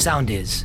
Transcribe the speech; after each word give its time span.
Sound 0.00 0.30
is. 0.30 0.64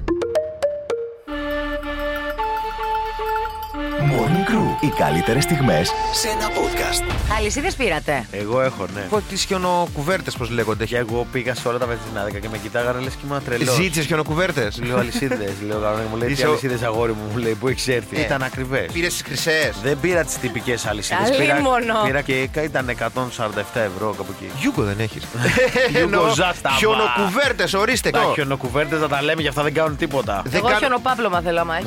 Morning 4.12 4.50
Crew. 4.50 4.83
Οι 4.83 4.88
καλύτερες 4.97 5.43
στιγμές 5.43 5.92
σε 6.13 6.27
ένα 6.27 6.48
podcast. 6.48 7.13
Αλυσίδες 7.38 7.75
πήρατε. 7.75 8.26
Εγώ 8.31 8.62
έχω, 8.62 8.86
ναι. 8.96 9.02
Έχω 9.06 9.22
τι 9.29 9.36
χιονοκουβέρτε, 9.36 10.31
πώς 10.38 10.50
λέγονται. 10.50 10.86
Και 10.86 10.97
εγώ 10.97 11.28
πήγα 11.31 11.56
σε 11.56 11.68
όλα 11.68 11.78
τα 11.78 11.86
βενζινάδικα 11.86 12.40
και 12.40 12.47
με 12.52 12.58
κοιτάγανε 12.58 12.99
λες 12.99 13.13
και 13.13 13.20
ήμουν 13.26 13.44
τρελός. 13.46 13.76
Ζήτησε 13.76 14.02
χιονοκουβέρτες; 14.02 14.79
Λέω 14.83 14.97
αλυσίδες. 14.97 15.52
Λέω 15.68 15.79
κανονικά 15.79 16.07
μου 16.11 16.18
λέει 16.18 16.27
τι 16.27 16.33
Είσαι 16.33 16.45
ο- 16.45 16.49
αλυσίδες 16.49 16.81
αγόρι 16.83 17.11
μου, 17.11 17.29
μου 17.31 17.38
λέει 17.38 17.54
που 17.54 17.68
έχεις 17.68 17.88
έρθει. 17.88 18.18
Ε. 18.18 18.21
Ήταν 18.21 18.43
ακριβές. 18.43 18.91
Πήρες 18.91 19.13
τις 19.13 19.21
χρυσές. 19.25 19.75
Δεν 19.83 19.97
πήρα 20.02 20.23
τις 20.23 20.37
τυπικές 20.37 20.85
αλυσίδες. 20.85 21.29
Καλή 21.29 21.41
Πήρα, 21.41 21.61
μόνο. 21.61 21.93
πήρα 22.05 22.21
και 22.21 22.49
ήταν 22.63 22.89
147 22.89 23.79
ευρώ 23.79 24.13
κάπου 24.17 24.33
εκεί. 24.39 24.51
Γιούγκο 24.59 24.83
δεν 24.83 24.99
έχεις. 24.99 25.23
Γιουγκοζάσταμα. 25.91 26.75
Χιονοκουβέρτες, 26.77 27.73
ορίστε 27.73 28.09
Τα 28.09 28.21
το. 28.21 28.31
χιονοκουβέρτες 28.33 28.99
θα 28.99 29.07
τα 29.07 29.21
λέμε 29.21 29.41
και 29.41 29.47
αυτά 29.47 29.63
δεν 29.63 29.73
κάνουν 29.73 29.97
τίποτα. 29.97 30.41
Δεν 30.45 30.53
Εγώ 30.55 30.65
κάνω- 30.67 30.79
χιονοπάπλωμα 30.79 31.41
θέλω, 31.41 31.59
άμα 31.59 31.76
έχει. 31.77 31.85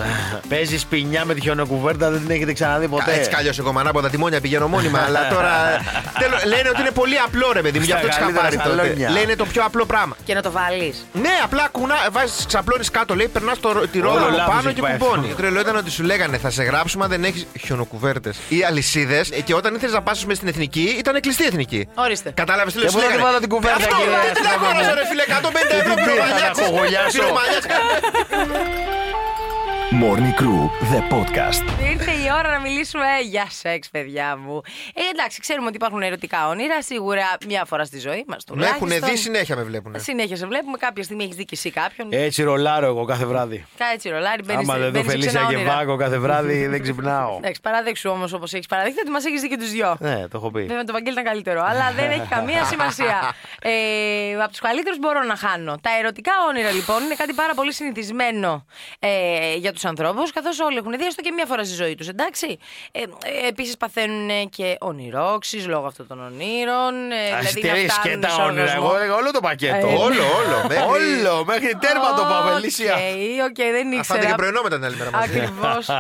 Παίζεις 0.48 0.84
πινιά 0.86 1.24
με 1.24 1.34
τη 1.34 1.40
χιονοκουβέρτα, 1.40 2.07
δεν 2.10 2.20
την 2.20 2.30
έχετε 2.30 2.52
ξαναδεί 2.52 2.88
ποτέ. 2.88 3.12
Έτσι 3.14 3.28
κι 3.30 3.36
αλλιώς 3.36 3.58
εγώ 3.58 3.72
μανάποτα 3.72 4.10
τιμόνια 4.10 4.40
πηγαίνω 4.40 4.68
μόνιμα, 4.68 5.02
αλλά 5.06 5.28
τώρα. 5.28 5.50
Τέλος, 6.22 6.44
λένε 6.44 6.68
ότι 6.68 6.80
είναι 6.80 6.90
πολύ 6.90 7.18
απλό 7.26 7.50
ρε 7.52 7.60
παιδί 7.60 7.78
μου, 7.78 7.84
γι' 7.84 7.90
Στα 7.90 7.96
αυτό 7.96 8.08
τι 8.08 8.14
είχα 8.14 8.22
καλύτερα 8.24 8.44
πάρει 8.48 8.56
τότε. 8.56 8.82
σαλόνια. 8.82 9.10
Λένε 9.10 9.36
το 9.36 9.44
πιο 9.44 9.62
απλό 9.64 9.84
πράγμα. 9.86 10.16
Και 10.24 10.34
να 10.34 10.42
το 10.42 10.50
βάλεις. 10.50 11.06
Ναι, 11.12 11.30
απλά 11.44 11.68
κουνά, 11.72 11.94
βάζεις, 12.10 12.44
ξαπλώνεις 12.46 12.90
κάτω, 12.90 13.14
λέει, 13.14 13.28
περνάς 13.28 13.58
τη 13.92 13.98
ρόδα 14.00 14.14
Όλο 14.16 14.24
από 14.26 14.36
λάθος 14.36 14.54
πάνω 14.54 14.68
έχει 14.68 14.74
και 14.74 14.82
πάει 14.82 14.96
κουμπώνει. 14.98 15.20
αυτό. 15.22 15.28
Το 15.34 15.42
τρελό 15.42 15.60
ήταν 15.60 15.76
ότι 15.76 15.90
σου 15.90 16.02
λέγανε 16.02 16.36
θα 16.38 16.50
σε 16.50 16.62
γράψουμε 16.62 17.04
αν 17.04 17.10
δεν 17.10 17.24
έχει 17.24 17.46
χιονοκουβέρτες 17.60 18.36
ή 18.48 18.64
αλυσίδες 18.64 19.28
και 19.44 19.54
όταν 19.54 19.74
ήθελες 19.74 19.94
να 19.94 20.02
πα 20.02 20.14
στην 20.14 20.48
εθνική 20.48 20.94
ήταν 20.98 21.20
κλειστή 21.20 21.42
η 21.42 21.46
εθνική. 21.46 21.88
Ορίστε. 21.94 22.30
Κατάλαβες 22.34 22.72
τι 22.72 22.78
λέω, 22.78 22.86
Και 22.88 22.92
σου 22.92 22.98
πού 22.98 23.04
να 23.04 23.08
λέγανε. 23.08 23.22
τη 23.22 23.28
βάλω 23.30 23.38
την 23.44 23.48
κουβέρτα, 23.54 23.76
Αυτό, 23.76 23.96
κύριε 23.96 24.16
τι 24.28 24.40
την 24.40 24.46
Αστράπα 24.46 24.66
αγόρασε, 24.66 24.90
μου. 24.90 24.96
ρε 24.98 25.04
φίλε, 25.10 25.24
150 25.28 25.74
ευρώ 25.80 25.94
Τι 25.94 26.02
Morning 29.92 30.34
Crew, 30.40 30.68
the 30.92 31.00
podcast. 31.14 31.90
Ήρθε 31.90 32.10
η 32.10 32.30
ώρα 32.38 32.50
να 32.50 32.60
μιλήσουμε 32.60 33.04
για 33.28 33.46
σεξ, 33.50 33.88
παιδιά 33.88 34.36
μου. 34.36 34.60
Ε, 34.94 35.00
εντάξει, 35.12 35.40
ξέρουμε 35.40 35.66
ότι 35.66 35.76
υπάρχουν 35.76 36.02
ερωτικά 36.02 36.48
όνειρα. 36.48 36.82
Σίγουρα 36.82 37.22
μια 37.46 37.64
φορά 37.64 37.84
στη 37.84 37.98
ζωή 37.98 38.24
μας. 38.28 38.44
Με 38.52 38.66
έχουν 38.66 38.88
δει, 38.88 39.16
συνέχεια 39.16 39.56
με 39.56 39.62
βλέπουν. 39.62 39.94
Συνέχεια 40.00 40.36
σε 40.36 40.46
βλέπουμε. 40.46 40.76
Κάποια 40.78 41.02
στιγμή 41.02 41.24
έχεις 41.24 41.36
δει 41.36 41.44
και 41.44 41.54
εσύ 41.54 41.70
κάποιον. 41.70 42.08
Έτσι 42.10 42.42
ρολάρω 42.42 42.86
εγώ 42.86 43.04
κάθε 43.04 43.24
βράδυ. 43.26 43.66
Κάτσε 43.78 44.10
ρολάρι, 44.10 44.42
μπαίνεις 44.44 44.68
Άμα 44.68 44.78
δεν 44.78 44.92
δω 44.92 45.02
Φελίσια 45.02 45.46
και 45.48 45.56
Βάγκο 45.56 45.96
κάθε 45.96 46.18
βράδυ 46.18 46.66
δεν 46.66 46.82
ξυπνάω. 46.82 47.36
Εντάξει, 47.40 47.60
παράδεξου 47.60 48.10
όμως 48.10 48.32
όπως 48.32 48.52
έχεις 48.52 48.66
παραδείχθει 48.66 49.00
ότι 49.00 49.10
μας 49.10 49.24
έχεις 49.24 49.40
δει 49.40 49.48
και 49.48 49.56
τους 49.56 49.70
δυο. 49.70 49.96
Ναι, 50.00 50.28
το 50.28 50.36
έχω 50.36 50.50
πει. 50.50 50.60
Βέβαια 50.60 50.84
το 50.84 50.92
Βαγγέλη 50.92 51.12
ήταν 51.12 51.24
καλύτερο, 51.24 51.64
αλλά 51.68 51.92
δεν 51.96 52.10
έχει 52.10 52.26
καμία 52.28 52.64
σημασία. 52.72 53.34
Ε, 53.62 54.42
από 54.42 54.50
τους 54.50 54.60
καλύτερους 54.60 54.98
μπορώ 54.98 55.22
να 55.22 55.36
χάνω. 55.36 55.78
Τα 55.82 55.90
ερωτικά 55.98 56.32
όνειρα 56.48 56.70
λοιπόν 56.70 57.02
είναι 57.02 57.14
κάτι 57.14 57.32
πάρα 57.32 57.54
πολύ 57.54 57.72
συνηθισμένο 57.72 58.64
ε, 58.98 59.54
για 59.56 59.72
τους 59.80 59.90
ανθρώπους, 59.90 60.32
καθώς 60.32 60.60
όλοι 60.60 60.76
έχουν 60.76 60.92
δει 60.98 61.04
έστω 61.04 61.22
και 61.22 61.30
μία 61.32 61.46
φορά 61.46 61.64
στη 61.64 61.74
ζωή 61.74 61.94
τους, 61.94 62.08
εντάξει. 62.08 62.58
Ε, 62.92 63.00
ε, 63.00 63.06
Επίσης 63.48 63.76
παθαίνουν 63.76 64.48
και 64.48 64.76
ονειρώξεις 64.80 65.66
λόγω 65.66 65.86
αυτών 65.86 66.06
των 66.06 66.20
ονείρων. 66.24 66.94
Ε, 67.12 67.16
δηλαδή 67.38 67.62
να 67.62 67.72
Αστέρι 67.72 67.88
φτάνουν 67.88 68.20
και 68.20 68.26
σε 68.28 68.36
τα 68.36 68.42
όνειρα. 68.44 68.62
οργασμό. 68.62 68.82
Εγώ 68.84 68.96
έλεγα 68.96 69.14
όλο 69.14 69.30
το 69.30 69.40
πακέτο. 69.40 69.86
Ε, 69.86 69.92
Όλο, 69.94 70.22
όλο. 70.38 70.64
μέχρι- 70.68 70.84
Όλο, 70.94 71.44
μέχρι 71.44 71.76
τέρμα 71.80 72.14
το 72.14 72.22
πάω, 72.22 72.52
Φελίσια. 72.52 72.94
OK, 72.94 73.48
OK, 73.48 73.56
δεν 73.56 73.72
Θα 73.90 73.96
ήξερα. 73.96 74.04
φάτε 74.04 74.26
και 74.26 74.34
πρωινό 74.34 74.60
μετά 74.62 74.74
την 74.76 74.84
άλλη 74.84 74.96
μέρα 74.96 75.10
μαζί. 75.10 75.38
Ακριβώς. 75.40 75.86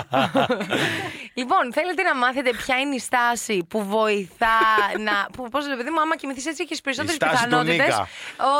λοιπόν, 1.40 1.72
θέλετε 1.72 2.02
να 2.02 2.14
μάθετε 2.16 2.50
ποια 2.64 2.76
είναι 2.78 2.94
η 2.94 2.98
στάση 2.98 3.64
που 3.68 3.84
βοηθά 3.84 4.58
να. 4.98 5.26
Που, 5.32 5.48
πώς, 5.48 5.64
παιδί 5.76 5.90
μου, 5.90 6.00
άμα 6.00 6.16
κοιμηθείς 6.16 6.46
έτσι, 6.46 6.62
έχεις 6.62 6.80
περισσότερες 6.80 7.14
Η 7.14 7.18
στάση 7.24 7.42
του 7.42 7.48
πιθανότητες. 7.48 7.86
Νίκα. 7.86 8.08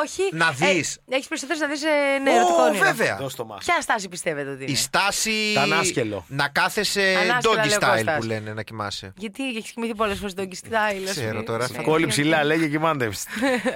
Όχι. 0.03 0.23
Να 0.33 0.51
δεις. 0.51 0.99
έχεις 1.09 1.29
περισσότερες 1.29 1.61
να 1.63 1.69
δεις 1.69 1.83
ε, 1.83 2.19
ναι, 2.23 2.31
ερωτικό 2.31 2.63
Ω, 2.63 2.65
όνειρο. 2.67 2.85
βέβαια. 2.85 3.17
Δώσ' 3.21 3.35
το 3.35 3.45
μας. 3.45 3.65
Ποια 3.65 3.81
στάση 3.81 4.09
πιστεύετε 4.09 4.51
ότι 4.51 4.65
είναι; 4.65 4.77
Η 5.09 5.13
στάση. 5.13 5.53
Τανάσκελο. 5.55 6.25
Να 6.29 6.49
κάθεσαι 6.49 7.17
Ανάσκελα, 7.23 7.55
doggy 7.63 7.67
λέει 7.67 7.75
ο 7.77 7.79
style 7.81 7.95
Κώστας. 7.95 8.17
που 8.19 8.23
λένε 8.25 8.53
να 8.53 8.63
κοιμάσαι. 8.63 9.13
Γιατί 9.17 9.49
έχει 9.49 9.73
κοιμηθεί 9.75 9.95
πολλές 9.95 10.19
φορές 10.19 10.35
τον 10.35 10.49
style. 10.53 11.03
ας 11.05 11.11
Ξέρω 11.11 11.31
πούμε. 11.31 11.43
τώρα, 11.43 11.67
Ναι. 11.77 11.83
Κόλλη 11.83 12.07
ψηλά, 12.07 12.45
λέει 12.45 12.59
και 12.59 12.69
κοιμάται. 12.69 13.11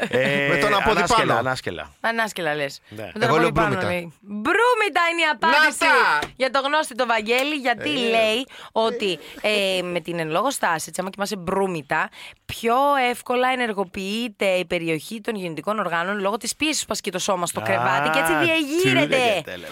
Ε, 0.09 0.49
Με 0.49 0.57
τον 0.57 0.75
απόδι 0.75 0.97
ανάσκελα, 0.97 1.27
πάνω. 1.27 1.39
Ανάσκελα. 1.39 1.93
Ανάσκελα 2.01 2.55
λες. 2.55 2.81
Ναι. 2.89 3.11
Εγώ 3.21 3.37
λέω 3.39 3.51
μπρούμητα. 3.51 3.87
Μπρούμητα 4.21 5.01
είναι 5.13 5.21
η 5.21 5.29
απάντηση 5.33 5.77
Να 5.81 5.87
τα! 5.87 6.29
για 6.37 6.51
το 6.51 6.61
γνώστη 6.61 6.95
το 6.95 7.07
Βαγγέλη, 7.07 7.55
γιατί 7.55 7.91
Ε. 7.91 7.93
λέει 8.11 8.47
ότι 8.73 9.19
ε, 9.41 9.83
με 9.83 10.01
την 10.01 10.19
εν 10.19 10.31
λόγω 10.31 10.51
στάση, 10.51 10.85
έτσι, 10.89 11.01
άμα 11.01 11.11
κοιμάσαι 11.11 11.37
μπρούμητα, 11.37 12.09
πιο 12.45 12.75
εύκολα 13.11 13.49
ενεργοποιείται 13.53 14.47
η 14.47 14.65
περιοχή 14.65 15.21
των 15.21 15.35
γεννητικών 15.37 15.79
οργάνων 15.79 16.21
λόγω 16.21 16.37
της 16.37 16.57
πίεσης 16.57 16.81
που 16.81 16.89
ασκεί 16.93 17.11
το 17.11 17.19
σώμα 17.19 17.47
στο 17.47 17.61
Α, 17.61 17.63
κρεβάτι 17.63 18.09
και 18.11 18.19
έτσι 18.19 18.33
τι 18.33 18.45
διεγείρεται. 18.45 19.17
λέγεται, 19.17 19.57
λέει. 19.57 19.69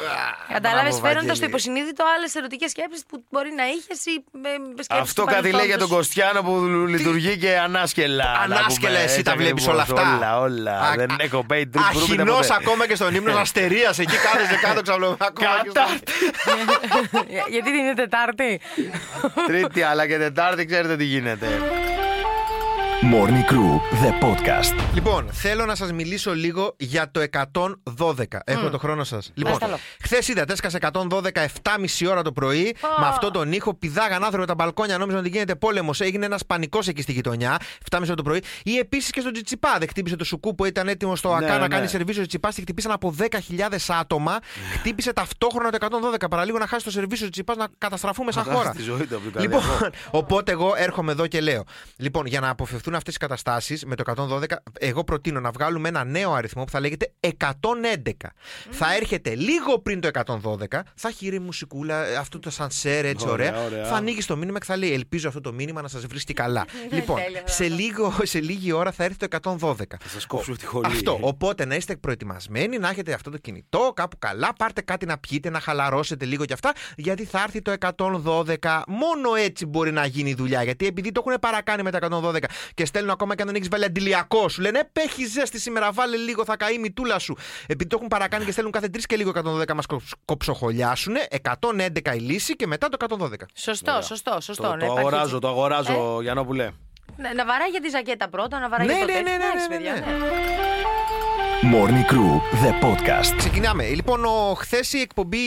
Κατάλαβες, 0.52 0.90
Μπράβο, 0.90 1.06
φέροντας 1.06 1.26
Βαγγέλη. 1.26 1.36
στο 1.36 1.48
υποσυνείδητο 1.50 2.04
άλλες 2.16 2.34
ερωτικές 2.34 2.70
σκέψεις 2.70 3.02
που 3.08 3.24
μπορεί 3.30 3.50
να 3.60 3.64
είχες 3.74 4.00
ή 4.12 4.14
ε, 4.42 4.48
σκέψεις 4.82 4.86
Αυτό 5.06 5.22
του 5.24 5.28
κάτι 5.34 5.50
λέει 5.50 5.66
για 5.66 5.78
τον 5.78 5.88
παρελθόντος. 5.88 5.96
Κωστιάνο 5.96 6.40
που 6.42 6.54
λειτουργεί 6.94 7.36
και 7.38 7.58
ανάσκελα. 7.58 8.24
να 8.24 8.30
Ανάσκελα, 8.56 8.88
πούμε. 8.92 9.02
εσύ 9.04 9.18
Έτσι 9.18 9.22
τα 9.22 9.34
βλέπεις 9.36 9.66
ακριβώς, 9.68 9.88
όλα 9.88 10.00
αυτά; 10.00 10.16
Όλα, 10.16 10.40
όλα. 10.40 10.80
Α- 10.80 10.94
Δεν 10.96 11.10
α- 11.10 11.16
έχω 11.18 11.44
πάει 11.44 11.66
τρίπ 11.66 11.82
βρούμητα 11.84 12.12
Αχινός 12.22 12.46
ποτέ. 12.46 12.58
ακόμα 12.60 12.86
και 12.86 12.94
στον 12.94 13.14
ύμνος 13.14 13.36
αστερίας. 13.40 13.98
Εκεί 13.98 14.16
κάθεσαι 14.16 14.58
κάτω 14.62 14.80
ξαπλώ. 14.82 15.16
ακόμα 15.20 15.60
και 15.62 15.70
Κατά. 15.74 15.86
στο- 15.86 17.24
Για- 17.32 17.44
Γιατί 17.48 17.70
δεν 17.70 17.78
είναι 17.80 17.94
Τετάρτη; 17.94 18.60
Τρίτη 19.46 19.82
αλλά 19.82 20.06
και 20.06 20.18
Τετάρτη 20.18 20.64
ξέρετε 20.64 20.96
τι 20.96 21.04
γίνεται. 21.04 21.46
Morning 23.02 23.44
Crew, 23.52 23.80
the 24.04 24.24
podcast. 24.24 24.74
Λοιπόν, 24.94 25.28
θέλω 25.32 25.64
να 25.64 25.74
σας 25.74 25.92
μιλήσω 25.92 26.34
λίγο 26.34 26.74
για 26.78 27.10
το 27.10 27.20
112. 27.20 28.24
Έχω 28.44 28.70
το 28.70 28.78
χρόνο 28.78 29.04
σας. 29.04 29.30
Λοιπόν, 29.34 29.52
Παρακαλώ. 29.52 29.80
χθες 30.02 30.28
είδατε, 30.28 30.52
έσκασε 30.52 30.78
112 30.92 31.42
7,5 31.62 32.08
ώρα 32.10 32.22
το 32.22 32.32
πρωί. 32.32 32.76
Με 33.00 33.06
αυτόν 33.06 33.32
τον 33.32 33.52
ήχο 33.52 33.74
πηδάγαν 33.74 34.24
άνθρωποι 34.24 34.46
τα 34.46 34.54
μπαλκόνια, 34.54 34.98
νόμιζαν 34.98 35.20
ότι 35.20 35.28
γίνεται 35.28 35.54
πόλεμος. 35.54 36.00
Έγινε 36.00 36.24
ένας 36.26 36.46
πανικός 36.46 36.88
εκεί 36.88 37.02
στη 37.02 37.12
γειτονιά, 37.12 37.58
7,5 37.90 38.02
ώρα 38.04 38.14
το 38.14 38.22
πρωί. 38.22 38.42
Ή 38.64 38.76
επίσης 38.78 39.10
και 39.10 39.20
στον 39.20 39.32
Τζιτσιπά. 39.32 39.76
Δεν 39.78 39.88
χτύπησε 39.88 40.16
το 40.16 40.24
σουκού 40.24 40.54
που 40.54 40.64
ήταν 40.64 40.88
έτοιμο 40.88 41.16
στο 41.16 41.28
ΑΚΑ 41.32 41.40
Ναι, 41.46 41.52
να 41.52 41.58
ναι. 41.58 41.68
κάνει 41.68 41.86
σερβίσιο 41.88 42.20
Τζιτσιπάς. 42.20 42.54
Τη 42.54 42.60
χτυπήσαν 42.60 42.92
από 42.92 43.14
10.000 43.18 43.94
άτομα. 44.00 44.38
Χτύπησε 44.78 45.12
ταυτόχρονα 45.12 45.70
το 45.70 45.78
112. 46.20 46.28
Παραλίγο 46.30 46.58
να 46.58 46.66
χάσει 46.66 46.84
το 46.84 46.90
σερβίσιο 46.90 47.24
Τζιτσιπάς 47.30 47.56
να 47.56 47.66
καταστραφούμε 47.78 48.32
σαν 48.32 48.42
Να 48.46 48.52
χάσει 48.52 48.62
χώρα. 48.62 48.74
τη 48.76 48.82
ζωή 48.82 49.06
του 49.06 49.16
από 49.16 49.30
το 49.30 49.40
Λοιπόν, 49.40 49.60
καρδιακό. 49.60 49.94
οπότε 50.10 50.52
εγώ 50.52 50.72
έρχομαι 50.76 51.12
εδώ 51.12 51.26
και 51.26 51.40
λέω. 51.40 51.64
Λοιπόν, 51.96 52.26
για 52.26 52.40
να 52.40 52.48
αποφευθούν 52.48 52.89
αυτές 52.96 53.14
οι 53.14 53.18
καταστάσεις 53.18 53.84
με 53.84 53.94
το 53.94 54.02
112, 54.16 54.44
εγώ 54.78 55.04
προτείνω 55.04 55.40
να 55.40 55.50
βγάλουμε 55.50 55.88
ένα 55.88 56.04
νέο 56.04 56.32
αριθμό 56.32 56.64
που 56.64 56.70
θα 56.70 56.80
λέγεται 56.80 57.12
111. 57.20 57.28
Θα 58.70 58.94
έρχεται 58.94 59.34
λίγο 59.34 59.78
πριν 59.78 60.00
το 60.00 60.08
112, 60.12 60.80
θα 60.94 61.08
έχει 61.08 61.26
ήρεμη 61.26 61.44
μουσικούλα, 61.44 62.06
ε, 62.06 62.16
αυτό 62.16 62.38
το 62.38 62.50
σανσέρ 62.50 63.04
έτσι 63.04 63.28
Ωραία, 63.28 63.50
ωραία. 63.50 63.64
ωραία. 63.64 63.84
Θα 63.84 63.94
ανοίγει 63.96 64.24
το 64.24 64.36
μήνυμα 64.36 64.58
και 64.58 64.64
θα 64.64 64.76
λέει: 64.76 64.92
Ελπίζω 64.92 65.28
αυτό 65.28 65.40
το 65.40 65.52
μήνυμα 65.52 65.82
να 65.82 65.88
σας 65.88 66.06
βρίσκει 66.06 66.32
καλά. 66.32 66.64
λοιπόν, 66.96 67.16
Τέλεια, 67.16 67.42
σε, 67.44 67.68
λίγο, 67.68 68.14
σε 68.22 68.40
λίγη 68.40 68.72
ώρα 68.72 68.92
θα 68.92 69.04
έρθει 69.04 69.16
το 69.16 69.38
112. 69.42 69.74
Θα 70.00 70.08
σας 70.08 70.26
κόψω 70.26 70.56
τη 70.56 70.66
χολή. 70.66 70.86
Αυτό. 70.86 71.18
Οπότε 71.20 71.64
να 71.64 71.74
είστε 71.74 71.96
προετοιμασμένοι, 71.96 72.78
να 72.78 72.88
έχετε 72.88 73.12
αυτό 73.12 73.30
το 73.30 73.38
κινητό 73.38 73.92
κάπου 73.94 74.18
καλά, 74.18 74.52
πάρτε 74.58 74.80
κάτι 74.80 75.06
να 75.06 75.18
πιείτε, 75.18 75.50
να 75.50 75.60
χαλαρώσετε 75.60 76.24
λίγο 76.24 76.44
κι 76.44 76.52
αυτά, 76.52 76.72
γιατί 76.96 77.24
θα 77.24 77.42
έρθει 77.42 77.62
το 77.62 77.72
112. 78.58 78.82
Μόνο 78.86 79.34
έτσι 79.34 79.66
μπορεί 79.66 79.92
να 79.92 80.06
γίνει 80.06 80.30
η 80.30 80.34
δουλειά. 80.34 80.62
Γιατί 80.62 80.86
επειδή 80.86 81.12
το 81.12 81.22
έχουν 81.26 81.40
παρακάνει 81.40 81.82
με 81.82 81.90
τα 81.90 81.98
112 82.10 82.42
και 82.80 82.86
στέλνουν 82.86 83.10
ακόμα 83.10 83.34
και 83.34 83.42
αν 83.42 83.48
δεν 83.48 83.56
έχει 83.56 83.68
βάλει 83.70 83.84
αντιλιακό, 83.84 84.48
σου 84.48 84.60
λένε 84.60 84.78
«Ε, 84.78 84.82
Έχει 84.92 85.24
ζέστη 85.26 85.60
σήμερα, 85.60 85.92
βάλε 85.92 86.16
λίγο, 86.16 86.44
θα 86.44 86.56
καεί 86.56 86.74
η 86.74 86.78
μητούλα 86.78 87.18
σου. 87.18 87.36
Επειδή 87.62 87.86
το 87.86 87.96
έχουν 87.96 88.08
παρακάνει 88.08 88.44
και 88.44 88.52
στέλνουν 88.52 88.72
κάθε 88.72 88.88
τρεις 88.88 89.06
και 89.06 89.16
λίγο 89.16 89.32
112 89.34 89.72
μας 89.74 89.86
κοψοχολιάσουν, 90.24 91.14
111 91.42 92.14
η 92.14 92.18
λύση 92.18 92.56
και 92.56 92.66
μετά 92.66 92.88
το 92.88 92.96
112. 93.18 93.28
Σωστό, 93.54 93.98
σωστό, 94.02 94.36
σωστό. 94.40 94.62
Το, 94.62 94.68
να 94.68 94.76
το 94.78 94.84
υπάρχει 94.84 94.98
αγοράζω, 94.98 95.24
έτσι. 95.24 95.38
το 95.38 95.48
αγοράζω, 95.48 96.18
Γιαννόπουλε. 96.22 96.70
Ναι, 97.16 97.30
να 97.34 97.44
βαράει 97.46 97.68
για 97.68 97.80
τη 97.80 97.88
ζακέτα 97.88 98.28
πρώτα, 98.28 98.58
να 98.58 98.68
βαράει 98.68 98.86
Ναι, 98.86 98.92
για 98.92 99.06
το 99.06 99.12
ναι, 99.12 99.18
τέτοιο. 99.18 99.30
ναι, 99.32 99.38
ναι, 99.38 99.44
Εντάξει, 99.44 99.68
ναι, 99.68 99.76
παιδιά, 99.76 99.92
ναι. 99.92 100.00
ναι. 100.00 101.39
Morning 101.62 102.04
Crew, 102.12 102.40
the 102.64 102.84
podcast. 102.84 103.34
Ξεκινάμε. 103.36 103.88
Λοιπόν, 103.88 104.24
ο, 104.24 104.54
χθες 104.54 104.92
η 104.92 105.00
εκπομπή 105.00 105.38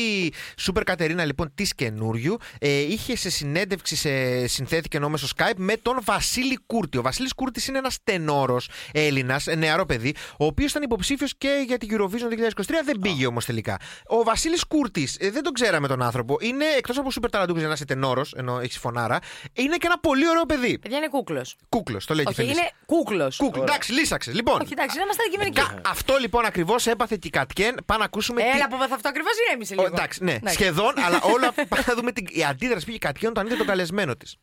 Σούπερ 0.58 0.84
Κατερίνα 0.84 1.26
λοιπόν, 1.26 1.52
της 1.56 1.76
καινούριου 1.76 2.38
ε, 2.60 2.80
είχε 2.80 3.18
σε 3.18 3.30
συνέντευξη, 3.30 3.96
σε, 3.96 4.48
συνθέθηκε 4.48 4.98
ενώ 4.98 5.10
μέσω 5.10 5.28
Skype 5.38 5.54
με 5.56 5.76
τον 5.78 6.00
Βασίλη 6.04 6.60
Κούρτη. 6.66 6.98
Ο 6.98 7.02
Βασίλης 7.02 7.34
Κούρτης 7.34 7.68
είναι 7.68 7.78
ένας 7.78 7.98
τενόρος 8.04 8.70
Έλληνας, 8.92 9.46
νεαρό 9.58 9.86
παιδί, 9.86 10.16
ο 10.38 10.46
οποίος 10.46 10.72
ήταν 10.72 10.84
υποψήφιος 10.84 11.34
και 11.38 11.64
για 11.68 11.78
την 11.78 11.90
Eurovision 11.92 12.58
2023. 12.58 12.64
Δεν 12.86 13.00
πήγε 13.02 13.26
όμως 13.26 13.46
τελικά. 13.46 13.78
Ο 14.08 14.24
Βασίλης 14.24 14.64
Κούρτης, 14.64 15.18
ε, 15.20 15.32
δεν 15.32 15.44
τον 15.44 15.54
ξέραμε 15.54 15.88
τον 15.88 16.02
άνθρωπο, 16.02 16.38
είναι 16.42 16.66
εκτός 16.78 16.98
από 16.98 17.12
Σούπερ 17.12 17.30
Ταραντούκο 17.30 17.60
για 17.60 17.68
να 17.68 17.74
είσαι 17.74 17.86
τενόρος, 17.86 18.34
ενώ 18.38 18.60
έχεις 18.60 18.78
φωνάρα, 18.78 19.20
είναι 19.54 19.76
και 19.78 19.86
ένα 19.86 20.00
πολύ 20.00 20.30
ωραίο 20.30 20.46
παιδί. 20.46 20.80
Παιδιά 20.80 20.98
είναι 20.98 21.08
κούκλος. 21.08 21.56
Κούκλος, 21.70 22.06
το 22.06 22.14
λέει 22.14 22.24
και 22.26 22.32
η 22.32 22.34
Όχι, 22.34 22.42
Φελίσσα. 22.50 22.62
είναι 22.62 22.72
κούκλος. 22.86 23.38
Κούκλος. 23.38 23.64
Εντάξει, 23.64 23.92
λύσαξες. 23.92 24.34
Λοιπόν, 24.34 24.62
Όχι, 24.62 24.74
εντάξει, 24.74 24.98
να 24.98 25.04
είμαστε 25.04 25.22
αντικειμενικοί. 25.24 25.62
Κα- 26.06 26.14
αυτό 26.14 26.18
λοιπόν 26.18 26.46
ακριβώς 26.46 26.88
έπαθε 26.88 27.16
και 27.22 27.28
η 27.28 27.30
Κατκέν. 27.30 27.76
Πάμε 27.86 28.00
να 28.00 28.06
ακούσουμε. 28.06 28.42
τι- 28.42 28.48
Έλα, 28.48 28.68
που 28.68 28.78
θα 28.78 28.96
αυτό 28.96 29.10
ακριβώς 29.10 29.32
ηρέμησε 29.48 29.74
Ο, 29.78 29.82
λίγο. 29.82 29.94
εντάξει, 29.96 30.24
ναι, 30.24 30.32
Εντάξει. 30.34 30.54
σχεδόν, 30.56 30.94
αλλά 31.06 31.20
όλα 31.34 31.52
πάμε 31.70 31.84
να 31.88 31.94
δούμε 31.96 32.12
την, 32.12 32.26
η 32.30 32.44
αντίδραση 32.46 32.86
πήγε 32.86 32.98
κατ' 32.98 33.18
όταν 33.24 33.46
είδε 33.46 33.56
τον 33.56 33.66
καλεσμένο 33.68 34.16
της. 34.16 34.36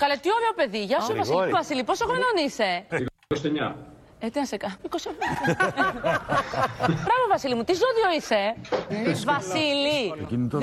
Καλέ, 0.00 0.16
τι 0.16 0.28
ωραίο 0.32 0.52
παιδί. 0.56 0.84
Γεια 0.84 1.00
σου, 1.00 1.12
Γρηγόρη. 1.12 1.36
Βασίλη. 1.36 1.50
Βασίλη, 1.52 1.84
πόσο 1.84 2.04
χρονών 2.04 2.36
είσαι; 2.46 2.86
29. 3.26 3.74
Ε, 4.18 4.28
τι 4.30 4.38
να 4.38 4.44
σε 4.46 4.56
κάνω. 4.56 4.74
25. 4.88 4.88
Μπράβο, 6.86 7.24
Βασίλη 7.30 7.54
μου, 7.54 7.64
τι 7.64 7.72
ζώδιο 7.72 8.08
είσαι; 8.16 8.54
Βασίλη, 9.24 10.14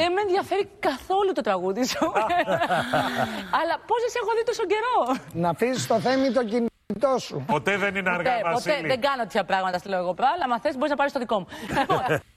δεν 0.02 0.12
με 0.12 0.22
ενδιαφέρει 0.22 0.70
καθόλου 0.80 1.32
το 1.34 1.42
τραγούδι 1.42 1.86
σου. 1.86 1.98
Αλλά 3.60 3.76
πώς 3.88 4.00
δεν 4.04 4.10
σε 4.14 4.20
έχω 4.22 4.32
δει 4.38 4.44
τόσο 4.46 4.64
καιρό. 4.66 5.18
Να 5.34 5.50
αφήσεις 5.50 5.88
το 5.88 6.00
θέμη 6.00 6.32
το 6.32 6.44
κινητό 6.46 6.73
σου. 7.20 7.44
Ποτέ 7.48 7.78
δεν 7.78 7.96
είναι 7.96 8.10
αργά, 8.10 8.32
Ποτέ, 8.32 8.42
ποτέ 8.54 8.70
Βασίλη. 8.70 8.88
δεν 8.88 9.02
κάνω 9.02 9.22
τέτοια 9.24 9.44
πράγματα 9.44 9.78
στο 9.78 9.90
λέω 9.90 10.00
εγώ 10.00 10.14
πράγμα, 10.14 10.36
αλλά 10.44 10.54
αν 10.54 10.60
θες 10.60 10.76
μπορείς 10.76 10.90
να 10.90 10.96
πάρεις 10.96 11.14
το 11.14 11.20
δικό 11.20 11.40
μου. 11.40 11.48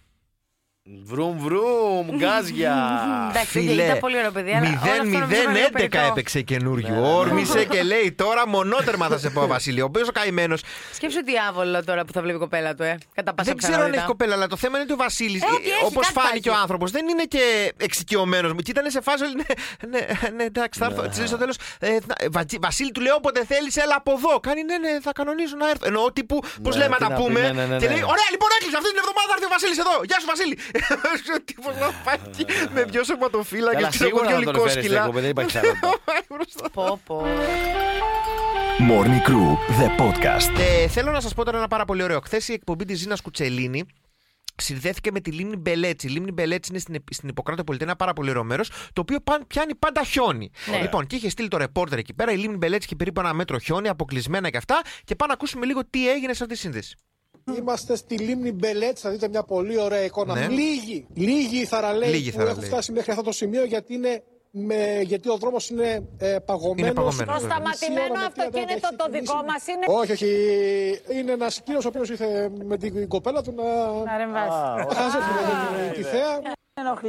Λοιπόν, 0.89 1.05
Βρουμ, 1.05 1.39
βρουμ, 1.39 2.17
γκάζια. 2.17 2.75
Εντάξει, 3.31 3.61
ήταν 3.61 3.99
πολύ 3.99 4.17
ωραίο 4.19 4.31
παιδί. 4.31 4.51
αλλά 4.53 4.69
όλο 4.83 4.93
αυτό 4.93 5.19
νομίζω 5.19 5.43
είναι 5.43 5.53
λίγο 5.53 5.67
0-0-11 5.67 5.73
περιττό. 5.73 5.99
έπαιξε 5.99 6.41
καινούριο. 6.41 7.17
Όρμησε 7.17 7.65
και 7.65 7.83
λέει 7.83 8.13
τώρα 8.13 8.49
μονότερμα 8.49 9.07
θα 9.09 9.19
σε 9.19 9.31
πω, 9.31 9.47
Βασίλη. 9.47 9.81
Ο 9.81 9.85
οποίος 9.85 10.09
ο 10.09 10.13
καημένος. 10.13 10.63
Σκέψου 10.93 11.23
τι 11.23 11.33
άβολο 11.49 11.85
τώρα 11.85 12.05
που 12.05 12.13
θα 12.13 12.21
βλέπει 12.23 12.37
η 12.37 12.41
κοπέλα 12.41 12.75
του, 12.75 12.83
ε. 12.83 12.99
Κατά 13.15 13.35
πάσα 13.35 13.49
Δεν 13.51 13.57
ξέρω 13.59 13.73
αν 13.73 13.79
πιθανότητα. 13.79 13.99
έχει 13.99 14.07
κοπέλα, 14.07 14.35
αλλά 14.35 14.47
το 14.47 14.57
θέμα 14.57 14.75
είναι 14.79 14.85
ότι 14.89 14.93
ο 14.93 14.97
Βασίλης, 14.97 15.43
Ε, 15.43 15.47
ότι 15.55 15.69
έχει, 15.71 15.85
όπως 15.91 16.07
κάτι 16.07 16.19
φάνηκε 16.19 16.37
ο 16.37 16.41
υπάρχει. 16.51 16.61
άνθρωπος, 16.63 16.89
δεν 16.97 17.05
είναι 17.13 17.25
και 17.35 17.45
εξοικειωμένος. 17.87 18.51
Και 18.65 18.71
ήταν 18.77 18.91
σε 18.97 19.01
φάση. 19.09 19.25
Ναι, 19.41 19.49
ναι, 19.93 20.03
ναι, 20.37 20.45
εντάξει, 20.53 20.77
θα 20.81 20.87
έρθω. 20.91 21.03
Τη 21.11 21.17
λέει 21.19 21.27
στο 21.33 21.39
τέλος. 21.43 21.57
Βασίλη, 22.67 22.91
του 22.97 23.01
λέω 23.07 23.15
όποτε 23.21 23.41
θέλεις, 23.53 23.75
έλα 23.85 23.95
από 24.03 24.11
εδώ. 24.19 24.33
Κάνει 24.47 24.63
ναι, 24.71 24.77
ναι, 24.85 24.93
θα 25.07 25.13
κανονίσω 25.19 25.57
να 25.63 25.67
έρθω. 25.73 25.85
Εννοώ 25.91 26.05
τύπου, 26.19 26.37
πώς 26.65 26.73
Ναι, 26.75 26.81
λέμε 26.83 26.95
τι 26.97 27.03
να 27.03 27.09
τα 27.09 27.15
να 27.15 27.17
πει, 27.19 27.23
πούμε. 27.23 27.41
ναι, 27.41 27.49
ναι, 27.59 27.65
ναι, 27.71 27.77
Και 27.83 27.89
ναι. 27.89 27.95
λέει, 27.97 28.05
ωραία, 28.15 28.29
λοιπόν 28.35 28.49
έκλεισε 28.57 28.77
αυτή 28.81 28.89
την 28.95 29.01
εβδομάδα, 29.05 29.27
θα 29.31 29.35
έρθει 29.37 29.47
ο 29.51 29.53
Βασίλης 29.57 29.79
εδώ. 29.85 29.95
Γεια 30.11 30.19
σου, 30.23 30.29
Βασίλη. 30.35 30.55
Ο 31.37 31.43
τύπο 31.45 31.71
να 31.71 31.91
πάει 32.05 32.17
εκεί 32.27 32.45
με 32.75 32.85
δυο 32.85 33.05
σωματοφύλακες 33.05 33.75
Καλά, 33.75 33.89
και 33.89 33.97
ξέρω 33.97 34.09
σίγουρα 34.09 34.31
εγώ 34.31 34.35
θα 34.35 34.43
δυο 34.43 34.53
τον 34.53 34.69
φέρεις 34.69 34.75
λικόσκυλα. 34.75 35.01
στην 35.03 35.07
εκπομπή, 35.07 35.21
δεν 35.21 35.31
υπάρχει 35.31 35.59
άλλο. 35.59 35.73
Πω, 36.73 37.01
πω. 37.07 37.27
Morning 38.91 39.29
Crew, 39.29 39.49
the 39.81 40.01
podcast. 40.01 40.59
Ε, 40.83 40.89
θέλω 40.89 41.11
να 41.11 41.21
σας 41.21 41.35
πω 41.35 41.45
τώρα 41.45 41.57
ένα 41.59 41.69
πάρα 41.69 41.85
πολύ 41.85 42.03
ωραίο. 42.03 42.21
Χθες 42.21 42.49
η 42.49 42.53
εκπομπή 42.53 42.85
της 42.85 42.99
Ζήνας 42.99 43.21
Κουτσελίνη 43.21 43.85
συνδέθηκε 44.59 45.11
με 45.11 45.21
τη 45.21 45.31
λίμνη 45.31 45.57
Μπελέτσι. 45.57 46.07
Η 46.07 46.11
λίμνη 46.11 46.33
Μπελέτσι 46.33 46.71
είναι 46.71 46.81
στην, 46.81 46.95
Επ- 46.95 47.13
στην 47.15 47.29
Ιπποκράτο 47.29 47.65
Πολιτεία, 47.65 47.87
ένα 47.87 47.97
πάρα 47.97 48.13
πολύ 48.13 48.31
ωραίο 48.31 48.45
μέρος, 48.45 48.69
το 48.93 49.01
οποίο 49.01 49.21
παν- 49.21 49.47
πιάνει 49.47 49.75
πάντα 49.75 50.05
χιόνι. 50.05 50.51
Ναι. 50.71 50.81
Λοιπόν, 50.81 51.07
και 51.07 51.17
είχε 51.17 51.29
στείλει 51.29 51.49
το 51.49 51.57
ρεπόρτερ 51.57 51.99
εκεί 51.99 52.15
πέρα. 52.15 52.33
Η 52.33 52.37
λίμνη 52.37 52.57
Μπελέτσι 52.57 52.87
είχε 52.87 52.97
περίπου 52.97 53.21
ένα 53.21 53.33
μέτρο 53.33 53.59
χιόνι, 53.59 53.89
αποκλεισμένα 53.89 54.51
και 54.51 54.57
αυτά. 54.57 54.81
Και 55.05 55.15
πάμε 55.15 55.29
να 55.33 55.35
ακούσουμε 55.35 55.67
λίγο 55.67 55.81
τι 55.91 56.11
έγινε 56.11 56.33
σε 56.33 56.43
αυτή 56.43 56.55
τη 56.55 56.61
σύνδεση. 56.61 56.97
Είμαστε 57.55 57.97
στη 57.97 58.19
λίμνη 58.19 58.53
Μπελέτ, 58.53 58.99
θα 59.01 59.11
δείτε 59.11 59.29
μια 59.29 59.43
πολύ 59.43 59.79
ωραία 59.81 60.05
εικόνα. 60.05 60.35
Ναι. 60.35 60.47
Λίγοι, 60.47 61.07
λίγοι 61.15 61.65
θαραλέοι 61.65 62.11
Λίγοι 62.11 62.31
που 62.31 62.37
θαραλέοι. 62.37 62.57
έχουν 62.57 62.69
φτάσει 62.71 62.93
μέχρι 62.93 63.11
αυτό 63.11 63.23
το 63.23 63.33
σημείο 63.33 63.65
γιατί, 63.65 63.95
είναι 63.95 64.23
με, 64.51 65.01
γιατί 65.03 65.29
ο 65.31 65.37
δρόμος 65.37 65.69
είναι 65.71 66.09
ε, 66.19 66.37
παγωμένος. 66.45 66.79
Είναι 66.79 66.93
παγωμένος, 66.93 67.35
το 67.35 67.41
βέβαια. 67.41 67.57
σταματημένο 67.57 68.03
Μισή 68.03 68.11
ώρα 68.11 68.23
με 68.23 68.33
τρία 68.35 68.45
αυτοκίνητο 68.45 68.73
έχει 68.87 68.97
το 68.97 69.05
ξεκινήσει. 69.05 69.21
δικό 69.21 69.43
μας 69.51 69.67
είναι. 69.67 69.85
Όχι, 70.01 70.13
όχι. 70.13 70.31
Είναι 71.19 71.33
ένας 71.33 71.61
κύριος 71.65 71.85
ο 71.85 71.89
οποίος 71.89 72.09
ήρθε 72.11 72.51
με 72.65 72.77
την 72.77 73.09
κοπέλα 73.09 73.43
του 73.43 73.53
να. 73.57 73.65
Να 74.11 74.17
ρεμβάσει. 74.17 74.59
χάσει 74.99 75.17
τη 75.95 76.03
θέα. 76.03 76.33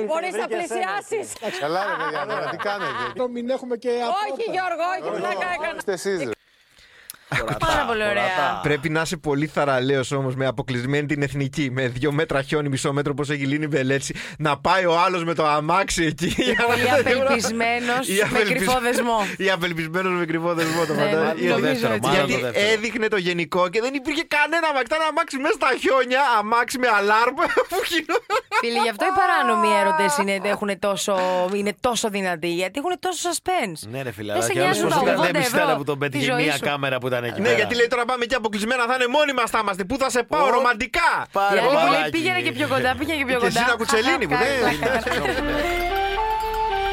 Μπορείς 0.08 0.34
να 0.42 0.48
πλησιάσεις. 0.48 1.28
Καλά, 1.60 1.82
ρε 1.90 1.94
παιδιά, 2.04 2.22
τώρα 2.30 2.50
τι 2.50 2.58
κάνετε; 2.58 3.02
Να 3.16 3.28
μην 3.28 3.50
έχουμε 3.50 3.76
και 3.78 3.90
Όχι, 3.90 4.00
απρόπτα. 4.02 4.52
Γιώργο, 4.56 4.86
όχι, 4.94 5.10
πλάκα 5.20 5.48
έκανα. 5.56 5.78
Είστε 5.78 6.32
εσείς. 7.32 7.58
Πάρα 7.60 7.86
πολύ 7.88 8.04
ωραία. 8.04 8.60
Πρέπει 8.62 8.90
να 8.90 9.02
είσαι 9.02 9.18
πολύ 9.18 9.48
θαραλέος 9.48 10.12
όμως 10.12 10.36
με 10.36 10.46
αποκλεισμένη 10.46 11.06
την 11.06 11.22
εθνική. 11.22 11.70
Με 11.72 11.88
δύο 11.88 12.12
μέτρα 12.12 12.42
χιόνι, 12.42 12.70
μισό 12.70 12.94
μέτρο 12.94 13.12
όπως 13.12 13.30
έχει 13.30 13.46
λύνει 13.46 13.64
η 13.64 13.68
Μπελέτσι. 13.72 14.16
Να 14.38 14.58
πάει 14.58 14.86
ο 14.86 15.00
άλλος 15.00 15.24
με 15.24 15.34
το 15.34 15.46
αμάξι 15.48 16.04
εκεί. 16.06 16.36
Πολύ 16.68 16.90
απελπισμένος 17.00 18.08
Ή 18.08 18.14
με 18.14 18.22
απελπισ- 18.30 18.56
κρυφό 18.56 18.80
δεσμό. 18.82 19.18
Ή 19.46 19.50
απελπισμένος 19.50 20.12
με 20.20 20.26
κρυφό 20.26 20.54
δεσμό. 20.54 20.86
Το 20.86 20.94
Ναι, 20.94 21.00
φαντάζεσαι. 21.02 21.48
νομίζω 21.48 21.48
Γιατί- 21.48 21.62
δεύτερο, 21.62 21.94
Γιατί 21.94 22.08
μάλλον 22.08 22.30
το 22.32 22.40
δεύτερο. 22.40 22.72
έδειχνε 22.74 23.08
το 23.08 23.18
γενικό 23.18 23.70
και 23.70 23.82
δεν 23.82 23.94
υπήρχε 23.94 24.24
κανένα 24.36 24.68
αμάξι. 24.68 24.86
Ήταν 24.92 25.02
αμάξι 25.10 25.38
μέσα 25.38 25.54
στα 25.60 25.70
χιόνια, 25.82 26.22
αμάξι 26.40 26.78
με 26.84 26.88
αλάρμ 26.98 27.36
που 27.72 27.80
γινόταν. 27.92 28.38
Φίλοι, 28.62 28.80
γι' 28.86 28.90
αυτό 28.94 29.06
οι 29.10 29.14
παράνομοι 29.20 29.70
έρωτες 29.82 30.12
είναι, 30.22 30.36
έχουν 30.54 30.70
τόσο, 30.80 31.16
είναι 31.60 31.74
τόσο 31.80 32.10
δυνατοί. 32.10 32.50
Γιατί 32.62 32.76
έχουν 32.82 32.94
τόσο 33.00 33.18
suspense. 33.30 33.80
Ναι, 33.94 34.02
ρε 34.02 34.12
φίλε, 34.12 34.32
Δεν 34.34 34.42
αλλά 34.42 34.46
σε 34.50 34.54
και 34.54 34.60
όλος 34.62 34.78
νοιάζουν 34.78 34.90
πώς 34.90 34.98
τα 34.98 35.12
ήταν 35.12 35.16
80 35.20 35.32
δεν 35.32 35.42
ευρώ 35.42 35.76
που 35.78 35.84
τον 35.90 35.96
τη 36.00 36.02
πέτυχε 36.04 36.32
ζωή 36.32 36.44
μία 36.44 36.54
σου. 36.54 36.60
κάμερα 36.70 36.98
που 36.98 37.08
ήταν 37.08 37.17
εκεί 37.26 37.40
Ναι, 37.40 37.46
πέρα. 37.48 37.56
γιατί 37.58 37.76
λέει 37.76 37.88
τώρα 37.88 38.06
πάμε 38.06 38.24
εκεί 38.24 38.36
αποκλεισμένα, 38.36 38.86
θα 38.86 38.94
είναι 38.96 39.08
μόνοι 39.08 39.34
μας 39.34 39.50
θα 39.50 39.60
είμαστε. 39.62 39.84
Πού 39.84 39.98
θα 39.98 40.10
σε 40.10 40.24
πάω, 40.24 40.46
Ω, 40.46 40.50
ρομαντικά. 40.50 41.26
Πάρε 41.32 41.56
Η 41.56 41.60
άλλη 41.60 41.68
που 41.68 41.74
λέει 41.76 41.84
μπαλάκι. 41.84 42.10
πήγαινε 42.10 42.40
και 42.42 42.52
πιο 42.52 42.68
κοντά, 42.68 42.96
πήγαινε 42.98 43.18
και 43.18 43.26
πιο 43.26 43.38
Και 43.40 43.46
κοντά. 43.46 43.60
εσύ 43.60 43.70
να 43.70 43.76
κουτσελίνη 43.76 44.28
που 44.28 44.36
δεν. 44.44 45.97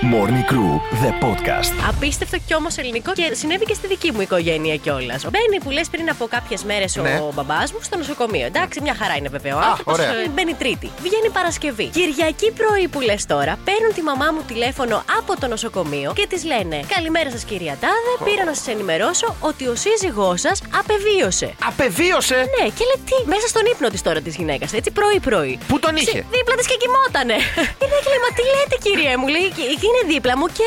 Morning 0.02 0.44
Crew, 0.50 0.72
the 1.04 1.12
podcast. 1.24 1.72
Απίστευτο 1.88 2.36
κι 2.46 2.54
όμως 2.54 2.76
ελληνικό 2.76 3.12
και 3.12 3.34
συνέβη 3.34 3.64
και 3.64 3.74
στη 3.74 3.86
δική 3.86 4.12
μου 4.12 4.20
οικογένεια 4.20 4.76
κιόλας. 4.76 5.22
Μπαίνει 5.24 5.58
που 5.64 5.70
λες 5.70 5.88
πριν 5.88 6.10
από 6.10 6.26
κάποιες 6.26 6.64
μέρες 6.64 6.96
Ναι. 6.96 7.20
ο 7.28 7.32
μπαμπάς 7.34 7.72
μου 7.72 7.78
στο 7.82 7.96
νοσοκομείο. 7.96 8.46
Εντάξει, 8.46 8.80
μια 8.80 8.94
χαρά 9.00 9.16
είναι 9.16 9.28
βέβαια 9.28 9.56
ο 9.56 9.58
Α, 9.58 9.62
άνθρωπος. 9.70 9.98
ωραία. 9.98 10.10
Μπαίνει 10.34 10.54
Τρίτη. 10.54 10.90
Βγαίνει 11.02 11.30
Παρασκευή. 11.32 11.86
Κυριακή 11.86 12.50
πρωί 12.52 12.88
που 12.88 13.00
λες 13.00 13.26
τώρα, 13.26 13.58
παίρνουν 13.64 13.92
τη 13.94 14.02
μαμά 14.02 14.28
μου 14.34 14.42
τηλέφωνο 14.46 15.04
από 15.18 15.40
το 15.40 15.46
νοσοκομείο 15.46 16.12
και 16.14 16.26
της 16.26 16.44
λένε 16.44 16.80
Καλημέρα 16.94 17.30
σας 17.30 17.44
κυρία 17.44 17.76
Τάδε, 17.80 18.12
πήρα 18.30 18.44
να 18.44 18.54
σας 18.54 18.66
ενημερώσω 18.68 19.34
ότι 19.40 19.66
ο 19.66 19.74
σύζυγός 19.74 20.40
σας 20.40 20.62
απεβίωσε. 20.80 21.54
Απεβίωσε; 21.70 22.34
Ναι, 22.56 22.64
και 22.76 22.84
λέει 22.90 23.00
τι, 23.08 23.16
μέσα 23.32 23.46
στον 23.52 23.62
ύπνο 23.72 23.88
της 23.88 24.02
τώρα 24.02 24.20
της 24.20 24.34
γυναίκας, 24.36 24.72
έτσι 24.72 24.90
πρωί-πρωί. 24.90 25.58
Πού 25.68 25.78
τον 25.78 25.96
είχε; 25.96 26.10
Ξε- 26.10 26.24
Δίπλα 26.36 26.54
της 26.58 26.66
και 26.70 26.76
κοιμότανε. 26.82 27.36
Και 27.80 27.86
λέει, 27.92 28.02
λέει, 28.12 28.20
μα 28.24 28.30
τι 28.36 28.42
λέτε, 28.52 28.76
κυρία 28.84 29.14
μου, 29.20 29.26
λέει, 29.34 29.48
και- 29.84 29.90
και 29.90 29.90
είναι 29.90 30.02
δίπλα 30.12 30.34
μου 30.40 30.46
και 30.58 30.66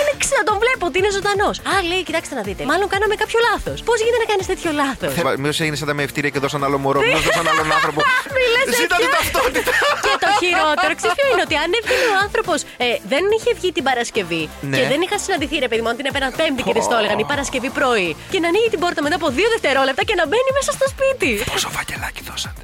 είναι, 0.00 0.12
ξε- 0.22 0.38
να 0.40 0.44
τον 0.48 0.56
βλέπω 0.62 0.82
ότι 0.88 0.96
είναι 1.00 1.10
ζωντανός. 1.18 1.56
Α, 1.72 1.74
λέει, 1.90 2.02
κοιτάξτε 2.08 2.34
να 2.38 2.42
δείτε. 2.48 2.62
Μάλλον 2.70 2.86
κάναμε 2.94 3.14
κάποιο 3.22 3.38
λάθος. 3.48 3.76
Πώς 3.88 3.96
γίνεται 4.02 4.20
να 4.24 4.28
κάνεις 4.32 4.46
τέτοιο 4.52 4.70
λάθος; 4.82 5.10
Μήπω 5.42 5.54
έγινε 5.64 5.76
σαν 5.80 5.86
τα 5.90 5.94
με 5.98 6.02
ευτήρια 6.08 6.30
και 6.34 6.40
δώσαν 6.44 6.60
άλλο 6.66 6.78
μωρό. 6.84 7.00
Μήπω 7.06 7.18
δώσαν 7.28 7.46
άλλον 7.52 7.68
άνθρωπο. 7.78 8.00
Μη 8.36 8.44
λες 8.54 8.64
Ζήτα 8.78 8.96
την 9.02 9.10
τέτοια. 9.10 9.10
ταυτότητα. 9.16 9.70
Και 10.04 10.14
το 10.24 10.28
χειρότερο, 10.40 10.92
ξέρεις 11.00 11.14
ποιο 11.18 11.26
είναι, 11.32 11.42
ότι 11.48 11.56
αν 11.64 11.70
έβγαινε 11.78 12.06
ο 12.14 12.16
άνθρωπος 12.26 12.58
ε, 12.84 12.86
δεν 13.12 13.22
είχε 13.36 13.50
βγει 13.58 13.70
την 13.76 13.84
Παρασκευή 13.88 14.42
Ναι. 14.70 14.76
και 14.76 14.82
δεν 14.92 15.00
είχα 15.04 15.16
συναντηθεί, 15.24 15.56
ρε 15.64 15.68
παιδί 15.70 15.82
μου, 15.84 15.90
αν 15.92 15.96
την 16.00 16.06
έπαιρναν 16.10 16.30
Πέμπτη 16.38 16.62
και 16.68 16.74
τη 16.76 16.82
το 16.90 16.96
έλεγαν 17.00 17.18
η 17.24 17.26
Παρασκευή 17.32 17.70
πρωί 17.78 18.08
και 18.32 18.38
να 18.42 18.46
ανοίγει 18.50 18.68
την 18.74 18.80
πόρτα 18.84 19.00
μετά 19.06 19.16
από 19.20 19.28
δύο 19.38 19.48
δευτερόλεπτα 19.54 20.02
και 20.08 20.14
να 20.20 20.24
μπαίνει 20.28 20.50
μέσα 20.58 20.70
στο 20.78 20.86
σπίτι. 20.94 21.30
Πόσο 21.52 21.68
φακελάκι 21.76 22.20
δώσατε. 22.30 22.62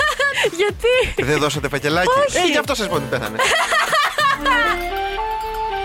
Γιατί; 0.60 0.94
Δεν 1.30 1.38
δώσατε 1.44 1.66
φακελάκι. 1.74 2.08
Όχι. 2.26 2.36
Ε, 2.36 2.50
γι' 2.54 2.60
αυτό 2.62 2.72
σας 2.80 2.86
πω 2.90 2.94
ότι 3.00 3.06
πέθανε. 3.12 3.36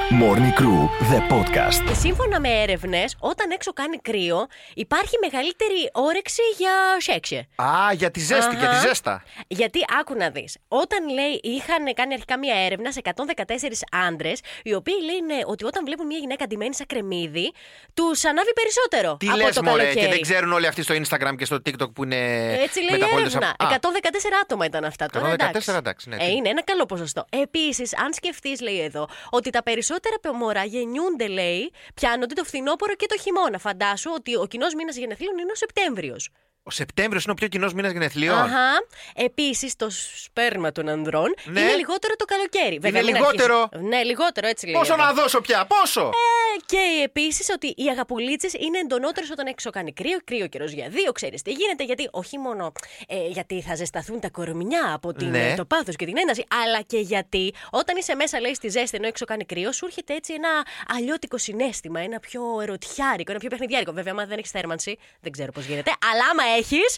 Morning 0.09 0.53
Crew, 0.59 0.81
the 1.11 1.19
podcast. 1.33 1.83
Και 1.87 1.93
σύμφωνα 1.93 2.39
με 2.39 2.49
έρευνες, 2.61 3.15
όταν 3.19 3.51
έξω 3.51 3.73
κάνει 3.73 3.97
κρύο, 3.97 4.47
υπάρχει 4.73 5.15
μεγαλύτερη 5.21 5.89
όρεξη 5.93 6.41
για 6.57 6.71
σεξε. 6.97 7.47
Α, 7.55 7.93
για 7.93 8.11
τη 8.11 8.19
ζέστη, 8.19 8.55
για 8.55 8.67
τη 8.69 8.75
Αχα. 8.75 8.87
ζέστα. 8.87 9.23
Γιατί 9.47 9.79
άκου 9.99 10.15
να 10.15 10.29
δεις. 10.29 10.57
Όταν 10.67 11.09
λέει, 11.09 11.39
είχαν 11.43 11.93
κάνει 11.93 12.13
αρχικά 12.13 12.37
μία 12.39 12.55
έρευνα 12.65 12.91
σε 12.91 12.99
114 13.03 13.83
άντρες, 14.07 14.39
οι 14.63 14.73
οποίοι 14.73 14.93
λένε 15.03 15.41
ότι 15.45 15.65
όταν 15.65 15.85
βλέπουν 15.85 16.05
μια 16.05 16.17
γυναίκα 16.17 16.45
ντυμένη 16.47 16.75
σαν 16.75 16.85
κρεμμύδι, 16.85 17.51
τους 17.93 18.25
ανάβει 18.25 18.53
περισσότερο. 18.53 19.17
Τι 19.19 19.27
από 19.27 19.37
λες, 19.37 19.55
το 19.55 19.63
Μωρέ, 19.63 19.81
καλοκαίρι. 19.83 20.05
και 20.05 20.11
δεν 20.11 20.21
ξέρουν 20.21 20.51
όλοι 20.53 20.67
αυτοί 20.67 20.81
στο 20.83 20.93
Instagram 20.95 21.35
και 21.37 21.45
στο 21.45 21.55
TikTok 21.65 21.93
που 21.93 22.03
είναι. 22.03 22.15
Έτσι 22.63 22.79
λέει 22.79 22.87
η 22.89 22.91
μεταπόλητες 22.91 23.35
έρευνα. 23.35 23.55
από- 23.57 23.71
Α, 23.73 23.75
114 23.75 24.35
άτομα 24.43 24.65
ήταν 24.65 24.83
αυτά 24.85 25.05
τώρα. 25.05 25.27
114, 25.29 25.77
εντάξει, 25.77 26.09
ναι, 26.09 26.15
Ε, 26.15 26.19
τι- 26.19 26.31
είναι 26.31 26.49
ένα 26.49 26.63
καλό 26.63 26.85
ποσοστό. 26.85 27.25
Επίσης, 27.29 27.97
αν 27.97 28.13
σκεφτείς, 28.13 28.61
λέει 28.61 28.79
εδώ, 28.81 29.07
ότι 29.29 29.49
τα 29.49 29.63
περισσότερα 29.63 29.93
μωρά 30.33 30.63
γεννιούνται, 30.63 31.27
λέει, 31.27 31.71
πιάνονται 31.93 32.33
το 32.33 32.43
φθινόπωρο 32.43 32.95
και 32.95 33.05
το 33.05 33.17
χειμώνα. 33.17 33.57
Φαντάσου 33.57 34.11
ότι 34.15 34.35
ο 34.35 34.45
κοινός 34.45 34.73
μήνας 34.73 34.95
γενεθλίων 34.95 35.37
είναι 35.37 35.51
ο 35.51 35.55
Σεπτέμβριος. 35.55 36.29
Ο 36.67 36.71
Σεπτέμβριος 36.71 37.23
είναι 37.23 37.31
ο 37.31 37.35
πιο 37.35 37.47
κοινός 37.47 37.73
μήνας 37.73 37.91
γενεθλίων. 37.91 38.37
Αχα. 38.37 38.69
Επίσης, 39.15 39.75
το 39.75 39.87
σπέρμα 40.23 40.71
των 40.71 40.89
ανδρών 40.89 41.33
Ναι. 41.45 41.59
είναι 41.59 41.73
λιγότερο 41.75 42.15
το 42.15 42.25
καλοκαίρι. 42.25 42.77
Βέβαια, 42.79 43.01
Είναι 43.01 43.11
μην 43.11 43.21
λιγότερο; 43.21 43.59
αρχίσεις- 43.71 43.87
Ναι, 43.89 44.03
λιγότερο, 44.03 44.47
έτσι 44.47 44.65
λέει. 44.65 44.73
Πόσο 44.75 44.93
εδώ. 44.93 45.03
να 45.03 45.13
δώσω 45.13 45.41
πια, 45.41 45.65
πόσο! 45.65 46.01
Ε, 46.01 46.59
Και 46.65 47.01
επίσης 47.03 47.49
ότι 47.49 47.67
οι 47.67 47.87
αγαπουλίτσες 47.89 48.53
είναι 48.53 48.77
εντονότερες 48.79 49.29
όταν 49.29 49.47
έξω 49.47 49.69
κάνει 49.69 49.93
κρύο, 49.93 50.17
κρύο 50.23 50.47
καιρός 50.47 50.71
για 50.71 50.89
δύο. 50.89 51.11
Ξέρεις 51.11 51.41
τι 51.41 51.51
γίνεται, 51.51 51.83
γιατί 51.83 52.07
όχι 52.11 52.37
μόνο 52.37 52.71
ε, 53.07 53.27
γιατί 53.27 53.61
θα 53.61 53.75
ζεσταθούν 53.75 54.19
τα 54.19 54.29
κορμιά 54.29 54.91
από 54.93 55.13
την, 55.13 55.29
Ναι. 55.29 55.49
ε, 55.51 55.55
το 55.55 55.65
πάθος 55.65 55.95
και 55.95 56.05
την 56.05 56.17
ένταση, 56.17 56.43
αλλά 56.63 56.81
και 56.81 56.97
γιατί 56.97 57.53
όταν 57.71 57.97
είσαι 57.97 58.15
μέσα, 58.15 58.39
λέει, 58.39 58.53
στη 58.53 58.69
ζέστη 58.69 58.97
ενώ 58.97 59.07
έξω 59.07 59.25
κάνει 59.25 59.45
κρύο, 59.45 59.71
σου 59.71 59.85
έρχεται 59.85 60.13
έτσι 60.15 60.33
ένα 60.33 60.49
αλλιώτικο 60.97 61.37
συνέστημα, 61.37 61.99
ένα 61.99 62.19
πιο 62.19 62.41
ερωτιάρικο, 62.61 63.31
ένα 63.31 63.39
πιο 63.39 63.49
παιχνιδιάρικο. 63.49 63.91
Βέβαια, 63.91 64.11
άμα 64.13 64.25
δεν 64.25 64.37
έχεις 64.37 64.51
θέρμανση, 64.51 64.97
δεν 65.21 65.31
ξέρω 65.31 65.51
πώς 65.51 65.65
γίνεται. 65.65 65.91
Αλλά 66.11 66.23
άμα 66.31 66.43
έχεις, 66.57 66.95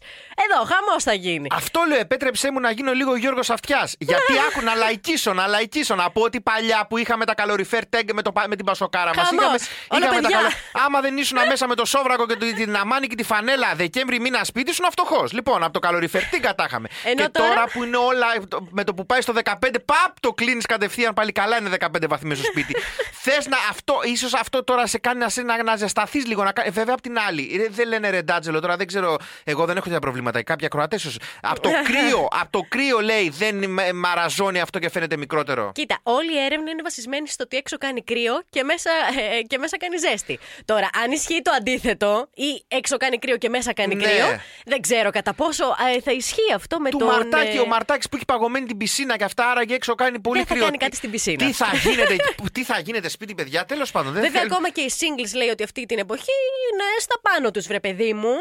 εδώ, 0.52 0.64
χαμός 0.74 1.04
θα 1.04 1.14
γίνει. 1.14 1.48
Αυτό 1.52 1.82
λέω, 1.88 2.00
επέτρεψέ 2.00 2.52
μου 2.52 2.60
να 2.60 2.72
γίνω 2.72 2.92
λίγο 2.94 3.16
Γιώργος 3.16 3.50
Αυτιάς. 3.50 3.96
Γιατί 4.10 4.34
άκου 4.52 4.62
να 4.66 4.76
λαϊκίσω, 4.76 5.34
να 5.34 5.48
λαϊκίσω. 5.48 5.96
Να 5.96 6.10
πω 6.12 6.22
ότι 6.22 6.42
παλιά 6.42 6.86
που 6.90 6.98
είχαμε 6.98 7.26
τα 7.26 7.34
καλοριφέρ 7.36 7.86
τέγκ 7.86 8.10
με, 8.14 8.22
το, 8.22 8.32
πα- 8.32 8.46
με 8.48 8.56
την 8.56 8.66
πασοκάρα 8.66 9.12
μας. 9.16 9.28
Χαμός. 9.28 9.62
Όλα 9.88 10.08
παιδιά. 10.10 10.40
Άμα 10.86 11.02
δεν 11.02 11.18
ήσουν 11.18 11.38
μέσα 11.48 11.68
με 11.68 11.76
το 11.76 11.86
σόβρακο 11.86 12.26
και 12.28 12.36
το- 12.36 12.54
την 12.54 12.76
αμάνη 12.76 13.08
και 13.08 13.16
τη 13.16 13.24
φανέλα 13.24 13.74
Δεκέμβρη 13.76 14.20
μήνα 14.20 14.44
σπίτι, 14.44 14.72
ήσουν 14.72 14.86
φτωχός. 14.92 15.32
Λοιπόν, 15.34 15.64
από 15.64 15.74
το 15.74 15.80
καλοριφέρ 15.80 16.24
τι 16.24 16.40
κατάχαμε. 16.40 16.88
Ενώ 17.04 17.24
και 17.24 17.30
τώρα- 17.30 17.48
τώρα 17.50 17.64
που 17.74 17.84
είναι 17.84 17.98
όλα 17.98 18.28
το- 18.48 18.68
με 18.72 18.84
το 18.84 18.94
που 18.94 19.06
πάει 19.06 19.22
στο 19.22 19.34
15, 19.34 19.80
παπ 19.86 20.20
το 20.20 20.34
κλείνεις 20.34 20.66
κατευθείαν 20.66 21.14
πάλι 21.14 21.32
καλά 21.32 21.58
είναι 21.58 21.70
15 21.70 22.08
βαθμοί 22.08 22.36
στο 22.36 22.44
σπίτι. 22.44 22.76
Θες 23.24 23.48
να 23.48 23.58
αυτό, 23.70 24.00
ίσως 24.04 24.34
αυτό 24.34 24.64
τώρα 24.64 24.88
σε 24.88 24.98
κάνει 24.98 25.20
να, 25.20 25.30
σε- 25.30 25.42
να, 25.42 25.64
να 25.64 25.76
ζεσταθείς 25.76 26.26
λίγο. 26.26 26.44
Να, 26.44 26.52
κα- 26.52 26.66
ε, 26.68 26.70
βέβαια 26.70 26.94
απ' 26.94 27.02
την 27.02 27.18
άλλη, 27.28 27.62
ε, 27.66 27.68
δεν 27.72 27.88
λένε 27.88 28.10
ρεντάτζελο 28.10 28.60
τώρα, 28.60 28.76
δεν 28.76 28.88
ξέρω 28.88 29.18
Εγώ 29.50 29.66
δεν 29.66 29.76
έχω 29.76 29.86
τέτοια 29.86 30.00
προβλήματα. 30.00 30.44
Κάποια 30.44 30.68
Κροατέ 30.68 30.96
ίσω. 30.96 31.12
Από 31.42 31.60
το 31.60 31.70
κρύο, 31.84 32.28
από 32.42 32.52
το 32.52 32.62
κρύο 32.70 33.00
λέει 33.00 33.30
δεν 33.30 33.70
με- 33.70 33.94
μαραζώνει 33.94 34.60
αυτό 34.60 34.80
και 34.80 34.90
φαίνεται 34.90 35.18
μικρότερο. 35.18 35.72
Κοίτα, 35.74 36.00
όλη 36.04 36.34
η 36.34 36.38
έρευνα 36.46 36.70
είναι 36.72 36.82
βασισμένη 36.82 37.28
στο 37.28 37.44
ότι 37.44 37.58
έξω 37.58 37.78
κάνει 37.78 38.04
κρύο 38.04 38.42
και 38.50 38.64
μέσα, 38.64 38.90
ε, 39.38 39.42
και 39.42 39.58
μέσα 39.58 39.78
κάνει 39.78 39.98
ζέστη. 39.98 40.40
Τώρα, 40.66 40.90
αν 41.04 41.12
ισχύει 41.12 41.42
το 41.42 41.52
αντίθετο, 41.58 42.30
ή 42.36 42.64
έξω 42.68 42.98
κάνει 42.98 43.18
κρύο 43.20 43.38
και 43.38 43.50
μέσα 43.50 43.74
κάνει 43.74 43.96
Ναι. 43.96 44.04
κρύο, 44.04 44.40
δεν 44.66 44.82
ξέρω 44.82 45.10
κατά 45.12 45.34
πόσο 45.34 45.64
ε, 45.96 46.02
θα 46.02 46.12
ισχύει 46.12 46.54
αυτό 46.56 46.80
με 46.80 46.90
Του 46.90 46.98
τον. 46.98 47.08
Μαρτάκη, 47.08 47.58
ε, 47.58 47.60
ο 47.60 47.66
Μαρτάκης 47.66 48.10
που 48.10 48.16
έχει 48.16 48.26
παγωμένη 48.26 48.66
την 48.66 48.78
πισίνα 48.78 49.18
και 49.18 49.24
αυτά, 49.24 49.50
άραγε 49.52 49.74
έξω 49.76 49.96
κάνει 49.96 50.20
πολύ 50.20 50.38
Δεν 50.38 50.48
θα 50.48 50.54
κρύο. 50.54 50.64
κάνει 50.66 50.78
Τι- 50.78 50.84
κάτι 50.84 50.96
στην 50.96 51.12
πισίνα. 51.12 51.46
Τι 51.46 51.52
θα 51.54 51.68
γίνεται, 51.84 52.16
τι 52.54 52.64
θα 52.64 52.80
γίνεται 52.80 53.10
σπίτι, 53.10 53.36
παιδιά, 53.36 53.66
τέλος 53.66 53.92
πάντων. 53.92 54.14
Δεν 54.14 54.22
Βέβαια, 54.22 54.42
θέλ- 54.42 54.52
ακόμα 54.52 54.70
και 54.70 54.82
οι 54.82 54.92
singles 55.00 55.32
λέει 55.36 55.48
ότι 55.50 55.64
αυτή 55.64 55.86
την 55.86 56.00
εποχή 56.00 56.36
είναι 56.72 56.84
στα 57.00 57.16
πάνω 57.22 57.52
τους, 57.52 57.68
βρε 57.68 57.80
παιδί 57.80 58.14
μου. 58.14 58.34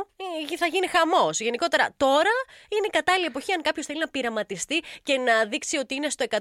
Ε, 0.53 0.57
Θα 0.57 0.67
γίνει 0.67 0.87
χαμός. 0.97 1.41
Γενικότερα, 1.41 1.85
τώρα 1.97 2.35
είναι 2.69 2.87
η 2.87 2.91
κατάλληλη 2.91 3.25
εποχή 3.27 3.53
αν 3.53 3.63
κάποιος 3.63 3.87
θέλει 3.87 3.99
να 3.99 4.09
πειραματιστεί 4.09 4.83
και 5.03 5.15
να 5.19 5.45
δείξει 5.51 5.77
ότι 5.77 5.95
είναι 5.95 6.09
στο 6.11 6.25
100% 6.31 6.39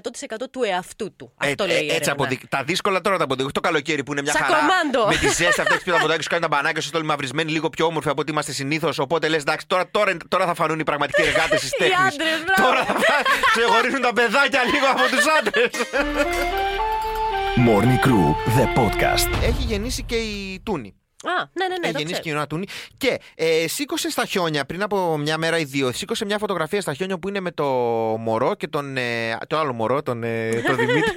του 0.50 0.62
εαυτού 0.62 1.16
του. 1.16 1.32
Αυτό 1.36 1.64
Ε, 1.64 1.66
λέει. 1.66 1.76
ε, 1.76 1.80
η 1.80 1.84
έτσι 1.84 1.94
έρευνα. 1.96 2.12
αποδει... 2.12 2.40
Τα 2.48 2.62
δύσκολα 2.64 3.00
τώρα 3.00 3.16
τα 3.18 3.24
αποδείχνω. 3.24 3.50
Το 3.52 3.60
καλοκαίρι 3.60 4.02
που 4.04 4.12
είναι 4.12 4.22
μια 4.22 4.32
Σαν 4.32 4.42
χαρά. 4.42 4.56
κομμάντο. 4.58 5.06
Με 5.06 5.16
τη 5.16 5.28
ζέστη 5.28 5.60
αυτή 5.60 5.76
που 5.84 5.90
τα 5.90 5.98
ποδάκια 5.98 6.22
σου 6.22 6.28
κάνει 6.28 6.42
τα 6.42 6.48
μπανάκια 6.48 6.80
σου 6.82 6.90
όλοι 6.94 7.04
μαυρισμένοι, 7.04 7.50
λίγο 7.52 7.68
πιο 7.70 7.86
όμορφοι 7.86 8.08
από 8.08 8.20
ό,τι 8.20 8.30
είμαστε 8.32 8.52
συνήθως. 8.52 8.98
Οπότε 8.98 9.28
λες, 9.28 9.40
εντάξει, 9.40 9.66
τώρα, 9.66 9.88
τώρα, 9.90 10.16
τώρα 10.28 10.46
θα 10.46 10.54
φανούν 10.54 10.78
οι 10.78 10.84
πραγματικοί 10.84 11.22
εργάτες 11.22 11.60
τη 11.64 11.68
τέχνη. 11.76 11.94
άντρες, 11.94 12.44
μπράβο. 12.44 12.62
Τώρα 12.70 12.84
θα 12.84 13.14
ξεχωρίζουν 13.54 14.00
τα 14.00 14.12
παιδάκια 14.12 14.62
λίγο 14.64 14.86
από 14.90 15.02
τους 15.16 15.24
άντρες. 15.38 15.70
Morning 17.66 17.98
Crew, 18.06 18.26
the 18.58 18.66
podcast. 18.78 19.42
Έχει 19.42 19.62
γεννήσει 19.62 20.02
και 20.02 20.16
η 20.16 20.60
Τούνη. 20.64 20.94
Α, 21.30 21.48
ναι, 21.52 21.66
ναι, 21.66 21.74
ναι. 21.80 21.86
Έχει 21.88 21.92
το 21.92 21.98
γεννήσει 21.98 22.04
ξέρω. 22.04 22.22
και 22.22 22.28
η 22.28 22.30
Ιωάννα 22.30 22.46
Τούνη. 22.46 22.66
Και 22.96 23.20
ε, 23.34 23.68
σήκωσε 23.68 24.10
στα 24.10 24.24
χιόνια 24.26 24.64
πριν 24.64 24.82
από 24.82 25.16
μια 25.18 25.38
μέρα 25.38 25.58
ή 25.58 25.64
δύο. 25.64 25.92
Σήκωσε 25.92 26.24
μια 26.24 26.38
φωτογραφία 26.38 26.80
στα 26.80 26.94
χιόνια 26.94 27.18
που 27.18 27.28
είναι 27.28 27.40
με 27.40 27.50
το 27.50 27.64
μωρό 28.18 28.54
και 28.54 28.68
τον. 28.68 28.96
Ε, 28.96 29.38
το 29.46 29.58
άλλο 29.58 29.72
μωρό, 29.72 30.02
τον, 30.02 30.22
ε, 30.22 30.50
τον 30.66 30.76
Δημήτρη. 30.86 31.12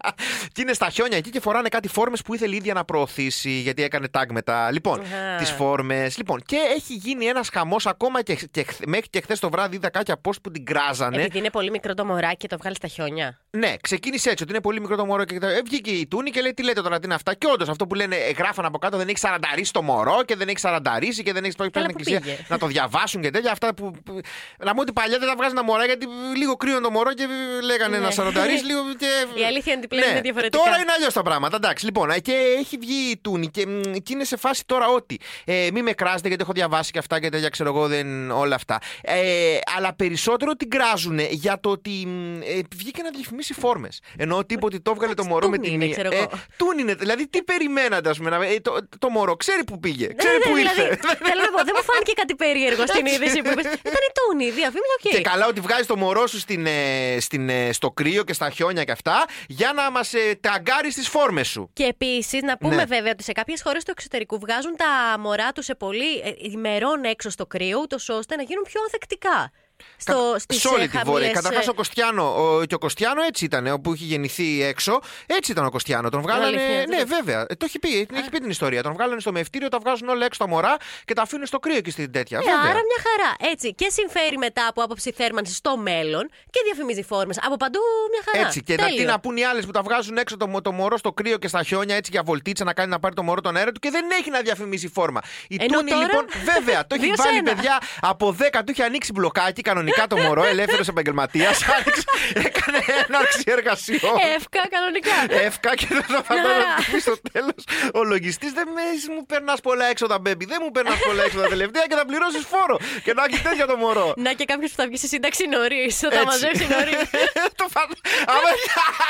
και 0.52 0.60
είναι 0.60 0.72
στα 0.72 0.90
χιόνια 0.90 1.16
εκεί 1.16 1.30
και 1.30 1.40
φοράνε 1.40 1.68
κάτι 1.68 1.88
φόρμες 1.88 2.22
που 2.22 2.34
ήθελε 2.34 2.54
η 2.54 2.56
ίδια 2.56 2.74
να 2.74 2.84
προωθήσει 2.84 3.50
γιατί 3.50 3.82
έκανε 3.82 4.06
tag 4.12 4.24
μετά. 4.32 4.70
Λοιπόν, 4.70 5.00
Αχα. 5.00 5.36
τις 5.38 5.50
φόρμες. 5.50 6.16
Λοιπόν, 6.16 6.42
και 6.46 6.56
έχει 6.76 6.94
γίνει 6.94 7.24
ένας 7.26 7.48
χαμός 7.48 7.86
ακόμα 7.86 8.22
και, 8.22 8.34
και 8.50 8.62
χ- 8.62 8.86
μέχρι 8.86 9.08
και 9.10 9.20
χθες 9.20 9.38
το 9.40 9.50
βράδυ 9.50 9.76
είδα 9.76 9.90
κάποια 9.90 10.20
post 10.28 10.40
που 10.42 10.50
την 10.50 10.64
κράζανε. 10.64 11.16
Επειδή 11.16 11.38
είναι 11.38 11.50
πολύ 11.50 11.70
μικρό 11.70 11.94
το 11.94 12.04
μωράκι 12.04 12.36
και 12.36 12.46
το 12.48 12.56
βγάλει 12.60 12.74
στα 12.76 12.88
χιόνια. 12.88 13.40
Ναι, 13.50 13.74
ξεκίνησε 13.80 14.30
έτσι 14.30 14.42
ότι 14.42 14.52
είναι 14.52 14.60
πολύ 14.60 14.80
μικρό 14.80 14.96
το 14.96 15.04
μωρό 15.06 15.24
και 15.24 15.38
ε, 15.42 15.60
βγήκε 15.64 15.90
η 15.90 16.06
Τούνη 16.06 16.30
και 16.30 16.40
λέει 16.40 16.54
τι 16.54 16.62
λέτε 16.64 16.82
τώρα, 16.82 16.98
τι 16.98 17.04
είναι 17.04 17.14
αυτά; 17.14 17.34
Και 17.34 17.46
όντως 17.52 17.68
αυτό 17.68 17.86
που 17.86 17.94
λένε, 17.94 18.16
ε, 18.16 18.30
γράφαν 18.30 18.64
από 18.64 18.78
κάτω 18.78 18.96
δεν 18.96 19.08
έχει 19.08 19.18
σαρανταρίσει 19.46 19.72
το 19.72 19.82
μωρό 19.82 20.22
και 20.24 20.36
δεν 20.36 20.48
έχει 20.48 20.58
σαρανταρίσει 20.58 21.22
και 21.22 21.32
δεν 21.32 21.44
έχει 21.44 21.56
πάει 21.56 21.70
Καλά 21.70 21.84
στην 21.88 21.96
που 21.96 22.02
εκκλησία 22.10 22.36
πήγε. 22.36 22.46
να 22.48 22.58
το 22.58 22.66
διαβάσουν 22.66 23.22
και 23.22 23.30
τέτοια. 23.30 23.50
Αυτά 23.52 23.74
που. 23.74 23.90
που- 24.04 24.20
Να 24.64 24.70
μου 24.74 24.78
ότι 24.82 24.92
παλιά 24.92 25.18
δεν 25.18 25.28
τα 25.28 25.34
βγάζουν 25.36 25.54
τα 25.56 25.64
μωρά 25.64 25.84
γιατί 25.84 26.06
λίγο 26.36 26.56
κρύο 26.56 26.80
το 26.80 26.90
μωρό 26.90 27.12
και 27.14 27.26
λέγανε 27.64 27.98
Ναι. 27.98 28.04
να 28.04 28.10
σαρανταρίσει 28.10 28.64
λίγο. 28.64 28.80
Και... 29.02 29.40
Η 29.40 29.44
αλήθεια 29.44 29.72
είναι 29.72 29.78
ότι 29.84 29.88
πλέον 29.88 30.04
Ναι, 30.04 30.10
είναι 30.10 30.20
διαφορετικά. 30.20 30.62
Τώρα 30.64 30.76
είναι 30.78 30.92
αλλιώς 30.96 31.12
τα 31.12 31.22
πράγματα. 31.22 31.56
Εντάξει, 31.56 31.84
λοιπόν, 31.84 32.10
ε, 32.10 32.18
και 32.18 32.32
έχει 32.58 32.76
βγει 32.76 33.10
η 33.10 33.16
Τούνη 33.22 33.48
και, 33.48 33.66
μ, 33.66 33.80
και 33.92 34.12
είναι 34.12 34.24
σε 34.24 34.36
φάση 34.36 34.62
τώρα 34.66 34.86
ότι 34.88 35.20
ε, 35.44 35.68
μη 35.72 35.82
με 35.82 35.92
κράζετε 35.92 36.28
γιατί 36.28 36.42
έχω 36.42 36.52
διαβάσει 36.52 36.90
και 36.92 36.98
αυτά 36.98 37.20
και 37.20 37.28
τέτοια, 37.28 37.48
ξέρω 37.48 37.68
εγώ, 37.68 37.86
δεν, 37.88 38.30
όλα 38.30 38.54
αυτά. 38.54 38.78
Ε, 39.02 39.58
αλλά 39.76 39.94
περισσότερο 39.94 40.52
την 40.52 40.70
κράζουν 40.70 41.18
για 41.18 41.60
το 41.60 41.70
ότι 41.70 41.90
μ, 42.06 42.40
ε, 42.42 42.60
βγήκε 42.76 43.02
να 43.02 43.10
διαφημίσει 43.10 43.54
φόρμες. 43.54 44.00
Ενώ 44.16 44.36
ο 44.36 44.44
τύπο 44.46 44.66
ότι 44.66 44.80
το 44.80 44.90
έβγαλε 44.90 45.14
το 45.14 45.24
μωρό 45.24 45.48
με 45.48 45.56
Τούνη 45.56 45.68
την. 45.70 45.80
είναι, 45.80 45.90
ξέρω 45.92 46.08
εγώ. 46.12 46.28
Τούνη 46.56 46.78
είναι. 46.78 46.94
Δηλαδή, 46.94 47.28
τι 47.28 47.42
περιμένατε, 47.42 48.08
ας 48.10 48.16
πούμε. 48.16 48.30
να- 48.30 48.44
ε, 48.46 48.60
το, 48.60 48.76
το 48.98 49.08
μωρό 49.08 49.25
ξέρει 49.36 49.64
που 49.64 49.78
πήγε. 49.78 50.06
Ναι, 50.06 50.14
Ξέρει 50.14 50.38
ναι, 50.38 50.44
που 50.50 50.54
δηλαδή, 50.56 50.80
ήρθε. 50.80 50.98
Θέλω 51.28 51.40
να 51.46 51.50
πω, 51.56 51.64
δεν 51.64 51.74
μου 51.76 51.82
φάνηκε 51.90 52.12
κάτι 52.12 52.34
περίεργο 52.34 52.86
στην 52.86 53.06
είδηση 53.06 53.42
που 53.42 53.50
είπες. 53.50 53.64
Ήταν 53.64 54.02
η 54.10 54.12
Τούνη, 54.18 54.44
διαφήμιση, 54.50 54.92
οκ. 55.04 55.10
Και 55.14 55.20
καλά 55.20 55.46
ότι 55.46 55.60
βγάζει 55.60 55.86
το 55.86 55.96
μωρό 55.96 56.26
σου 56.26 56.38
στην, 56.38 56.66
ε, 56.66 57.16
στην, 57.20 57.48
ε, 57.48 57.72
στο 57.72 57.90
κρύο 57.90 58.22
και 58.24 58.32
στα 58.32 58.50
χιόνια 58.50 58.84
και 58.84 58.92
αυτά 58.92 59.24
για 59.48 59.72
να 59.72 59.90
μας 59.90 60.14
ε, 60.14 60.38
ταγκάρεις 60.40 60.92
στις 60.92 61.02
φόρμες 61.02 61.48
σου. 61.48 61.70
Και 61.72 61.84
επίσης 61.84 62.42
να 62.42 62.56
πούμε 62.56 62.74
Ναι. 62.74 62.84
βέβαια 62.84 63.10
ότι 63.12 63.22
σε 63.22 63.32
κάποιες 63.32 63.62
χώρες 63.62 63.84
του 63.84 63.90
εξωτερικού 63.90 64.38
βγάζουν 64.38 64.76
τα 64.76 65.18
μωρά 65.18 65.52
τους 65.52 65.64
σε 65.64 65.74
πολύ 65.74 66.18
ε, 66.24 66.30
ημερών 66.38 67.04
έξω 67.04 67.30
στο 67.30 67.46
κρύο, 67.46 67.78
ούτως 67.82 68.08
ώστε 68.08 68.36
να 68.36 68.42
γίνουν 68.42 68.64
πιο 68.64 68.80
ανθεκτικά. 68.82 69.50
Στο, 69.96 70.34
στις, 70.38 70.60
σε 70.60 70.68
όλη 70.68 70.82
ε, 70.82 70.86
τη 70.86 70.90
βόρεια. 70.96 71.04
χαμηλές, 71.10 71.32
Καταρχάς 71.32 71.66
ε, 71.66 71.70
ο 71.70 71.74
Κωστιάνο, 71.74 72.34
ο, 72.42 72.64
και 72.64 72.74
ο 72.74 72.78
Κωστιάνο 72.78 73.22
έτσι 73.22 73.44
ήταν, 73.44 73.66
όπου 73.66 73.94
είχε 73.94 74.04
γεννηθεί 74.04 74.62
έξω. 74.62 75.00
Έτσι 75.26 75.52
ήταν 75.52 75.64
ο 75.64 75.70
Κωστιάνο. 75.70 76.08
Τον 76.08 76.20
βγάλανε. 76.22 76.46
αλήθεια, 76.46 76.66
ναι, 76.76 76.84
δεν 76.96 76.98
το- 77.08 77.14
βέβαια. 77.14 77.40
Ε, 77.48 77.54
το 77.54 77.64
έχει 77.68 77.78
πει, 77.78 78.08
έχει 78.14 78.28
πει 78.30 78.38
την 78.38 78.50
ιστορία. 78.50 78.82
Τον 78.82 78.92
βγάλανε 78.92 79.20
στο 79.20 79.32
μευτήριο, 79.32 79.68
τα 79.68 79.78
βγάζουν 79.78 80.08
όλα 80.08 80.24
έξω 80.24 80.38
τα 80.38 80.48
μωρά 80.48 80.76
και 81.04 81.14
τα 81.14 81.22
αφήνουν 81.22 81.46
στο 81.46 81.58
κρύο 81.58 81.80
και 81.80 81.90
στην 81.90 82.12
τέτοια. 82.12 82.38
Ε, 82.38 82.40
βέβαια. 82.40 82.60
άρα 82.60 82.72
μια 82.90 83.00
χαρά. 83.06 83.50
Έτσι. 83.52 83.74
Και 83.74 83.88
συμφέρει 83.90 84.38
μετά 84.38 84.66
από 84.68 84.82
άποψη 84.82 85.12
θέρμανσης 85.12 85.56
στο 85.56 85.76
μέλλον 85.76 86.30
και 86.50 86.60
διαφημίζει 86.64 87.02
φόρμες. 87.02 87.38
Από 87.46 87.56
παντού 87.56 87.78
μια 88.12 88.22
χαρά. 88.32 88.46
Έτσι. 88.46 88.62
Και 88.62 88.74
να, 88.76 88.82
Τέλειο. 88.84 88.96
τι 89.00 89.04
να 89.04 89.20
πούν 89.20 89.36
οι 89.36 89.44
άλλες 89.44 89.64
που 89.66 89.70
τα 89.70 89.82
βγάζουν 89.82 90.16
έξω 90.16 90.36
το, 90.36 90.46
μω- 90.46 90.62
το 90.62 90.72
μωρό 90.72 90.96
στο 90.96 91.12
κρύο 91.12 91.36
και 91.36 91.48
στα 91.48 91.62
χιόνια 91.62 91.96
έτσι 91.96 92.10
για 92.10 92.22
βολτίτσα 92.22 92.64
να 92.64 92.72
κάνει 92.72 92.90
να 92.90 92.98
πάρει 92.98 93.14
το 93.14 93.22
μωρό 93.22 93.40
τον 93.40 93.56
αέρα 93.56 93.72
του 93.72 93.80
και 93.80 93.90
δεν 93.90 94.04
έχει 94.18 94.30
να 94.30 94.40
διαφημίσει 94.40 94.88
φόρμα. 94.88 95.20
Η 95.48 95.56
Ενώ 95.60 95.78
Τούνη 95.78 95.90
τώρα- 95.90 96.02
λοιπόν, 96.02 96.24
βέβαια, 96.44 96.86
το 96.86 96.94
έχει 96.94 97.04
Δύο 97.06 97.16
σε 97.16 97.22
βάλει 97.22 97.38
ένα. 97.38 97.54
παιδιά 97.54 97.78
από 98.00 98.36
10, 98.40 98.60
του 98.64 98.72
είχε 98.72 98.82
ανοίξει 98.82 99.12
μπλοκάκι 99.12 99.62
κανονικά 99.68 100.06
το 100.06 100.16
μωρό, 100.24 100.44
ελεύθερος 100.44 100.88
επαγγελματίας. 100.94 101.56
έκανε 102.48 102.78
έναρξη 103.06 103.42
εργασιών. 103.56 104.14
Εύκα 104.36 104.62
κανονικά. 104.74 105.16
Εύκα 105.46 105.70
και 105.80 105.86
δεν 105.98 106.02
θα 106.14 106.20
Χαρά. 106.28 106.42
φαντάζομαι 106.42 106.98
στο 107.06 107.14
τέλος. 107.32 107.60
Ο 107.98 108.00
λογιστής 108.12 108.52
δεν 108.58 108.66
με, 108.76 108.82
μου 109.14 109.22
περνάς 109.32 109.60
πολλά 109.60 109.84
έξοδα, 109.92 110.16
baby. 110.26 110.44
Δεν 110.52 110.60
μου 110.64 110.70
περνάς 110.76 110.98
πολλά 111.06 111.22
έξοδα 111.28 111.46
τελευταία 111.54 111.84
και 111.90 111.96
θα 112.00 112.04
πληρώσεις 112.10 112.44
φόρο. 112.52 112.76
Και 113.04 113.12
να 113.18 113.22
έχει 113.28 113.38
τέτοια 113.48 113.66
το 113.66 113.76
μωρό. 113.82 114.08
Να 114.26 114.30
και 114.38 114.44
κάποιος 114.52 114.70
που 114.72 114.76
θα 114.80 114.86
βγει 114.88 114.96
στη 115.02 115.08
σύνταξη 115.14 115.42
νωρίς. 115.54 115.92
Θα 115.98 116.08
τα 116.08 116.14
Έτσι. 116.14 116.26
μαζέψει 116.30 116.64
νωρίς. 116.74 116.98
Το 117.60 117.66
φαν- 117.74 117.98
άμα, 118.34 118.48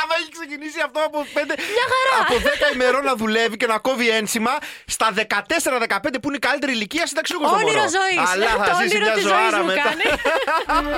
άμα 0.02 0.14
έχει 0.20 0.30
ξεκινήσει 0.38 0.78
αυτό 0.86 0.98
από, 1.08 1.18
5, 1.34 1.54
χαρά. 1.92 2.16
από 2.22 2.34
10 2.70 2.74
ημερών 2.74 3.02
να 3.10 3.14
δουλεύει 3.22 3.56
και 3.56 3.66
να 3.66 3.78
κόβει 3.78 4.08
ένσημα, 4.20 4.52
στα 4.86 5.06
14-15 5.16 6.20
που 6.20 6.26
είναι 6.28 6.36
η 6.42 6.44
καλύτερη 6.48 6.72
ηλικία 6.72 7.06
συνταξιούχος 7.06 7.48
στο 7.48 7.56
Όνειρο 7.58 7.76
μωρό. 7.78 7.90
ζωής. 7.98 8.30
Αλλά 8.32 8.46
θα 8.60 8.64
Το 8.70 8.76
ζήσει 8.80 8.96
όνειρο 8.96 9.04
μια 9.06 9.14
της 9.14 9.22
ζωής 9.22 9.34
ζωάρα 9.42 9.58
μου 9.58 9.66
μετά. 9.72 9.90
κάνει. 10.66 10.88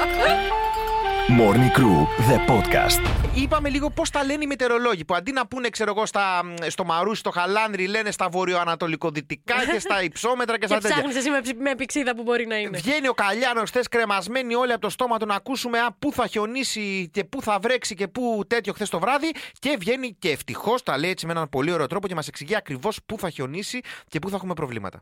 Morning 1.39 1.79
Crew, 1.79 1.99
the 2.31 2.51
podcast. 2.51 3.01
Είπαμε 3.35 3.69
λίγο 3.69 3.91
πώς 3.91 4.11
τα 4.11 4.25
λένε 4.25 4.45
οι 4.45 4.47
μετεωρολόγοι. 4.47 5.05
Που 5.05 5.15
αντί 5.15 5.33
να 5.33 5.47
πούνε, 5.47 5.69
ξέρω 5.69 5.93
εγώ, 5.97 6.07
στα, 6.07 6.41
στο 6.69 6.85
Μαρούσι, 6.85 7.21
στο 7.21 7.31
Χαλάνδρι, 7.31 7.87
λένε 7.87 8.11
στα 8.11 8.29
βορειοανατολικοδυτικά 8.29 9.55
και 9.73 9.79
στα 9.79 10.03
υψόμετρα 10.03 10.59
και 10.59 10.67
στα 10.67 10.75
Και 10.75 10.81
τέτοια. 10.83 10.97
ψάχνεις 10.97 11.17
εσύ 11.17 11.31
με, 11.31 11.41
ψ- 11.41 11.55
με 11.61 11.75
πηξίδα 11.75 12.15
που 12.15 12.23
μπορεί 12.23 12.47
να 12.47 12.57
είναι. 12.57 12.79
Βγαίνει 12.79 13.09
ο 13.09 13.15
Καλιάνος 13.15 13.69
χθες 13.71 13.89
κρεμασμένοι 13.89 14.55
όλοι 14.55 14.73
από 14.73 14.81
το 14.81 14.89
στόμα 14.91 15.19
του 15.19 15.27
να 15.27 15.35
ακούσουμε 15.35 15.79
α, 15.79 15.93
πού 15.99 16.13
θα 16.13 16.27
χιονίσει 16.27 17.11
και 17.13 17.25
πού 17.25 17.43
θα 17.43 17.59
βρέξει 17.63 17.95
και 17.95 18.09
πού 18.09 18.43
τέτοιο 18.47 18.73
χθες 18.73 18.89
το 18.89 18.99
βράδυ. 18.99 19.31
Και 19.59 19.77
βγαίνει 19.79 20.17
και 20.19 20.31
ευτυχώς 20.31 20.83
τα 20.83 20.99
λέει 20.99 21.11
έτσι 21.11 21.27
με 21.27 21.33
έναν 21.33 21.49
πολύ 21.49 21.73
ωραίο 21.73 21.87
τρόπο 21.87 22.09
και 22.09 22.15
μας 22.15 22.29
εξηγεί 22.29 22.57
ακριβώς 22.57 22.99
πού 23.07 23.19
θα 23.19 23.31
χιονίσει 23.31 23.81
και 24.09 24.19
πού 24.19 24.31
θα 24.31 24.37
έχουμε 24.37 24.55
προβλήματα. 24.55 25.01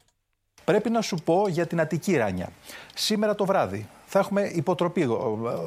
Πρέπει 0.65 0.91
να 0.91 1.01
σου 1.01 1.17
πω 1.25 1.45
για 1.49 1.67
την 1.67 1.81
Αττική 1.81 2.17
Ράνια. 2.17 2.49
Σήμερα 2.95 3.35
το 3.35 3.45
βράδυ 3.45 3.89
θα 4.07 4.19
έχουμε 4.19 4.51
υποτροπή. 4.55 5.03
ε, 5.03 5.07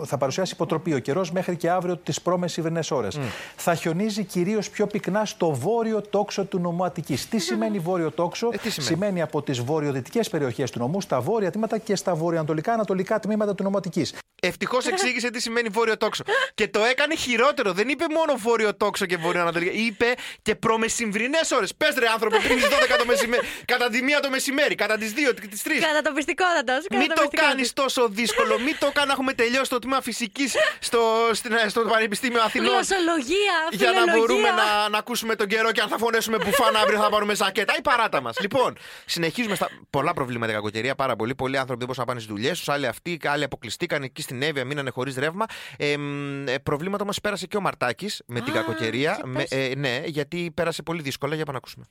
Θα 0.06 0.18
παρουσιάσει 0.18 0.54
υποτροπή 0.54 0.94
ο 0.94 1.00
καιρός 1.00 1.32
μέχρι 1.32 1.56
και 1.56 1.70
αύριο 1.70 1.98
τις 1.98 2.22
πρόμεσηβρινέ 2.22 2.80
ώρες. 2.90 3.20
Θα 3.56 3.76
χιονίζει 3.76 4.24
κυρίως 4.24 4.70
πιο 4.70 4.88
πυκνά 4.88 5.26
στο 5.26 5.52
βόρειο 5.54 6.02
τόξο 6.02 6.46
του 6.46 6.60
νομού 6.60 6.86
Αττικής. 6.86 7.30
Τι 7.30 7.38
σημαίνει 7.40 7.80
βόρειο 7.80 8.12
τόξο, 8.12 8.50
Ε, 8.54 8.58
τι 8.58 8.70
σημαίνει; 8.70 9.22
από 9.22 9.42
τις 9.42 9.60
βορειοδυτικές 9.60 10.30
περιοχές 10.30 10.72
του 10.72 10.80
νομού 10.80 11.02
στα 11.02 11.20
βόρεια 11.22 11.52
τμήματα 11.52 11.78
και 11.78 11.96
στα 11.96 12.16
βορειοανατολικά-ανατολικά 12.16 13.20
τμήματα 13.20 13.56
του 13.56 13.64
νομού 13.64 13.78
Αττικής. 13.78 14.14
Ευτυχώς 14.42 14.88
εξήγησε 14.88 15.30
τι 15.30 15.42
σημαίνει 15.42 15.70
βόρειο 15.70 15.98
τόξο. 15.98 16.24
και 16.54 16.68
το 16.68 16.84
έκανε 16.84 17.16
χειρότερο. 17.16 17.74
Δεν 17.74 17.88
είπε 17.90 18.06
μόνο 18.18 18.34
βόρειο 18.38 18.76
τόξο 18.76 19.06
και 19.06 19.18
βόρειο 19.18 19.42
ανατολικό. 19.42 19.72
Είπε 19.76 20.06
και 20.42 20.56
προμεσημβρινέ 20.56 21.38
ώρες. 21.56 21.76
Πες 21.76 21.96
ρε 21.98 22.08
άνθρωπο, 22.08 22.38
πριν 22.38 22.56
τις 22.58 22.68
12 22.68 22.96
το 22.98 23.06
μεσημέρι. 23.06 23.44
κατά 23.66 23.90
τη 23.90 24.04
μία 24.04 24.20
το 24.20 24.30
μεσημέρι, 24.30 24.76
κατά 24.76 24.98
τις 24.98 25.14
2 25.14 25.34
και 25.42 25.48
τις 25.48 25.62
3. 25.64 25.70
Κατά 25.88 26.02
το 26.02 26.12
πιστικότατο. 26.16 26.74
Μην 26.98 27.08
το 27.16 27.28
κάνεις 27.32 27.74
τόσο 27.74 28.08
δύσκολο. 28.10 28.39
Μην 28.66 28.76
το 28.80 28.92
κάνει 28.94 29.08
να 29.08 29.14
έχουμε 29.14 29.34
τελειώσει 29.34 29.70
το 29.70 29.80
τμήμα 29.80 30.02
φυσικής 30.02 30.56
στο, 30.80 31.00
στην- 31.32 31.54
στο 31.68 31.82
Πανεπιστήμιο 31.82 32.42
Αθηνών. 32.42 32.70
Γλωσσολογία, 32.74 33.56
Για 33.72 33.92
να 33.92 34.00
φιλολογία. 34.00 34.14
μπορούμε 34.28 34.50
να, 34.50 34.90
να 34.90 34.98
ακούσουμε 34.98 35.36
τον 35.36 35.48
καιρό 35.48 35.72
και 35.72 35.82
αν 35.82 35.88
θα 35.88 35.98
φωνέσουμε 35.98 36.38
μπουφάν 36.38 36.76
αύριο 36.76 37.00
θα 37.00 37.10
πάρουμε 37.10 37.34
ζακέτα 37.36 37.74
ή 37.78 37.82
παράτα 37.82 38.22
μας. 38.22 38.40
Λοιπόν, 38.40 38.78
συνεχίζουμε 39.06 39.56
στα. 39.56 39.70
Πολλά 39.90 40.14
προβλήματα 40.14 40.52
κακοκαιρία, 40.54 40.96
πάρα 40.96 41.16
πολύ. 41.16 41.36
Πολλοί 41.36 41.58
άνθρωποι 41.58 41.86
δεν 41.86 41.88
μπορούσαν 41.88 42.06
να 42.08 42.14
πάνε 42.14 42.20
στις 42.20 42.34
δουλειές 42.36 42.58
τους, 42.58 42.70
άλλοι 42.70 42.88
αυτοί, 42.88 43.20
άλλοι 43.24 43.44
αποκλειστήκαν 43.44 44.04
εκεί 44.04 44.22
στην 44.22 44.42
Εύβοια, 44.42 44.66
μείνανε 44.66 44.90
χωρίς 44.90 45.16
ρεύμα. 45.16 45.46
Ε, 45.78 45.98
μ, 45.98 46.48
ε, 46.48 46.58
προβλήματα 46.60 47.04
όμως 47.04 47.20
πέρασε 47.22 47.48
και 47.48 47.58
ο 47.58 47.62
Μαρτάκης 47.62 48.22
με 48.26 48.40
την 48.42 48.54
Α, 48.54 48.56
κακοκαιρία. 48.56 49.20
τι 49.22 49.28
Με, 49.28 49.40
πες. 49.40 49.52
ε, 49.52 49.74
ναι, 49.78 50.02
γιατί 50.06 50.52
πέρασε 50.54 50.84
πολύ 50.84 51.02
δύσκολα. 51.02 51.36
Για 51.36 51.46
πάμε 51.46 51.58
να 51.58 51.64
ακούσουμε. 51.64 51.86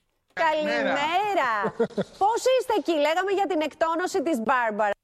Καλημέρα. 0.46 1.52
Πώς 2.22 2.40
είστε 2.54 2.74
εκεί, 2.78 2.92
λέγαμε 3.06 3.30
για 3.38 3.46
την 3.46 3.60
εκτόνωση 3.60 4.22
της 4.22 4.36
Μπάρμπαρα, 4.44 4.94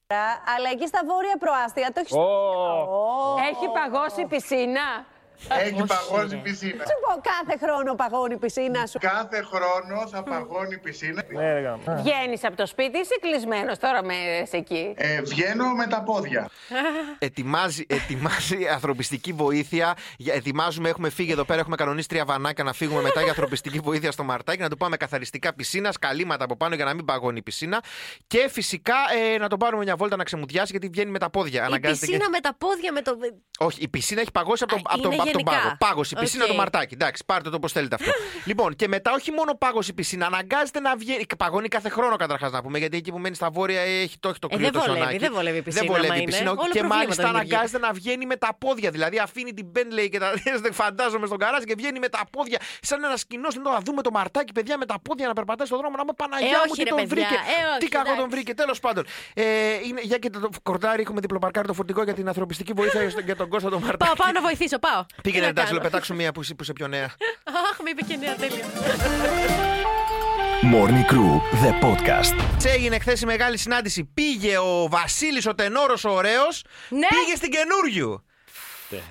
αλλά 0.56 0.68
εκεί 0.72 0.86
στα 0.86 1.00
βόρεια 1.06 1.36
προάστια 1.38 1.92
το 1.92 2.00
έχεις. 2.00 2.16
Έχει 3.50 3.66
παγώσει 3.78 4.20
η 4.20 4.26
πισίνα. 4.26 4.86
Έχει 5.48 5.84
παγώσει 5.86 6.34
η 6.34 6.38
πισίνα. 6.38 6.84
Σου 6.90 6.96
πω, 7.04 7.20
κάθε 7.30 7.66
χρόνο 7.66 7.94
παγώνει 7.94 8.34
η 8.34 8.36
πισίνα 8.36 8.86
σου. 8.86 8.98
Κάθε 8.98 9.42
χρόνο 9.42 10.08
θα 10.08 10.22
παγώνει 10.22 10.74
η 10.74 10.78
πισίνα. 10.78 11.22
Βγαίνεις 11.96 12.44
από 12.44 12.56
το 12.56 12.66
σπίτι 12.66 12.96
ή 12.96 13.00
είσαι 13.00 13.14
κλεισμένος 13.20 13.78
τώρα 13.78 14.04
με 14.04 14.14
εκεί. 14.50 14.94
Ε, 14.96 15.20
βγαίνω 15.22 15.72
με 15.74 15.86
τα 15.86 16.02
πόδια. 16.02 16.50
Ετοιμάζει, 17.18 17.84
ετοιμάζει 17.88 18.66
ανθρωπιστική 18.72 19.32
βοήθεια. 19.32 19.94
Για- 20.16 20.34
Ετοιμάζουμε, 20.34 20.88
έχουμε 20.88 21.10
φύγει 21.10 21.32
εδώ 21.32 21.44
πέρα, 21.44 21.60
έχουμε 21.60 21.76
κανονίσει 21.76 22.08
τρία 22.08 22.24
βανάκια 22.24 22.64
να 22.64 22.72
φύγουμε 22.72 23.00
μετά 23.02 23.20
για 23.20 23.28
ανθρωπιστική 23.30 23.78
βοήθεια 23.78 24.12
στον 24.12 24.22
Μαρτάκη, 24.22 24.60
να 24.62 24.68
του 24.68 24.76
πάμε 24.76 24.96
καθαριστικά 24.96 25.54
πισίνας, 25.54 25.98
καλύματα 25.98 26.44
από 26.44 26.56
πάνω 26.56 26.74
για 26.74 26.84
να 26.84 26.94
μην 26.94 27.04
παγώνει 27.04 27.38
η 27.38 27.42
πισίνα. 27.42 27.82
Και 28.26 28.48
φυσικά 28.50 28.94
ε, 29.34 29.38
να 29.38 29.48
τον 29.48 29.58
πάρουμε 29.58 29.82
μια 29.84 29.96
βόλτα 29.96 30.16
να 30.16 30.24
ξεμουδιάσει 30.24 30.68
γιατί 30.70 30.88
βγαίνει 30.88 31.10
με 31.10 31.18
τα 31.18 31.30
πόδια. 31.30 31.62
Η 31.62 31.64
Αναγκάζεται 31.64 32.06
πισίνα 32.06 32.24
και- 32.24 32.30
με 32.30 32.40
τα 32.40 32.54
πόδια 32.58 32.92
με 32.92 33.02
το. 33.02 33.16
Όχι, 33.58 33.82
η 33.82 33.88
πισίνα 33.88 34.20
έχει 34.20 34.30
παγώσει 34.30 34.62
από 34.62 34.72
τον, 34.72 34.82
Α, 34.86 34.90
από 34.94 35.02
τον, 35.02 35.12
είναι 35.12 35.22
από 35.22 35.33
τον 35.38 35.42
γενικά. 35.46 35.62
πάγο. 35.62 35.76
Πάγος, 35.78 36.10
η 36.10 36.14
πισίνα 36.14 36.44
Οκ. 36.44 36.50
το 36.50 36.56
Μαρτάκη. 36.56 36.94
Εντάξει, 36.94 37.22
πάρτε 37.26 37.50
το 37.50 37.56
όπως 37.56 37.72
θέλετε 37.72 37.94
αυτό. 37.94 38.10
λοιπόν, 38.50 38.76
και 38.76 38.88
μετά 38.88 39.12
όχι 39.12 39.30
μόνο 39.30 39.54
πάγος 39.54 39.88
η 39.88 39.92
πισίνα, 39.92 40.26
αναγκάζεται 40.26 40.80
να 40.80 40.96
βγαίνει. 40.96 41.24
Παγώνει 41.38 41.68
κάθε 41.68 41.88
χρόνο 41.88 42.16
καταρχάς 42.16 42.52
να 42.52 42.62
πούμε, 42.62 42.78
γιατί 42.78 42.96
εκεί 42.96 43.10
που 43.10 43.18
μένει 43.18 43.34
στα 43.34 43.50
βόρεια 43.50 43.80
έχει 43.80 44.16
το, 44.20 44.28
έχει 44.28 44.38
το 44.38 44.48
Ε, 44.50 44.54
κρύο 44.56 44.64
δεν 44.70 44.72
το 44.72 44.80
βολεύει, 44.80 44.98
ζωνάκι. 45.00 45.18
δεν 45.18 45.32
βολεύει 45.32 45.58
η 45.58 45.62
πισίνα, 45.62 45.82
Δεν 45.84 45.92
βολεύει 45.92 46.06
άμα 46.10 46.16
η 46.16 46.22
είναι. 46.22 46.30
πισίνα. 46.30 46.50
Όλο 46.50 46.60
Και 46.60 46.66
προβλήματα 46.68 46.96
μάλιστα 46.96 47.22
δημιουργεί. 47.24 47.52
αναγκάζεται 47.54 47.78
να 47.86 47.92
βγαίνει 47.92 48.26
με 48.26 48.36
τα 48.36 48.50
πόδια. 48.58 48.90
Δηλαδή 48.90 49.18
αφήνει 49.18 49.52
την 49.54 49.66
Bentley 49.74 50.08
και 50.10 50.18
τα 50.18 50.28
δεν 50.64 50.72
φαντάζομαι 50.72 51.26
στο 51.26 51.38
γκαράζ 51.38 51.62
και 51.62 51.74
βγαίνει 51.76 51.98
με 51.98 52.08
τα 52.08 52.20
πόδια. 52.30 52.58
Σαν 52.80 53.04
ένα 53.04 53.16
κοινό. 53.28 53.48
Λέω 53.62 53.72
να 53.72 53.80
δούμε 53.80 54.02
το 54.02 54.10
Μαρτάκη, 54.10 54.52
παιδιά 54.52 54.78
με 54.78 54.86
τα 54.86 54.96
πόδια 55.06 55.26
να 55.26 55.32
περπατάει 55.32 55.66
στον 55.66 55.78
δρόμο. 55.78 55.94
Να 55.96 56.02
πούμε 56.02 56.12
Παναγιά 56.16 56.48
Ε, 56.48 56.50
μου 56.50 56.60
όχι, 56.72 56.82
τι 56.82 56.82
ρε, 56.82 56.88
τον 56.88 56.98
παιδιά. 56.98 57.14
βρήκε. 57.14 57.34
Ε, 57.34 57.58
όχι, 57.70 57.78
Τι 57.78 57.88
κακό 57.88 58.04
τον 58.04 58.14
εντάξει. 58.14 58.34
βρήκε. 58.34 58.54
Τέλος 58.54 58.80
πάντων. 58.80 59.04
Ε, 59.34 59.44
είναι, 59.86 60.00
για 60.02 60.18
και 60.18 60.30
το 60.30 60.48
κορτάρι 60.62 61.02
έχουμε 61.02 61.20
διπλοπαρκάρει 61.20 61.66
το 61.66 61.74
φορτικό 61.74 62.02
για 62.02 62.14
την 62.14 62.26
ανθρωπιστική 62.28 62.72
βοήθεια 62.72 63.02
για 63.24 63.36
τον 63.36 63.48
Κώστα 63.48 63.68
τον 63.70 63.80
Μαρτάκι. 63.82 64.04
Πάω, 64.04 64.14
πάω 64.14 64.32
να 64.32 64.40
βοηθήσω, 64.40 64.78
πάω. 64.78 65.04
Πήγαινε 65.22 65.40
Τι 65.40 65.44
να 65.44 65.46
εντάξει, 65.48 65.64
κάνω. 65.72 65.80
λέω, 65.82 65.90
πετάξω 65.90 66.14
μία 66.14 66.32
που 66.32 66.40
είσαι, 66.40 66.54
που 66.54 66.62
είσαι 66.62 66.72
πιο 66.72 66.88
νέα. 66.88 67.04
Αχ, 67.70 67.78
με 67.82 67.90
είπε 67.90 68.02
και 68.02 68.16
νέα 68.16 68.34
τέλεια. 68.34 68.64
Morning 70.72 71.12
Crew, 71.12 71.40
the 71.64 71.84
podcast. 71.84 72.40
Σε 72.56 72.68
έγινε 72.70 72.98
χθες 72.98 73.20
η 73.20 73.26
μεγάλη 73.26 73.58
συνάντηση. 73.58 74.04
Πήγε 74.14 74.58
ο 74.58 74.88
Βασίλης 74.88 75.46
ο 75.46 75.54
Τενόρος 75.54 76.04
ο 76.04 76.10
ωραίος. 76.10 76.64
Ναι. 76.88 77.06
Πήγε 77.08 77.36
στην 77.36 77.50
καινούριου. 77.50 78.24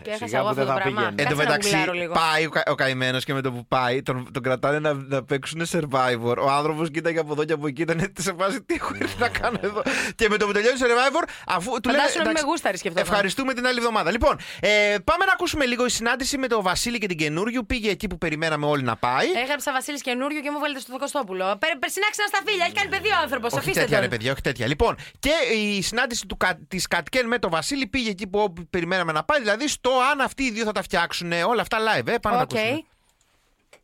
Και 0.01 0.09
έχασα 0.09 0.37
εγώ 0.37 0.47
αυτό 0.47 0.65
το 0.65 0.73
πράγμα. 0.73 1.01
Εν 1.01 1.15
τω 1.15 1.23
Κάτσε 1.23 1.35
να 1.35 1.43
μεταξύ, 1.43 1.69
γκουγκλάρω 1.69 1.93
λίγο. 1.93 2.13
πάει 2.13 2.45
ο, 2.45 2.49
κα, 2.49 2.63
ο 2.67 2.75
καημένος 2.75 3.23
και 3.23 3.33
με 3.33 3.41
το 3.41 3.51
που 3.51 3.65
πάει, 3.67 4.01
τον, 4.01 4.31
τον 4.31 4.43
κρατάνε 4.43 4.79
να, 4.79 4.93
να 4.93 5.23
παίξουν 5.23 5.61
survivor. 5.71 6.35
Ο 6.37 6.49
άνθρωπος 6.49 6.91
κοίταγε 6.91 7.19
από 7.19 7.31
εδώ 7.33 7.43
και 7.45 7.53
από 7.53 7.67
εκεί, 7.67 7.81
ήταν 7.81 8.13
σε 8.19 8.33
φάση 8.39 8.61
τι 8.63 8.73
έχω 8.73 8.91
έρθει 8.99 9.19
να 9.19 9.29
κάνω 9.29 9.57
εδώ; 9.61 9.81
και 10.15 10.29
με 10.29 10.37
το 10.37 10.45
που 10.45 10.51
τελειώνει 10.51 10.77
Survivor, 10.81 11.23
αφού 11.47 11.79
του 11.81 11.89
λένε. 11.89 11.97
Φαντάσου 12.01 12.17
να 12.17 12.21
μην 12.23 12.29
εντάξει, 12.29 12.45
με 12.45 12.49
γούσταρες 12.51 12.79
σκεφτόταν. 12.79 13.07
Ευχαριστούμε 13.09 13.53
την 13.53 13.65
άλλη 13.67 13.77
εβδομάδα. 13.77 14.11
Λοιπόν, 14.11 14.37
ε, 14.59 14.69
πάμε 15.03 15.25
να 15.25 15.31
ακούσουμε 15.31 15.65
λίγο 15.65 15.85
η 15.85 15.89
συνάντηση 15.89 16.37
με 16.37 16.47
τον 16.47 16.61
Βασίλη 16.63 16.97
και 16.97 17.07
την 17.07 17.17
Καινούργιου. 17.17 17.65
Πήγε 17.65 17.89
εκεί 17.89 18.07
που 18.07 18.17
περιμέναμε 18.17 18.65
όλοι 18.65 18.83
να 18.83 18.95
πάει. 18.95 19.27
Έγραψα 19.43 19.71
Βασίλης 19.71 20.01
Καινούργιου 20.01 20.41
και 20.41 20.51
μου 20.51 20.59
βάλετε 20.59 20.79
στο 20.79 20.97
Κωστόπουλο. 20.97 21.57
Πε, 21.59 21.67
περσινά 21.79 22.05
σταφύλια, 22.27 22.65
έχει 22.65 22.73
κάνει 22.73 22.89
παιδί 22.89 23.07
ο 23.07 23.15
άνθρωπος. 23.23 23.51
Όχι 23.51 23.59
Αφήστε 23.59 23.79
τέτοια, 23.79 23.95
ρε 23.99 24.01
τον. 24.07 24.11
παιδιά, 24.17 24.31
όχι 24.31 24.41
τέτοια. 24.41 24.67
Λοιπόν, 24.67 24.95
και 25.19 25.31
η 25.55 25.81
συνάντηση 25.81 26.25
του, 26.25 26.37
Κα- 26.37 26.59
της 26.67 26.87
Κατ- 26.87 27.03
της 27.03 27.15
Κέν 27.15 27.27
με 27.27 27.37
τον 27.39 27.49
Βασίλη 27.49 27.87
πήγε 27.87 28.09
εκεί 28.09 28.27
που 28.27 28.39
όπου 28.39 28.67
περιμέναμε 28.69 29.11
να 29.11 29.23
πάει. 29.23 29.39
Δηλαδή 29.39 29.67
στο 29.73 29.91
αν 30.11 30.21
αυτοί 30.21 30.43
οι 30.43 30.51
δύο 30.51 30.63
θα 30.65 30.71
τα 30.71 30.81
φτιάξουν 30.81 31.31
όλα 31.31 31.61
αυτά 31.61 31.77
live. 31.79 32.07
Ε, 32.07 32.17
πάμε 32.17 32.35
να 32.35 32.41
Οκ. 32.41 32.51
ακούσουμε. 32.55 32.83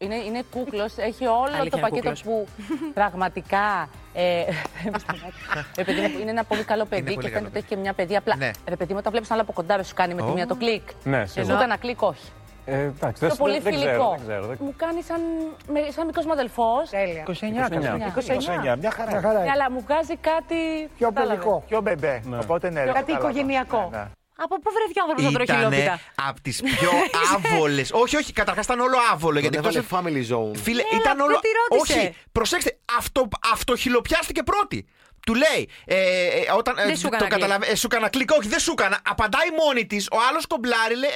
Είναι, 0.02 0.16
είναι 0.16 0.44
κούκλος, 0.52 0.98
έχει 0.98 1.26
όλο 1.26 1.42
Αλήθεια, 1.42 1.70
το 1.72 1.78
είναι 1.78 1.80
πακέτο 1.90 1.96
κούκλος. 2.10 2.22
που 2.24 2.48
πραγματικά. 3.00 3.90
Ε, 4.14 4.44
ρε 5.78 5.84
παιδί 5.88 6.02
μου, 6.02 6.20
είναι 6.22 6.30
ένα 6.30 6.44
πολύ 6.44 6.64
καλό 6.64 6.86
παιδί 6.86 7.02
πολύ 7.02 7.16
και 7.16 7.22
καλό 7.22 7.34
φαίνεται 7.34 7.48
ότι 7.50 7.58
έχει 7.58 7.68
και 7.68 7.76
μια 7.76 7.94
παιδί. 7.94 8.16
Απλά 8.16 8.36
Ναι. 8.36 8.52
ρε 8.68 8.76
παιδί 8.76 8.92
μου, 8.94 8.98
όταν 9.00 9.12
βλέπεις 9.12 9.30
ένα 9.30 9.40
άλλο 9.40 9.48
από 9.50 9.54
κοντά, 9.62 9.76
δεν 9.76 9.86
σου 9.86 9.94
κάνει 9.94 10.14
με 10.14 10.22
τη 10.22 10.28
Ω. 10.28 10.34
μία 10.34 10.48
το 10.48 10.56
κλικ. 10.56 10.82
Ναι, 11.04 11.20
Και 11.22 11.28
σίγουρα. 11.28 11.58
σου 11.58 11.64
ένα 11.64 11.78
κλικ, 11.78 12.02
όχι. 12.02 12.28
Ε, 12.66 12.80
εντάξει, 12.80 13.22
Το 13.22 13.28
δεν, 13.28 13.38
πολύ 13.38 13.54
δεν, 13.54 13.62
δεν 13.64 13.74
φιλικό. 13.74 13.92
ξέρω, 13.92 14.10
δεν 14.18 14.28
ξέρω. 14.28 14.46
δεν- 14.48 14.58
Μου 14.62 14.74
κάνει 14.78 15.02
σαν, 15.02 15.22
με- 15.72 15.92
σαν 15.92 16.06
μικρός 16.06 16.26
μου 16.26 16.32
αδελφός. 16.32 16.68
29, 17.26 17.26
29. 17.28 18.12
29. 18.74 18.78
Μια 18.80 18.92
χαρά. 18.92 19.18
Αλλά 19.54 19.72
μου 19.72 19.82
βγάζει 19.88 20.16
κάτι. 20.18 20.90
Πιο 20.98 21.08
κατάλαβες. 21.08 21.38
παιδικό. 21.38 21.64
Πιο 21.68 21.82
μπεμπέ. 21.82 22.22
Οπότε 22.42 22.70
ναι. 22.70 22.80
ρε, 22.84 22.92
Κάτι 22.92 23.00
κατάλαβα. 23.12 23.30
οικογενειακό. 23.30 23.90
Ναι, 24.40 24.46
ναι. 24.46 24.56
Από 24.56 24.56
πού 24.62 24.70
βρέθηκε 24.78 25.00
ο 25.00 25.04
άνθρωπος 25.04 25.22
να 25.22 25.32
τρώει 25.32 25.44
Ήτανε 25.44 25.76
χιλόπιτα. 25.76 26.00
από 26.30 26.42
τις 26.42 26.62
πιο 26.62 26.90
άβολες. 27.36 27.92
όχι, 27.94 28.16
όχι, 28.18 28.34
καταρχάς 28.34 28.66
ήταν 28.66 28.80
όλο 28.80 28.98
άβολο. 29.12 29.34
Τον 29.34 29.42
Γιατί 29.42 29.58
έβαλε 29.58 29.78
εκτός- 29.80 30.00
family 30.00 30.24
zone. 30.34 30.56
Φίλε, 30.64 30.82
Έλα, 30.92 31.00
ήταν 31.02 31.18
πού 31.18 31.24
όλο. 31.28 31.40
τη 31.40 31.48
ρώτησε; 31.60 32.00
Όχι, 32.00 32.16
προσέξτε, 32.32 32.78
αυτο, 32.98 33.28
αυτοχιλοπιάστηκε 33.54 34.44
πρώτη. 34.44 34.88
Του 35.26 35.34
λέει, 35.36 35.70
ε, 35.86 35.96
ε, 35.96 36.52
όταν 36.58 36.76
Δεν 36.76 36.90
ε, 36.90 36.96
σου 36.96 37.02
το 37.02 37.08
έκανα 37.08 37.28
κλικ. 37.30 37.40
καταλαβα... 37.42 37.72
ε, 37.72 37.76
σου 37.76 37.88
έκανα 37.92 38.10
κλικ, 38.10 38.32
όχι, 38.32 38.48
δεν 38.48 38.60
σου 38.60 38.72
έκανα. 38.78 39.00
Απαντάει 39.10 39.48
μόνη 39.66 39.86
της, 39.86 40.08
ο 40.12 40.18
άλλος 40.30 40.46
κομπλάρει, 40.48 40.96
λέει, 40.96 41.10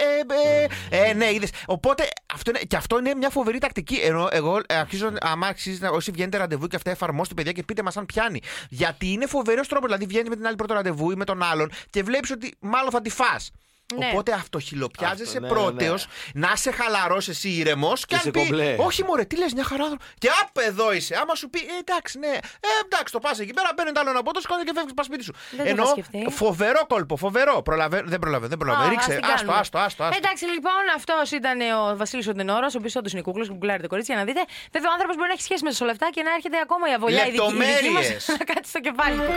ε, 0.89 0.97
ε, 0.99 1.09
ε, 1.09 1.13
ναι, 1.13 1.31
είδες. 1.33 1.49
Οπότε 1.65 2.07
αυτό 2.33 2.49
είναι, 2.49 2.59
και 2.59 2.75
αυτό 2.75 2.97
είναι 2.99 3.15
μια 3.15 3.29
φοβερή 3.29 3.57
τακτική. 3.57 3.95
Ενώ 3.95 4.27
εγώ 4.31 4.61
ε, 4.67 4.75
αρχίζω, 4.75 5.11
άμα 5.19 5.47
αξίζει, 5.47 5.79
να- 5.81 5.89
όσοι 5.89 6.11
βγαίνετε 6.11 6.37
ραντεβού 6.37 6.67
και 6.67 6.75
αυτά 6.75 6.91
εφαρμόστε 6.91 7.33
παιδιά 7.33 7.51
και 7.51 7.63
πείτε 7.63 7.81
μας 7.81 7.97
αν 7.97 8.05
πιάνει. 8.05 8.41
Γιατί 8.69 9.11
είναι 9.11 9.25
φοβερός 9.25 9.67
τρόπος. 9.67 9.87
Δηλαδή 9.87 10.05
βγαίνεις 10.05 10.29
με 10.29 10.35
την 10.35 10.47
άλλη 10.47 10.55
πρώτο 10.55 10.73
ραντεβού 10.73 11.11
ή 11.11 11.15
με 11.15 11.25
τον 11.25 11.43
άλλον 11.43 11.71
και 11.89 12.03
βλέπεις 12.03 12.31
ότι 12.31 12.55
μάλλον 12.59 12.91
θα 12.91 13.01
τη 13.01 13.09
φας. 13.09 13.51
Ναι. 13.97 14.09
Οπότε 14.11 14.31
αυτοχιλοπιάζεσαι 14.31 15.37
Αυτό, 15.37 15.39
ναι, 15.39 15.47
πρώτος, 15.47 16.07
να 16.33 16.55
σε 16.55 16.71
χαλαρό 16.71 17.15
εσύ 17.27 17.49
ήρεμος 17.49 18.05
και 18.05 18.15
Είσαι 18.15 18.23
αν 18.27 18.31
πεις. 18.33 18.43
κομπλέ. 18.49 18.75
Όχι, 18.79 19.03
μωρέ, 19.03 19.23
τι 19.25 19.37
λες, 19.37 19.53
μια 19.53 19.63
χαρά. 19.63 19.83
άνθρωπο». 19.83 20.03
Και 20.17 20.29
απ' 20.41 20.57
εδώ 20.67 20.93
είσαι. 20.93 21.15
Άμα 21.21 21.35
σου 21.35 21.49
πει, 21.49 21.59
ε, 21.59 21.79
εντάξει, 21.79 22.19
ναι, 22.19 22.27
ε, 22.27 22.67
εντάξει, 22.85 23.13
το 23.13 23.19
πας 23.19 23.39
εκεί 23.39 23.53
πέρα, 23.53 23.73
παίρνει 23.73 23.91
άλλο 23.95 24.09
ένα 24.09 24.23
ποτό, 24.23 24.41
σκόνη 24.41 24.63
και 24.63 24.71
φεύγεις 24.75 24.93
πας 24.93 25.05
σπίτι 25.05 25.23
σου. 25.23 25.33
Δεν 25.51 25.65
το 25.65 25.71
Ενώ 25.71 25.83
είχα 25.83 25.91
σκεφτεί. 25.91 26.25
φοβερό 26.29 26.81
κόλπο, 26.87 27.15
φοβερό. 27.17 27.61
Προλαβαίνω, 27.61 28.09
δεν 28.09 28.19
προλαβαίνω, 28.19 28.49
δεν 28.49 28.57
προλαβαίνω. 28.57 28.87
Α, 28.87 28.89
Ρίξε, 28.89 29.09
ας 29.11 29.15
την 29.15 29.25
άστο, 29.25 29.35
κάνουμε. 29.37 29.57
άστο, 29.59 29.77
άστο. 29.77 30.03
άστο. 30.03 30.17
Εντάξει, 30.21 30.45
λοιπόν, 30.45 30.83
αυτός 30.95 31.31
ήταν 31.31 31.57
ο 31.61 31.97
Βασίλης 31.97 32.27
ο 32.27 32.33
Τενόρο, 32.33 32.67
ο 32.73 32.77
οποίος 32.77 32.95
όντως 32.95 33.11
είναι 33.13 33.21
κούκλος 33.21 33.47
που 33.47 33.53
γκουλάρετε 33.55 33.87
κορίτσια 33.87 34.15
να 34.15 34.23
δείτε. 34.23 34.41
Βέβαια, 34.71 34.89
ο 34.89 34.93
άνθρωπος 34.93 35.15
μπορεί 35.15 35.27
να 35.27 35.33
έχει 35.33 35.43
σχέση 35.49 35.63
με 35.63 35.71
σε 35.71 35.83
όλα 35.83 35.91
αυτά 35.91 36.09
και 36.15 36.21
να 36.21 36.31
έρχεται 36.37 36.57
ακόμα 36.65 36.89
η 36.89 36.93
αβολιά 36.93 37.27
η 37.27 37.31
δική, 37.31 37.43
η 37.43 37.47
δική 37.47 37.53
μας 37.57 37.67
Λεπτομέρειες. 37.67 38.27
να 38.39 38.43
κάτσει 38.51 38.69
στο 38.73 38.79
κεφάλι 38.79 39.17
του. 39.25 39.33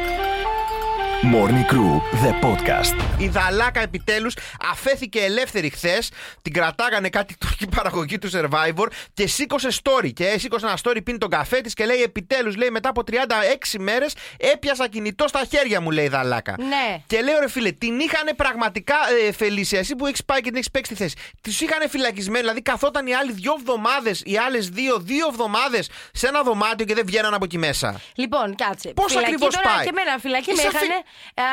Morning 1.23 1.65
Crew, 1.73 2.01
the 2.25 2.33
podcast. 2.47 2.95
Η 3.19 3.29
Δαλάκα 3.29 3.81
επιτέλους 3.81 4.35
αφέθηκε 4.71 5.21
ελεύθερη 5.21 5.71
χθες. 5.71 6.11
Την 6.43 6.53
κρατάγανε 6.53 7.09
κάτι 7.09 7.37
τουρκική 7.39 7.67
παραγωγή 7.77 8.19
του 8.19 8.31
Survivor 8.33 8.87
και 9.15 9.27
σήκωσε 9.27 9.69
story. 9.83 10.13
Και 10.13 10.35
σήκωσε 10.39 10.67
ένα 10.67 10.79
story, 10.83 10.97
πίνει 11.05 11.19
τον 11.19 11.31
καφέ 11.31 11.61
της 11.61 11.75
και 11.75 11.85
λέει: 11.87 12.03
Επιτέλους, 12.03 12.57
λέει 12.57 12.71
μετά 12.71 12.89
από 12.89 13.03
36 13.11 13.15
μέρες 13.79 14.15
έπιασα 14.37 14.89
κινητό 14.89 15.29
στα 15.29 15.45
χέρια 15.51 15.81
μου, 15.81 15.91
λέει 15.91 16.05
η 16.05 16.09
Δαλάκα. 16.09 16.55
Ναι. 16.59 17.03
Και 17.07 17.21
λέω 17.21 17.39
ρε 17.41 17.49
φίλε, 17.49 17.71
την 17.73 17.99
είχαν 18.01 18.37
πραγματικά 18.37 18.95
ε, 19.29 19.33
Φελίσια, 19.33 19.79
εσύ 19.79 19.97
που 19.97 20.07
έχεις 20.07 20.25
πάει 20.25 20.39
και 20.39 20.47
την 20.49 20.55
έχεις 20.57 20.71
παίξει 20.71 20.93
τη 20.93 20.99
θέση. 20.99 21.15
Του 21.43 21.51
είχαν 21.51 21.89
φυλακισμένοι, 21.91 22.41
δηλαδή 22.41 22.63
καθόταν 22.63 23.07
οι 23.07 23.15
άλλοι 23.15 23.33
δύο 23.33 23.55
εβδομάδες, 23.59 24.23
οι 24.25 24.37
άλλες 24.37 24.69
δύο, 24.69 24.99
δύο 24.99 25.27
εβδομάδες 25.31 25.91
σε 26.13 26.27
ένα 26.29 26.43
δωμάτιο 26.43 26.87
και 26.87 26.95
δεν 26.95 27.07
βγαίναν 27.07 27.35
από 27.35 27.45
εκεί 27.45 27.59
μέσα. 27.59 28.01
Λοιπόν, 28.15 28.55
κάτσε. 28.55 28.89
Πώς 28.89 29.05
Φυλακή 29.07 29.27
ακριβώς 29.27 29.55
τώρα 29.55 29.75
πάει; 29.75 29.85
Και 29.85 29.93
εμένα 29.99 30.19
φυλακή 30.19 30.51
Είσαι 30.53 30.63
με 30.63 30.69
αφι- 30.69 30.83
είχαν. 30.91 31.03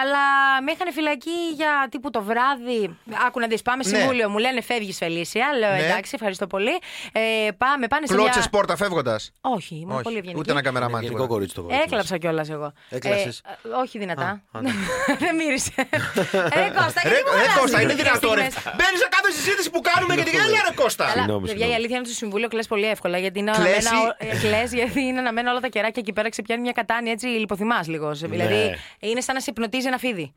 Αλλά 0.01 0.23
με 0.65 0.71
είχαν 0.71 0.93
φυλακή 0.93 1.39
για 1.55 1.87
τύπου 1.91 2.09
το 2.09 2.21
βράδυ. 2.23 2.97
Άκου 3.27 3.39
να 3.39 3.47
δεις, 3.47 3.61
πάμε 3.61 3.83
Ναι. 3.85 3.97
συμβούλιο. 3.97 4.29
Μου 4.29 4.37
λένε 4.37 4.61
φεύγεις 4.61 4.97
Φελίσια. 4.97 5.47
Λέω 5.59 5.71
Ναι. 5.71 5.83
εντάξει, 5.85 6.11
ευχαριστώ 6.15 6.47
πολύ. 6.47 6.75
Ε, 7.11 7.21
πάμε, 7.57 7.87
πάνε 7.87 8.07
σε 8.07 8.13
Κλώτσε 8.13 8.39
μια. 8.39 8.47
πόρτα 8.51 8.75
φεύγοντας. 8.75 9.31
Όχι, 9.41 9.75
ήμουν 9.75 10.01
πολύ 10.01 10.17
ευγενική. 10.17 10.39
Ούτε 10.39 10.51
ένα 10.51 10.61
καμεραμάν. 10.61 11.01
Γενικό 11.01 11.09
τίποτα. 11.13 11.33
κορίτσι 11.33 11.55
το 11.55 11.61
κορίτσι. 11.61 11.81
Έκλαψα 11.85 12.17
κιόλας 12.17 12.49
εγώ. 12.49 12.73
Έκλαψες; 12.89 13.41
Ε, 13.45 13.67
ε, 13.67 13.71
όχι 13.81 13.97
δυνατά. 13.97 14.41
Α, 14.51 14.61
ναι. 14.61 14.69
Δεν 15.23 15.35
μύρισε. 15.35 15.71
Ρε 16.57 16.67
Κώστα, 16.77 17.01
Ρε, 17.03 17.09
γιατί 17.09 17.23
μου 17.29 17.35
ρε 17.35 17.41
αλλάζεις 17.41 17.59
Κώστα, 17.59 17.81
είναι 17.81 17.93
τις 17.93 18.03
δυνατό 18.03 18.33
ρε. 18.33 18.49
στιγμές; 18.49 18.75
Μπαίνεις 18.77 18.99
σε 19.03 19.07
κάθε 19.15 19.29
συζήτηση 19.37 19.69
που 19.69 19.81
κάνουμε 19.89 20.15
και 20.15 20.23
την 20.23 20.33
γέλια 20.39 20.61
ρε 20.67 20.73
Κώστα. 20.81 21.03
Καλά, 21.03 21.15
Συγγνώμη, 21.15 21.39
παιδιά, 21.39 21.53
η 21.53 21.57
συγγνώμη. 21.57 21.75
αλήθεια 21.75 21.95
είναι 21.95 22.05
ότι 22.05 22.09
στο 22.15 22.17
συμβούλιο 22.23 22.47
κλαις 22.47 22.67
πολύ 22.67 22.85
εύκολα. 22.95 23.17
Γιατί 23.17 23.39
είναι 23.39 23.51
Κλαίσει. 23.51 23.87
αναμένα, 23.87 24.15
ε, 24.17 24.37
κλαις 24.43 24.69
γιατί 24.79 24.99
είναι 25.01 25.19
αναμένα 25.19 25.51
όλα 25.51 25.59
τα 25.59 25.67
κεράκια 25.67 26.01
εκεί 26.03 26.13
πέρα 26.13 26.29
ξεπιάνει 26.29 26.61
μια 26.61 26.71
κατάνη 26.71 27.09
έτσι 27.09 27.25
λιποθυμάς 27.27 27.87
λίγο. 27.87 28.07
Δηλαδή 28.13 28.61
είναι 28.99 29.21
σαν 29.21 29.35
να 29.35 29.41
σε 29.43 29.49
υπνοτίζει 29.49 29.87
ένα 29.87 29.97
φίδι. 29.97 30.33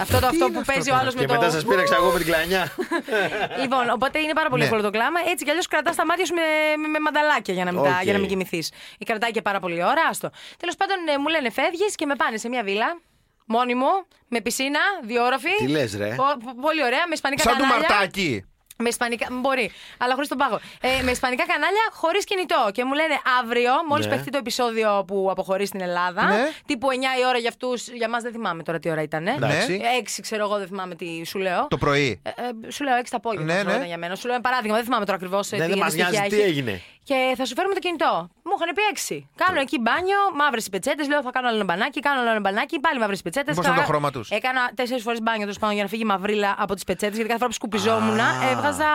Αυτό 0.00 0.20
το 0.20 0.26
αυτό 0.26 0.46
που 0.50 0.62
παίζει 0.66 0.90
ο 0.90 0.94
άλλος 0.94 1.14
με 1.14 1.20
Και 1.20 1.26
το. 1.26 1.32
μετά 1.32 1.50
σας 1.50 1.64
πήραξα 1.64 1.94
εγώ 1.96 2.10
με 2.10 2.18
την 2.18 2.26
κλανιά. 2.26 2.72
Λοιπόν, 3.62 3.90
οπότε 3.90 4.18
είναι 4.18 4.32
πάρα 4.32 4.48
πολύ 4.48 4.60
Ναι. 4.60 4.66
εύκολο 4.68 4.82
το 4.84 4.90
κλάμα. 4.90 5.20
Έτσι 5.30 5.44
κι 5.44 5.50
αλλιώς 5.50 5.66
κρατάς 5.66 5.96
τα 5.96 6.04
μάτια 6.06 6.26
σου 6.26 6.34
με, 6.34 6.40
με, 6.82 6.88
με 6.88 6.98
μανταλάκια 7.00 7.54
για 7.54 7.64
να 7.64 7.72
μην, 7.72 7.82
τα- 7.82 7.96
Οκ. 7.96 8.02
για 8.02 8.12
να 8.12 8.18
μην 8.18 8.28
κοιμηθείς. 8.28 8.72
Ή 8.98 9.04
κρατάει 9.04 9.30
και 9.30 9.42
πάρα 9.42 9.60
πολύ 9.60 9.82
ώρα, 9.84 10.02
άστο. 10.10 10.30
Τέλος 10.58 10.76
πάντων, 10.76 10.96
ε, 11.14 11.18
μου 11.18 11.28
λένε 11.28 11.50
φεύγεις 11.50 11.94
και 11.94 12.06
με 12.06 12.14
πάνε 12.16 12.36
σε 12.36 12.48
μια 12.48 12.62
βίλα. 12.62 13.00
Μόνη 13.46 13.74
μου, 13.74 13.86
με 14.28 14.40
πισίνα, 14.40 14.80
διώροφη. 15.02 15.54
Τι 15.58 15.68
λες, 15.68 15.96
ρε; 15.96 16.14
Πο- 16.14 16.36
πο- 16.44 16.54
πολύ 16.60 16.82
ωραία, 16.84 17.04
με 17.08 17.14
ισπανικά 17.14 17.42
Σαν 17.42 17.52
του 17.56 17.60
κανάλια. 17.62 17.86
Μαρτάκη. 17.90 18.44
Με 18.82 18.88
ισπανικά. 18.88 19.26
Μπορεί, 19.30 19.70
αλλά 19.98 20.14
χωρίς 20.14 20.28
τον 20.28 20.38
πάγο. 20.38 20.60
Ε, 20.80 21.02
με 21.02 21.10
ισπανικά 21.10 21.46
κανάλια 21.46 21.80
χωρίς 21.92 22.24
κινητό. 22.24 22.68
Και 22.72 22.84
μου 22.84 22.92
λένε 22.94 23.14
αύριο, 23.40 23.72
μόλις 23.88 24.06
Ναι. 24.06 24.12
παιχτεί 24.14 24.30
το 24.30 24.38
επεισόδιο 24.38 25.04
που 25.06 25.28
αποχωρείς 25.30 25.68
στην 25.68 25.80
Ελλάδα. 25.80 26.24
Ναι. 26.26 26.48
Τύπου 26.66 26.88
9 26.90 26.94
η 26.94 27.26
ώρα 27.28 27.38
για 27.38 27.48
αυτούς. 27.48 27.88
Για 27.88 28.08
μας 28.08 28.22
δεν 28.22 28.32
θυμάμαι 28.32 28.62
τώρα 28.62 28.78
τι 28.78 28.90
ώρα 28.90 29.02
ήταν. 29.02 29.26
Εντάξει. 29.26 29.80
6 30.02 30.20
ξέρω 30.22 30.44
εγώ, 30.44 30.58
δεν 30.58 30.66
θυμάμαι 30.66 30.94
τι 30.94 31.24
σου 31.26 31.38
λέω. 31.38 31.66
Το 31.70 31.78
πρωί. 31.78 32.20
Ε, 32.22 32.28
ε, 32.66 32.70
σου 32.70 32.84
λέω 32.84 32.96
6 32.98 33.10
το 33.10 33.16
απόγευμα. 33.16 33.46
Ναι, 33.46 33.52
ξέρω, 33.52 33.68
ναι. 33.68 33.74
ήταν 33.74 33.86
για 33.86 33.98
μένα. 33.98 34.14
Σου 34.14 34.26
λέω 34.26 34.34
ένα 34.34 34.42
παράδειγμα, 34.42 34.76
δεν 34.76 34.84
θυμάμαι 34.84 35.04
τώρα 35.04 35.16
ακριβώς. 35.16 35.50
Ναι, 35.50 35.68
δεν 35.68 35.78
μας 35.78 35.94
νοιάζει 35.94 36.20
τι 36.28 36.40
έγινε. 36.40 36.82
Και 37.08 37.34
θα 37.36 37.44
σου 37.44 37.54
φέρουμε 37.54 37.74
το 37.74 37.80
κινητό. 37.80 38.12
Μου 38.48 38.54
είχαν 38.56 38.74
πει 38.74 38.82
έξι. 38.90 39.16
Κάνω 39.42 39.60
εκεί 39.60 39.78
μπάνιο, 39.78 40.18
μαύρες 40.34 40.66
οι 40.66 40.70
πετσέτες. 40.70 41.08
Λέω 41.08 41.22
θα 41.22 41.30
κάνω 41.30 41.46
άλλο 41.48 41.56
ένα 41.56 41.64
μπανάκι, 41.64 42.00
κάνω 42.00 42.20
άλλο 42.20 42.30
ένα 42.30 42.40
μπανάκι, 42.40 42.80
πάλι 42.80 42.98
μαύρες 42.98 43.22
πετσέτες. 43.22 43.54
Πώς 43.56 43.64
ήταν 43.64 43.76
το 43.76 43.82
χρώμα 43.82 44.10
τους; 44.10 44.30
Έκανα 44.30 44.70
τέσσερις 44.74 45.02
φορές 45.02 45.20
μπάνιο 45.22 45.46
τέλο 45.46 45.56
πάντων 45.60 45.74
για 45.74 45.84
να 45.84 45.88
φύγει 45.88 46.02
η 46.02 46.04
μαυρίλα 46.04 46.54
από 46.58 46.74
τις 46.74 46.84
πετσέτες. 46.84 47.14
Γιατί 47.16 47.28
κάθε 47.32 47.38
φορά 47.42 47.50
που 47.50 47.54
σκουπιζόμουν 47.60 48.18
έβγαζα 48.52 48.88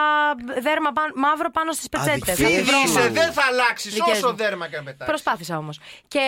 δέρμα 0.67 0.91
πάν- 0.91 1.13
μαύρο 1.15 1.49
πάνω 1.51 1.71
στις 1.71 1.89
πετσέτες. 1.89 2.35
Φίλη 2.35 2.65
είσαι, 2.85 3.09
δεν 3.09 3.31
θα 3.37 3.43
αλλάξει 3.51 3.89
Δικές 3.89 4.17
όσο 4.17 4.27
μου. 4.29 4.35
δέρμα 4.35 4.67
και 4.69 4.75
να 4.75 4.83
πετάξεις. 4.83 5.07
Προσπάθησα 5.07 5.57
όμως. 5.57 5.79
Και 6.07 6.23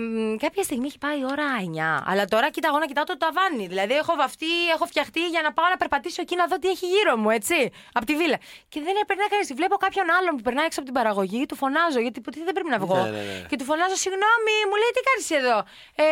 μ, 0.00 0.36
κάποια 0.36 0.62
στιγμή 0.62 0.86
έχει 0.86 0.98
πάει 0.98 1.18
η 1.18 1.24
ώρα 1.24 1.44
9. 1.60 2.02
Αλλά 2.06 2.24
τώρα 2.24 2.50
κοίτα, 2.50 2.68
εγώ 2.70 2.78
να 2.78 2.86
κοιτάω 2.86 3.04
το 3.04 3.16
ταβάνι. 3.16 3.66
Δηλαδή 3.66 3.94
έχω 3.94 4.14
βαφτεί, 4.16 4.52
έχω 4.74 4.84
φτιαχτεί 4.86 5.22
για 5.34 5.42
να 5.42 5.52
πάω 5.52 5.68
να 5.68 5.76
περπατήσω 5.76 6.20
εκεί 6.24 6.36
να 6.36 6.46
δω 6.46 6.58
τι 6.58 6.68
έχει 6.68 6.86
γύρω 6.86 7.16
μου, 7.16 7.30
έτσι. 7.30 7.70
Από 7.92 8.06
τη 8.06 8.16
βίλα. 8.16 8.38
Και 8.68 8.80
δεν 8.86 8.94
περνάει 9.06 9.28
κανείς. 9.28 9.54
Βλέπω 9.54 9.76
κάποιον 9.76 10.06
άλλον 10.18 10.32
που 10.36 10.42
περνάει 10.42 10.64
έξω 10.64 10.80
από 10.80 10.88
την 10.90 10.98
παραγωγή, 11.00 11.22
του 11.50 11.56
φωνάζω 11.62 11.98
γιατί 12.04 12.16
υποτίθεται 12.22 12.50
δεν 12.52 12.56
πρέπει 12.58 12.72
να 12.76 12.80
βγω. 12.84 12.98
Ναι, 13.04 13.10
ναι, 13.16 13.22
ναι. 13.30 13.46
Και 13.50 13.56
του 13.60 13.66
φωνάζω, 13.70 13.96
συγγνώμη, 14.04 14.54
μου 14.68 14.76
λέει 14.82 14.90
τι 14.96 15.02
κάνεις 15.08 15.26
εδώ; 15.40 15.56
Ε, 16.04 16.06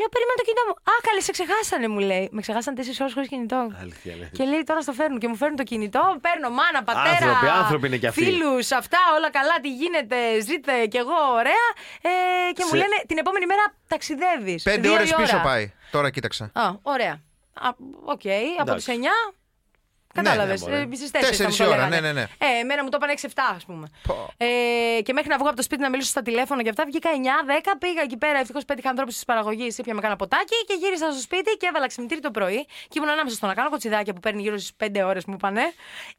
λέω, 0.00 0.08
περίμενα 0.14 0.36
το 0.40 0.44
κινητό 0.48 0.62
μου. 0.68 0.74
Α, 0.90 0.94
καλέ, 1.06 1.20
σε 1.28 1.32
ξεχάσανε, 1.36 1.86
μου 1.94 2.00
λέει. 2.10 2.24
Με 2.36 2.40
ξεχάσανε 2.44 2.74
τέσσερις 2.78 2.98
ώρες 3.02 3.12
χωρίς 3.16 3.28
κινητό. 3.34 3.60
Αλήθεια, 3.84 4.10
αλήθεια. 4.16 4.34
Και 4.38 4.44
λέει 4.50 4.62
τώρα 4.68 4.80
στο 4.86 4.92
φέρνουν 4.98 5.18
και 5.22 5.28
μου 5.30 5.36
φέρνουν 5.40 5.56
το 5.62 5.66
κινητό. 5.70 6.02
Παίρνω 6.26 6.48
μάνα, 6.58 6.80
πατέρα. 6.88 7.26
Άνθρωποι, 7.30 7.46
άνθρωποι 7.62 7.84
είναι 7.88 7.98
κι 8.02 8.08
αυτοί. 8.12 8.22
Φίλους, 8.24 8.66
αυτά, 8.80 9.00
όλα 9.16 9.30
καλά, 9.38 9.54
τι 9.64 9.70
γίνεται, 9.80 10.16
ζείτε 10.48 10.72
κι 10.92 10.98
εγώ, 11.04 11.18
ωραία. 11.40 11.66
Ε, 12.08 12.10
και 12.56 12.62
μου 12.66 12.74
Σε- 12.74 12.80
λένε 12.82 12.96
την 13.10 13.18
επόμενη 13.22 13.46
μέρα 13.52 13.64
ταξιδεύεις. 13.92 14.60
Πέντε 14.62 14.88
ώρες 14.96 15.14
πίσω 15.14 15.40
πάει. 15.48 15.64
Τώρα 15.90 16.08
κοίταξα. 16.10 16.44
Α, 16.54 16.64
ωραία. 16.82 17.14
Α, 17.66 17.68
Οκ, 18.14 18.26
από 18.58 18.62
Εντάξει. 18.70 18.86
τι 18.86 18.92
9. 18.92 19.10
Κατάλαβες. 20.14 20.60
ναι, 20.62 20.70
μωρέ. 20.72 20.96
Στις 20.96 21.08
4 21.12 21.20
Τέσσερις 21.20 21.58
η 21.58 21.64
ώρα, 21.66 21.88
ναι, 21.88 22.00
ναι, 22.00 22.12
ναι. 22.12 22.20
Ε, 22.20 22.46
εμένα 22.62 22.82
μου 22.82 22.88
το 22.88 22.98
είπαν 23.00 23.10
6-7, 23.20 23.28
ας 23.56 23.64
πούμε. 23.64 23.86
Ε, 24.36 24.46
και 25.02 25.12
μέχρι 25.12 25.28
να 25.28 25.38
βγω 25.38 25.46
από 25.46 25.56
το 25.56 25.62
σπίτι 25.62 25.82
να 25.82 25.90
μιλήσω 25.90 26.08
στα 26.10 26.22
τηλέφωνα 26.22 26.62
και 26.62 26.68
αυτά, 26.68 26.84
βγήκα 26.86 27.10
9-10, 27.10 27.76
πήγα 27.78 28.02
εκεί 28.02 28.16
πέρα. 28.16 28.38
Ευτυχώς 28.38 28.64
πέτυχα 28.64 28.88
ανθρώπους 28.88 29.14
της 29.14 29.24
παραγωγής, 29.24 29.78
ήπια 29.78 29.94
με 29.94 30.00
κάνα 30.00 30.16
ποτάκι 30.16 30.56
και 30.66 30.74
γύρισα 30.82 31.10
στο 31.12 31.20
σπίτι 31.20 31.50
και 31.60 31.66
έβαλα 31.70 31.86
ξυπνητήρι 31.86 32.20
το 32.20 32.30
πρωί. 32.30 32.66
Και 32.88 32.96
ήμουν 32.98 33.08
ανάμεσα 33.10 33.36
στο 33.36 33.46
να 33.46 33.54
κάνω 33.54 33.68
κοτσιδάκια 33.70 34.12
που 34.12 34.20
παίρνει 34.20 34.42
γύρω 34.42 34.58
στις 34.58 34.72
5 34.84 35.02
ώρες 35.04 35.24
μου 35.24 35.34
είπανε, 35.34 35.64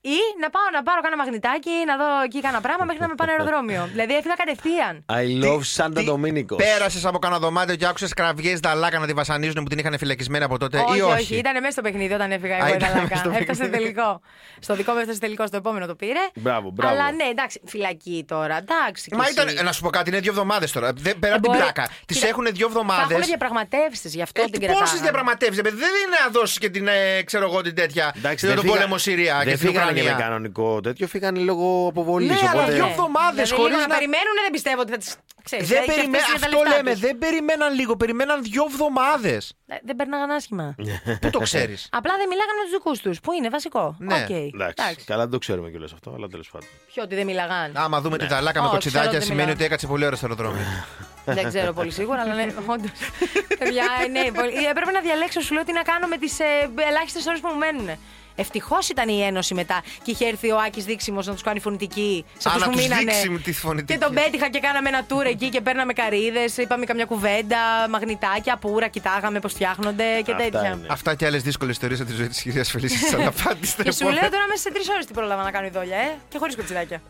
ή 0.01 0.17
να 0.41 0.49
πάω 0.49 0.67
να 0.73 0.83
πάρω 0.83 1.01
κάνα 1.01 1.17
μαγνητάκι, 1.17 1.71
να 1.87 1.95
δω 1.97 2.07
εκεί 2.25 2.39
κάνα 2.41 2.61
πράγμα 2.61 2.83
μέχρι 2.85 3.01
να 3.01 3.07
με 3.07 3.15
πάνε 3.15 3.31
αεροδρόμιο. 3.31 3.81
δηλαδή 3.93 4.13
έφυγα 4.15 4.35
κατευθείαν. 4.35 5.05
I 5.19 5.25
love 5.45 5.63
Santo 5.77 6.01
Domingo. 6.11 6.55
Πέρασες 6.57 7.05
από 7.05 7.19
κανένα 7.19 7.39
δωμάτιο 7.41 7.75
και 7.75 7.85
άκουσες 7.85 8.13
κραυγές 8.13 8.59
Δαλάκα 8.59 8.99
να 8.99 9.05
τη 9.07 9.13
βασανίζουν 9.13 9.63
που 9.63 9.69
την 9.69 9.77
είχαν 9.79 9.97
φυλακισμένη 9.97 10.43
από 10.43 10.57
τότε 10.57 10.77
όχι, 10.87 10.97
ή 10.97 11.01
όχι, 11.01 11.13
όχι. 11.21 11.35
ήταν 11.35 11.53
μέσα 11.59 11.71
στο 11.71 11.81
παιχνίδι 11.81 12.13
όταν 12.13 12.31
έφυγα 12.31 12.55
Α, 12.55 12.57
εγώ 12.57 12.67
η 12.73 12.75
ήταν 12.75 12.89
Δαλάκα. 12.93 13.07
μέσα 13.09 13.15
στο 13.23 13.29
Έφτασε 13.39 13.61
παιχνίδι. 13.63 13.82
Τελικό. 13.83 14.21
Στο 14.59 14.75
δικό 14.75 14.91
μου 14.93 14.99
έφτασε 14.99 15.19
τελικό, 15.19 15.47
στο 15.47 15.57
επόμενο 15.57 15.85
το 15.87 15.95
πήρε. 15.95 16.19
Μπράβο, 16.35 16.69
μπράβο. 16.71 16.93
Αλλά 16.93 17.11
ναι, 17.11 17.23
εντάξει, 17.23 17.61
φυλακή 17.65 18.25
τώρα. 18.27 18.57
Εντάξει. 18.57 19.09
κι 19.09 19.15
Μα 19.15 19.23
εσύ. 19.23 19.33
ήταν, 19.33 19.65
να 19.65 19.71
σου 19.71 19.81
πω 19.81 19.89
κάτι, 19.89 20.09
είναι 20.09 20.19
δύο 20.19 20.31
εβδομάδες 20.31 20.71
τώρα. 20.71 20.93
Δεν, 20.93 21.19
πέρα 21.19 21.33
Ε, 21.33 21.35
από 21.35 21.41
την 21.47 21.51
μπορεί- 21.51 21.63
πλάκα. 21.73 21.89
Τις 22.05 22.15
Κοίτα, 22.17 22.27
έχουν 22.29 22.43
δύο 22.45 22.53
Θα 22.57 22.65
εβδομάδες. 22.65 23.09
έχουν 23.11 23.23
διαπραγματεύσεις 23.23 24.13
γι' 24.15 24.21
αυτό 24.21 24.43
την 24.43 24.59
κρατάνε. 24.59 24.79
Πόσες 24.79 24.99
διαπραγματεύσεις, 25.01 25.61
Δεν 25.61 25.73
είναι 25.73 26.17
να 26.25 26.29
δώσεις 26.31 26.57
και 26.57 26.69
την, 26.69 26.87
ε, 26.87 27.21
ξέρω 27.23 27.45
εγώ, 27.45 27.61
την 27.61 27.75
τέτοια. 27.75 28.13
Εντάξει, 28.17 28.45
για 28.45 28.47
δεν 28.47 28.55
τον 28.55 28.63
φύγα- 28.65 28.75
πόλεμο 28.75 28.97
Συρία 28.97 29.35
και 29.39 29.45
Δεν 29.49 29.57
στην 29.57 29.69
φύγανε 29.69 29.87
και 29.91 29.93
με 29.93 30.01
Ουκρανία. 30.01 30.25
κανονικό 30.25 30.79
τέτοιο, 30.81 31.07
φύγανε 31.07 31.39
λόγω 31.39 31.87
αποβολής. 31.89 32.41
Ναι, 32.41 32.49
αλλά 32.51 32.65
δύο 32.65 32.85
εβδομάδες 32.85 33.33
Δηλαδή, 33.33 33.51
χωρίς 33.55 33.67
λίγο 33.75 33.81
να 33.81 33.87
να. 33.87 33.93
περιμένουν, 33.95 34.35
δεν 34.43 34.51
πιστεύω 34.51 34.81
ότι 34.81 34.91
θα 34.91 34.97
τι. 34.97 35.11
Ξέρεις, 35.43 35.67
Δεν 35.67 35.77
ε, 35.77 35.79
και 35.79 35.89
αυτές 35.91 35.95
περιμέ... 35.95 36.17
είναι 36.17 36.27
τα 36.39 36.45
Αυτό 36.47 36.57
λεφτά 36.63 36.75
λέμε, 36.77 36.91
τους. 36.91 36.99
δεν 36.99 37.17
περιμέναν 37.17 37.73
λίγο, 37.73 37.95
περιμέναν 37.95 38.43
δύο 38.43 38.63
εβδομάδες. 38.71 39.53
Ε, 39.67 39.75
Δεν 39.83 39.95
περνάγαν 39.95 40.29
άσχημα. 40.31 40.75
Πού 41.21 41.29
το 41.29 41.39
ξέρεις; 41.39 41.87
Απλά 41.91 42.13
δεν 42.17 42.27
μιλάγανε 42.31 42.57
με 42.59 42.63
τους 42.63 42.71
δικούς 42.77 42.99
τους. 42.99 43.19
Που 43.19 43.31
είναι 43.33 43.49
βασικό; 43.49 43.95
Ναι. 43.99 44.15
Οκ. 44.15 44.29
Εντάξει, 44.29 45.05
καλά 45.05 45.21
δεν 45.21 45.31
το 45.31 45.37
ξέρουμε 45.37 45.69
κιόλας 45.69 45.93
αυτό, 45.93 46.13
αλλά 46.17 46.27
τέλος 46.27 46.49
πάντων. 46.51 46.67
Ποιο 46.93 47.03
ότι 47.03 47.15
δεν 47.15 47.25
μιλάγαν; 47.25 47.71
Άμα 47.75 48.01
δούμε 48.01 48.17
τη 48.17 48.25
Δαλάκα 48.25 48.61
με 48.61 48.67
Όχι, 48.67 48.77
ξέρω 48.77 48.81
κοτσιδάκια 48.83 49.17
ότι 49.17 49.21
σημαίνει 49.25 49.39
μιλάω. 49.41 49.55
ότι 49.55 49.63
έκατσε 49.63 49.87
πολύ 49.87 50.05
ώρα 50.05 50.15
στο 50.15 50.25
αεροδρόμιο. 50.25 50.65
Δεν 51.37 51.47
ξέρω 51.47 51.73
πολύ 51.73 51.91
σίγουρα, 51.91 52.21
αλλά 52.21 52.33
ναι, 52.33 52.47
όντως. 52.65 52.91
Παιδιά, 53.59 53.83
ναι, 54.11 54.31
πολύ- 54.31 54.53
ε, 54.65 54.69
έπρεπε 54.69 54.91
να 54.91 54.99
διαλέξω, 54.99 55.41
σου 55.41 55.53
λέω 55.53 55.63
τι 55.63 55.71
να 55.73 55.81
κάνω 55.81 56.07
με 56.07 56.17
τις 56.17 56.39
ε, 56.39 56.45
ελάχιστες 56.89 57.25
ώρες 57.25 57.39
που 57.39 57.47
μου 57.47 57.57
μένουν. 57.57 57.89
Ευτυχώς 58.35 58.89
ήταν 58.89 59.09
η 59.09 59.21
Ένωση 59.21 59.53
μετά 59.53 59.81
και 60.03 60.11
είχε 60.11 60.25
έρθει 60.27 60.51
ο 60.51 60.57
Άκης 60.67 60.85
Δίξιμο 60.85 61.19
να 61.23 61.33
τους 61.33 61.41
κάνει 61.41 61.59
φωνητική. 61.59 62.25
Σε 62.37 62.49
Α, 62.49 62.51
αυτούς 62.51 62.65
να 62.65 62.71
που 62.71 62.77
τους 62.77 62.87
μείνανε. 62.87 63.11
δείξει 63.11 63.43
τη 63.43 63.53
φωνητική. 63.53 63.93
Και 63.99 64.05
τον 64.05 64.13
πέτυχα 64.13 64.49
και 64.49 64.59
κάναμε 64.59 64.89
ένα 64.89 65.05
tour 65.09 65.25
εκεί 65.25 65.49
και 65.49 65.61
παίρναμε 65.61 65.93
καρίδε. 65.93 66.45
Είπαμε 66.57 66.85
καμιά 66.85 67.05
κουβέντα, 67.05 67.57
μαγνητάκια, 67.89 68.57
πουρα, 68.57 68.87
κοιτάγαμε 68.87 69.39
πώς 69.39 69.53
φτιάχνονται 69.53 70.21
και 70.25 70.33
τέτοια. 70.33 70.79
Αυτά 70.87 71.15
και 71.15 71.25
άλλες 71.25 71.41
δύσκολες 71.43 71.73
ιστορίες 71.73 71.99
από 71.99 72.09
τη 72.09 72.15
ζωή 72.15 72.27
της 72.27 72.41
κυρίας 72.41 72.69
Φελίση 72.71 72.97
Σαλαφάτη. 72.97 73.67
Και 73.83 73.91
σου 73.91 74.03
λέω 74.05 74.29
τώρα 74.29 74.45
μέσα 74.49 74.61
σε 74.61 74.71
τρεις 74.71 74.89
ώρες 74.89 75.05
τι 75.05 75.13
πρόλαβα 75.13 75.43
να 75.43 75.51
κάνω 75.51 75.65
η 75.65 75.69
δόλια, 75.69 75.97
ε, 75.97 76.17
και 76.29 76.37
χωρίς 76.37 76.55
κοτσιδάκια. 76.55 77.01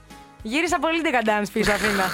Γύρισα 0.46 0.80
πολύ 0.80 1.02
decadence 1.04 1.48
πίσω 1.54 1.72
Αθήνα. 1.72 2.06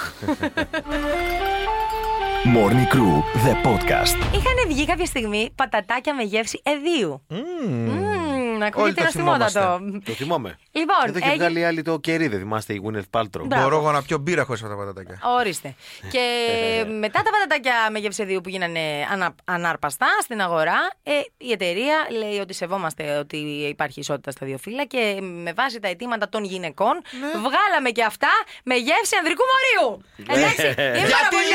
Morning 2.56 2.86
Crew, 2.94 3.14
the 3.44 3.54
podcast. 3.66 4.16
Είχαν 4.34 4.58
βγει 4.68 4.86
κάποια 4.86 5.04
στιγμή 5.06 5.50
πατατάκια 5.54 6.14
με 6.14 6.22
γεύση 6.22 6.62
εδίου. 6.64 7.22
Μμμ, 7.28 7.38
ακούγεται 7.38 8.39
Όλοι 8.74 8.94
το 8.94 9.02
νοστιμότατο. 9.02 9.80
Το 10.04 10.12
θυμάμαι. 10.12 10.58
Λοιπόν, 10.72 10.96
Εδώ 11.06 11.18
είχε 11.18 11.28
έγινε- 11.28 11.44
βγάλει 11.48 11.64
άλλη 11.64 11.82
το 11.82 11.98
κερί, 11.98 12.28
δεν 12.28 12.38
θυμάστε 12.38 12.72
η 12.72 12.82
Gwyneth 12.84 13.18
Paltrow. 13.20 13.44
Μπράβο. 13.44 13.62
Μπορώ 13.62 13.76
εγώ 13.76 13.90
να 13.92 14.02
πιω 14.02 14.18
μπύρα 14.18 14.44
χωρίς 14.44 14.62
αυτά 14.62 14.74
τα 14.74 14.80
πατατάκια. 14.80 15.18
Ορίστε. 15.38 15.74
και 16.10 16.20
μετά 17.04 17.22
τα 17.22 17.30
πατατάκια 17.30 17.74
με 17.90 17.98
γεύση 17.98 18.22
εδίου 18.22 18.40
που 18.40 18.48
γίνανε 18.48 18.80
ανα, 19.12 19.34
ανάρπαστα 19.44 20.06
στην 20.22 20.40
αγορά, 20.40 20.78
ε, 21.02 21.12
η 21.36 21.52
εταιρεία 21.52 21.96
λέει 22.18 22.38
ότι 22.38 22.54
σεβόμαστε 22.54 23.16
ότι 23.18 23.36
υπάρχει 23.68 24.00
ισότητα 24.00 24.30
στα 24.30 24.46
δύο 24.46 24.58
φύλλα 24.58 24.84
και 24.84 25.18
με 25.22 25.52
βάση 25.52 25.80
τα 25.80 25.88
αιτήματα 25.88 26.28
των 26.28 26.44
γυναικών 26.44 27.00
βγάλαμε 27.34 27.90
και 27.90 28.04
αυτά 28.04 28.28
με 28.64 28.74
γεύση 28.74 29.16
ανδρικού 29.18 29.42
μορίου. 29.52 30.02
Εντάξει. 30.36 30.66
είμαι 30.66 31.08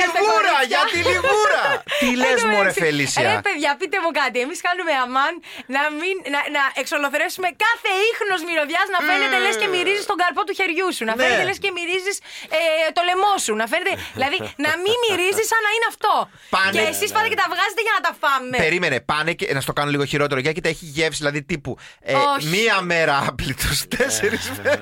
Για 0.05 0.13
πάρα 0.13 0.23
τη 0.23 0.25
πολύ 0.25 0.35
εύστοχη, 0.35 0.35
λιγούρα, 0.35 0.51
κορίτσια. 0.55 0.69
για 0.73 0.81
τη 0.93 0.99
λιγούρα. 1.11 1.63
Τι 2.01 2.09
λες, 2.21 2.31
Εν 2.31 2.37
τω 2.41 2.47
μωρέ 2.53 2.71
μεταξύ, 2.71 2.81
Φελίσια. 2.85 3.21
Ρε 3.29 3.35
παιδιά, 3.47 3.71
πείτε 3.79 3.97
μου 4.03 4.11
κάτι. 4.21 4.37
Εμείς 4.45 4.59
κάνουμε 4.67 4.93
αμάν 5.05 5.33
να, 5.75 5.81
μην, 5.99 6.15
να, 6.33 6.39
να 6.55 6.63
εξολοθρεύσουμε 6.81 7.47
κάθε 7.65 7.89
ίχνος 8.09 8.39
μυρωδιάς 8.47 8.87
να 8.95 8.99
φαίνεται 9.07 9.37
λες 9.45 9.55
και 9.61 9.67
μυρίζεις 9.73 10.05
τον 10.11 10.17
καρπό 10.21 10.41
του 10.47 10.53
χεριού 10.59 10.87
σου. 10.97 11.03
Να 11.09 11.13
Ναι. 11.15 11.19
φαίνεται 11.21 11.43
λες 11.49 11.59
και 11.63 11.69
μυρίζεις 11.77 12.15
ε, 12.57 12.59
το 12.97 13.01
λαιμό 13.07 13.33
σου. 13.45 13.53
Να 13.61 13.65
φαίνεται, 13.71 13.93
δηλαδή 14.17 14.37
να 14.65 14.71
μην 14.83 14.95
μυρίζεις 15.05 15.45
σαν 15.51 15.61
να 15.67 15.71
είναι 15.75 15.87
αυτό. 15.93 16.13
Πάνε- 16.55 16.73
Και 16.75 16.81
εσείς 16.93 17.09
πάτε 17.15 17.27
και 17.31 17.39
τα 17.43 17.47
βγάζετε 17.53 17.81
για 17.87 17.93
να 17.97 18.01
τα 18.07 18.11
φάμε. 18.21 18.55
Περίμενε, 18.65 18.97
πάνε 19.11 19.31
και 19.39 19.45
να 19.57 19.61
στο 19.65 19.73
κάνω 19.77 19.89
λίγο 19.95 20.05
χειρότερο. 20.11 20.39
Για 20.45 20.53
κοίτα, 20.55 20.69
έχει 20.73 20.85
γεύση 20.97 21.19
δηλαδή 21.23 21.39
τύπου. 21.51 21.71
ε, 22.01 22.13
Όχι. 22.35 22.47
μία 22.55 22.75
μέρα 22.91 23.15
άπλητος, 23.29 23.77
τέσσερις 23.97 24.43
μέρες. 24.57 24.81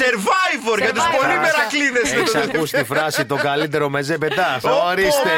Survivor 0.00 0.78
για 0.78 0.92
τους 0.92 1.02
Survivor. 1.04 1.16
πολύ 1.20 1.36
μερακλείδες. 1.44 2.12
Έχεις 2.12 2.34
ακούσει 2.34 2.72
τη 2.76 2.84
φράση 2.84 3.24
το 3.26 3.36
καλύτερο 3.36 3.88
μεζέ 3.88 4.16
πετά. 4.34 4.60
Ορίστε. 4.84 5.30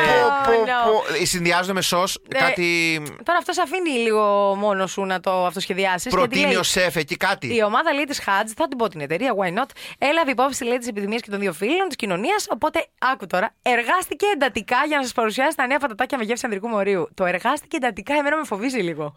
no. 0.67 1.25
Συνδυάζονται 1.27 1.73
με 1.73 1.81
σο 1.81 2.05
Ναι. 2.33 2.39
κάτι. 2.39 3.03
Τώρα 3.25 3.39
αυτός 3.39 3.55
σε 3.55 3.63
αφήνει 3.63 3.91
λίγο 3.91 4.55
μόνο 4.59 4.87
σου 4.87 5.05
να 5.05 5.21
το 5.21 5.47
αυτοσχεδιάσεις. 5.47 6.13
Προτείνει 6.13 6.57
ο 6.57 6.63
σεφ 6.63 6.97
εκεί 6.97 7.17
κάτι. 7.17 7.55
Η 7.57 7.63
ομάδα 7.63 7.93
λέει 7.93 8.05
της 8.05 8.19
Χατζ, 8.21 8.53
θα 8.57 8.69
την 8.69 8.79
πω 8.79 8.89
την 8.89 9.01
εταιρεία, 9.01 9.35
why 9.39 9.59
not, 9.59 9.69
έλαβε 9.99 10.31
υπόψη 10.31 10.65
λέει 10.65 10.79
τις 10.79 10.89
επιδημίε 10.89 11.19
και 11.19 11.31
των 11.31 11.41
δύο 11.41 11.53
φίλων 11.53 11.87
της 11.87 11.97
κοινωνίας. 11.97 12.47
Οπότε, 12.49 12.87
άκου 12.99 13.27
τώρα, 13.27 13.55
εργάστηκε 13.63 14.27
εντατικά 14.35 14.77
για 14.87 14.97
να 14.97 15.03
σας 15.03 15.13
παρουσιάσει 15.13 15.57
τα 15.57 15.67
νέα 15.67 15.79
πατατάκια 15.79 16.19
με 16.19 16.25
γεύση 16.25 16.43
ανδρικού 16.45 16.69
μορίου. 16.69 17.09
Το 17.15 17.25
εργάστηκε 17.25 17.77
εντατικά, 17.77 18.15
εμένα 18.15 18.37
με 18.37 18.45
φοβίζει 18.45 18.79
λίγο. 18.79 19.15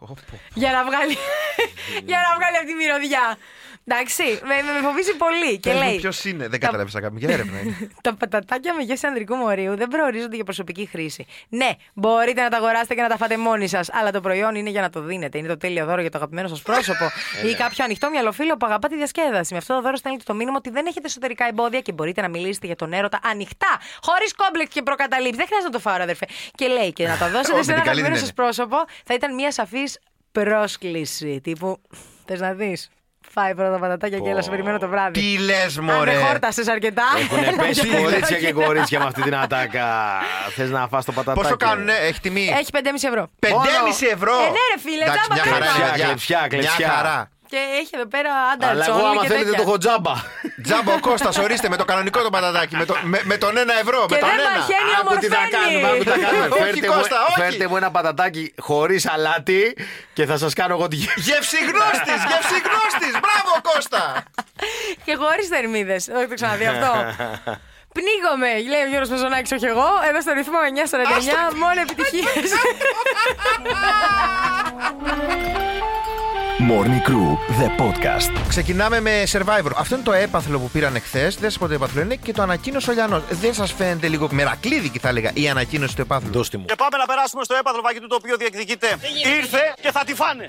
για 0.53 0.71
να 0.71 0.83
βγάλει. 0.83 1.17
για 2.09 2.17
να 2.29 2.35
βγάλει 2.35 2.55
αυτή 2.57 2.67
τη 2.67 2.73
μυρωδιά. 2.73 3.37
Εντάξει, 3.91 4.23
με, 4.23 4.55
με, 4.65 4.71
με 4.79 4.87
φοβίζει 4.87 5.15
πολύ. 5.15 5.59
Και 5.59 5.73
λέει. 5.73 5.95
Ποιος 5.95 6.25
είναι, 6.25 6.47
δεν 6.47 6.59
καταλάβει 6.59 6.91
να 6.93 7.01
κάνουμε. 7.01 7.19
Για 7.19 7.29
έρευνα 7.33 7.59
είναι. 7.59 7.89
Τα 8.01 8.13
πατατάκια 8.13 8.73
με 8.73 8.83
γεύση 8.83 9.07
ανδρικού 9.07 9.35
μορίου 9.35 9.75
δεν 9.75 9.87
προορίζονται 9.87 10.35
για 10.35 10.43
προσωπική 10.43 10.85
χρήση. 10.85 11.25
Ναι, 11.49 11.69
μπορείτε 11.93 12.41
να 12.41 12.49
τα 12.49 12.57
αγοράσετε 12.57 12.95
και 12.95 13.01
να 13.01 13.07
τα 13.07 13.17
φάτε 13.17 13.37
μόνοι 13.37 13.67
σας, 13.67 13.89
αλλά 13.93 14.11
το 14.11 14.21
προϊόν 14.21 14.55
είναι 14.55 14.69
για 14.69 14.81
να 14.81 14.89
το 14.89 15.01
δίνετε. 15.01 15.37
Είναι 15.37 15.47
το 15.47 15.57
τέλειο 15.57 15.85
δώρο 15.85 16.01
για 16.01 16.09
το 16.09 16.17
αγαπημένο 16.17 16.47
σας 16.47 16.61
πρόσωπο 16.61 17.05
ή 17.49 17.55
κάποιο 17.55 17.83
ανοιχτό 17.83 18.09
μυαλοφίλο 18.09 18.57
που 18.57 18.65
αγαπά 18.65 18.87
τη 18.87 18.95
διασκέδαση. 18.95 19.53
Με 19.53 19.57
αυτό 19.57 19.73
το 19.73 19.81
δώρο 19.81 19.95
στέλνετε 19.95 20.23
το 20.27 20.33
μήνυμα 20.33 20.57
ότι 20.57 20.69
δεν 20.69 20.85
έχετε 20.85 21.07
εσωτερικά 21.07 21.47
εμπόδια 21.47 21.79
και 21.81 21.91
μπορείτε 21.91 22.21
να 22.21 22.27
μιλήσετε 22.27 22.65
για 22.65 22.75
τον 22.75 22.93
έρωτα 22.93 23.19
ανοιχτά, 23.23 23.79
χωρίς 24.01 24.33
κόμπλεξ 24.35 24.73
και 24.73 24.81
προκαταλήψεις. 24.81 25.37
Δεν 25.37 25.45
χρειάζεται 25.45 25.71
να 25.71 25.77
το 25.77 25.89
φάω, 25.89 26.03
αδερφέ. 26.03 26.27
Και 26.55 26.67
λέει 26.67 26.93
και 26.93 27.07
να 27.07 27.17
τα 27.17 27.29
δώσετε 27.29 27.53
Όχι, 27.57 27.63
σε 27.63 27.71
ένα 27.71 27.81
την 27.81 27.89
καλή 27.89 27.99
αγαπημένο 27.99 28.15
την 28.15 28.25
σας 28.25 28.33
πρόσωπο 28.33 28.77
θα 29.05 29.13
ήταν 29.13 29.33
μια 29.33 29.51
σαφής 29.51 29.99
πρόσκληση. 30.31 31.41
Τύπου, 31.43 31.81
θες 32.25 32.39
να 32.39 32.53
δεις; 32.53 32.89
Φάει 33.33 33.55
πρώτα 33.55 33.71
τα 33.71 33.79
πατατάκια 33.79 34.19
και 34.19 34.29
έλα 34.29 34.41
σε 34.41 34.49
περιμένω 34.49 34.77
το 34.77 34.87
βράδυ. 34.87 35.19
Τι 35.19 35.37
λες, 35.37 35.77
Αν 35.77 35.83
μωρέ; 35.83 36.11
δεν 36.11 36.25
χόρτασες 36.25 36.67
αρκετά. 36.67 37.03
Έχουν 37.31 37.55
πέσει 37.55 37.87
κορίτσια 37.87 38.37
και 38.37 38.53
κορίτσια 38.53 38.99
με 38.99 39.05
αυτή 39.05 39.21
την 39.21 39.35
ατάκα. 39.35 39.87
Θες 40.55 40.69
να 40.69 40.87
φας 40.87 41.05
το 41.05 41.11
πατατάκι; 41.11 41.41
Πόσο 41.41 41.55
κάνουνε, 41.57 41.93
έχει 41.93 42.19
τιμή; 42.19 42.53
Έχει 42.57 42.69
5,5 42.73 42.79
ευρώ. 43.07 43.27
5,5 43.39 43.49
ευρώ. 44.11 44.33
Ε, 44.33 44.43
ναι, 44.43 44.65
ρε 44.73 44.79
φίλε, 44.79 45.03
Εντάξει, 45.03 45.19
τζάμπα 45.19 45.33
μια 45.33 45.53
χαρά, 45.53 45.65
κρίμα. 45.65 45.77
είναι, 45.77 45.89
παιδιά. 45.89 46.05
Κλεψιά, 46.05 46.47
κλεψιά. 46.49 46.73
Μια 46.77 46.87
χαρά. 46.95 47.29
Και 47.49 47.57
έχει 47.79 47.89
εδώ 47.93 48.05
πέρα 48.05 48.31
άντρα 48.53 48.69
Αλλά 48.69 48.85
εγώ 48.87 49.05
άμα 49.05 49.23
θέλετε 49.23 49.51
το 49.51 49.61
έχω 49.61 49.77
τζάμπα. 49.77 50.13
Τζάμπο 50.63 50.91
ο 50.93 50.99
Κώστας, 50.99 51.37
ορίστε 51.37 51.69
με 51.69 51.75
το 51.77 51.85
κανονικό 51.85 52.21
το 52.21 52.29
πατατάκι. 52.29 52.75
Με, 52.75 52.85
το, 52.85 52.95
με, 53.03 53.19
με 53.23 53.37
τον 53.37 53.57
ένα 53.57 53.73
ευρώ. 53.79 54.05
Και 54.07 54.13
με 54.13 54.19
τον 54.19 54.29
δεν 54.29 54.39
ένα. 54.39 54.49
μαχαίνει, 54.59 54.91
Άκου 55.01 55.17
τι 55.19 55.27
θα 55.27 55.41
κάνουμε, 55.57 55.87
άκου 55.89 56.03
τι 56.03 56.09
θα 56.09 56.17
κάνουμε. 56.25 56.45
Όχι, 56.45 56.61
Φέρτε 56.63 56.87
μου- 56.87 56.93
Κώστα, 56.95 57.17
όχι. 57.29 57.39
Φέρτε 57.41 57.67
μου 57.67 57.77
ένα 57.77 57.91
πατατάκι 57.91 58.53
χωρίς 58.59 59.07
αλάτι 59.09 59.77
και 60.13 60.25
θα 60.25 60.37
σας 60.37 60.53
κάνω 60.53 60.73
εγώ 60.75 60.87
τη 60.87 60.95
γεύση. 60.95 61.19
Γευσιγνώστης, 61.29 62.19
γευσιγνώστης. 62.31 63.13
Μπράβο 63.23 63.51
Κώστα. 63.71 64.23
και 65.05 65.15
χωρίς 65.15 65.47
θερμίδες. 65.47 66.05
Δεν 66.05 66.29
το 66.29 66.33
ξαναδεί 66.35 66.65
αυτό. 66.65 66.91
Πνίγομαι, 67.97 68.51
λέει 68.71 68.81
ο 68.85 68.89
Γιώργος 68.89 69.09
Μαζονάκης, 69.09 69.51
όχι 69.51 69.65
εγώ. 69.65 69.87
Εδώ 70.09 70.21
στο 70.21 70.31
ρυθμό 70.33 70.59
949, 70.63 71.55
μόνο 71.63 71.79
επιτυχίες. 71.85 72.49
Morning 76.67 77.01
Crew, 77.07 77.37
the 77.59 77.69
podcast. 77.81 78.31
Ξεκινάμε 78.47 79.01
με 79.01 79.23
survivor. 79.31 79.71
Αυτό 79.77 79.95
είναι 79.95 80.03
το 80.03 80.11
έπαθλο 80.11 80.59
που 80.59 80.69
πήραν 80.69 80.95
εχθές. 80.95 81.35
Δεν 81.35 81.49
σας 81.49 81.59
πω 81.59 81.67
το 81.67 81.73
έπαθλο 81.73 82.01
είναι 82.01 82.15
και 82.15 82.33
το 82.33 82.41
ανακοίνωσε 82.41 82.89
ο 82.89 82.93
Λιανός. 82.93 83.23
Δεν 83.29 83.53
σας 83.53 83.71
φαίνεται 83.73 84.07
λίγο 84.07 84.27
μερακλείδικη, 84.31 84.99
θα 84.99 85.09
έλεγα, 85.09 85.31
η 85.33 85.49
ανακοίνωση 85.49 85.95
του 85.95 86.01
έπαθλου; 86.01 86.31
Δώστε 86.31 86.57
μου. 86.57 86.65
Και 86.65 86.75
πάμε 86.77 86.97
να 86.97 87.05
περάσουμε 87.05 87.43
στο 87.43 87.55
έπαθλο 87.55 87.81
φαγητού 87.81 88.07
το 88.07 88.15
οποίο 88.15 88.37
διεκδικείται. 88.37 88.87
Ήρθε 89.37 89.73
και 89.81 89.91
θα 89.91 90.03
τη 90.05 90.13
φάνε. 90.13 90.45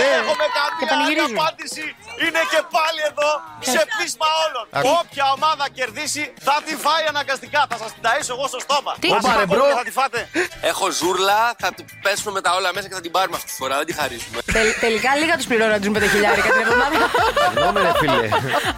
Δεν 0.00 0.08
Ναι. 0.12 0.18
έχουμε 0.22 0.46
καμία 0.56 0.72
άλλη 0.76 0.86
πανηγυρίζουν. 0.92 1.36
απάντηση. 1.42 1.84
Είναι 2.24 2.42
και 2.52 2.60
πάλι 2.76 3.00
εδώ 3.10 3.30
σε 3.72 3.80
πείσμα 3.96 4.28
όλων. 4.44 4.64
Άκου. 4.78 4.88
Όποια 5.00 5.24
ομάδα 5.36 5.64
κερδίσει 5.78 6.22
θα 6.46 6.56
τη 6.66 6.72
φάει 6.84 7.04
αναγκαστικά. 7.12 7.60
Θα 7.70 7.76
σας 7.82 7.90
την 7.94 8.02
ταΐσω 8.06 8.32
εγώ 8.36 8.46
στο 8.52 8.60
στόμα. 8.66 8.92
Τι; 9.02 9.08
Μας 9.14 9.22
Όπα, 9.24 9.30
ρε, 9.38 9.44
είπα 9.46 9.52
bro. 9.54 9.64
ότι 9.68 9.76
Θα 9.80 9.84
τη 9.88 9.92
φάτε. 10.00 10.20
Έχω 10.72 10.84
ζούρλα, 10.98 11.40
θα 11.62 11.68
του 11.76 11.82
πέσουμε 12.04 12.30
με 12.36 12.40
τα 12.46 12.50
όλα 12.58 12.70
μέσα 12.76 12.86
και 12.88 12.96
θα 12.98 13.04
την 13.06 13.12
πάρουμε 13.16 13.36
αυτή 13.38 13.48
τη 13.52 13.56
φορά. 13.60 13.74
Δεν 13.80 13.86
τη 13.90 13.94
χαρίσουμε. 14.00 14.38
Τελ- 14.56 14.76
τελικά 14.86 15.10
λίγα 15.20 15.34
τους 15.38 15.46
πληρώνω 15.50 15.72
να 15.76 15.80
τους 15.82 15.90
5 15.96 16.06
χιλιάρικα 16.14 16.48
την 16.54 16.62
εβδομάδα. 16.64 16.96
Συγγνώμη, 17.44 17.78
ρε 17.88 17.92
φίλε. 18.00 18.26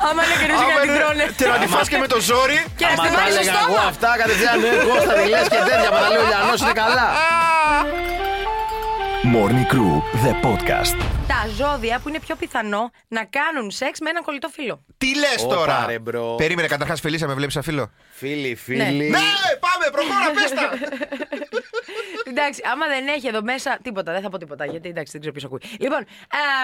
Άμα 0.08 0.20
είναι 0.24 0.36
κερδίσει 0.42 0.64
και 0.68 0.74
να 0.78 0.82
την 0.86 0.94
τρώνε. 0.98 1.24
Και 1.40 1.46
να 1.54 1.58
τη 1.62 1.66
φας 1.74 1.86
και 1.92 1.98
με 2.04 2.08
το 2.14 2.18
ζόρι. 2.28 2.58
Και 2.80 2.84
να 2.88 2.92
Άμα 2.92 3.02
στη 3.04 3.12
τα 3.14 3.18
βάλει 3.20 3.32
στο 3.32 3.40
έλεγα 3.42 3.60
εγώ 3.66 3.74
στόμα. 3.76 3.88
αυτά, 3.92 4.10
κατευθείαν 4.20 4.56
ναι, 4.62 4.70
Κώστα, 4.88 5.12
τη 5.20 5.26
λες 5.34 5.46
και 5.54 5.60
τέτοια. 5.68 5.90
Μα 5.94 5.98
τα 6.04 6.08
λέει 6.12 6.22
ο 6.24 6.26
Λιανός, 6.30 6.58
είναι 6.62 6.76
καλά. 6.82 7.06
Morning 9.34 9.66
Crew, 9.72 9.94
the 10.24 10.32
podcast. 10.46 10.96
Τα 11.26 11.48
ζώδια 11.56 11.98
που 11.98 12.08
είναι 12.08 12.20
πιο 12.20 12.36
πιθανό 12.36 12.90
να 13.08 13.24
κάνουν 13.24 13.70
σεξ 13.70 14.00
με 14.00 14.10
έναν 14.10 14.22
κολλητό 14.22 14.48
φίλο. 14.48 14.84
Τι 14.98 15.14
λες 15.16 15.42
Όπα, 15.44 15.54
τώρα; 15.54 15.86
ρε, 15.86 15.98
bro. 15.98 16.34
Περίμενε, 16.34 16.68
καταρχάς, 16.68 17.00
Φελίσσα, 17.00 17.26
με 17.26 17.34
βλέπεις 17.34 17.54
σαν 17.54 17.62
φίλο; 17.62 17.90
Φίλοι, 18.10 18.54
φίλοι. 18.54 19.08
Ναι, 19.08 19.18
πάμε, 19.60 19.86
προχώρα, 19.92 20.30
πες 20.34 20.50
τα. 20.50 20.70
Εντάξει, 22.30 22.60
άμα 22.72 22.86
δεν 22.86 23.08
έχει 23.08 23.26
εδώ 23.26 23.42
μέσα 23.42 23.78
τίποτα, 23.82 24.12
δεν 24.12 24.22
θα 24.22 24.28
πω 24.28 24.38
τίποτα. 24.38 24.64
Γιατί 24.66 24.88
εντάξει, 24.88 25.12
δεν 25.12 25.20
ξέρω 25.20 25.34
ποιος 25.34 25.44
ακούει. 25.44 25.60
Λοιπόν, 25.80 25.98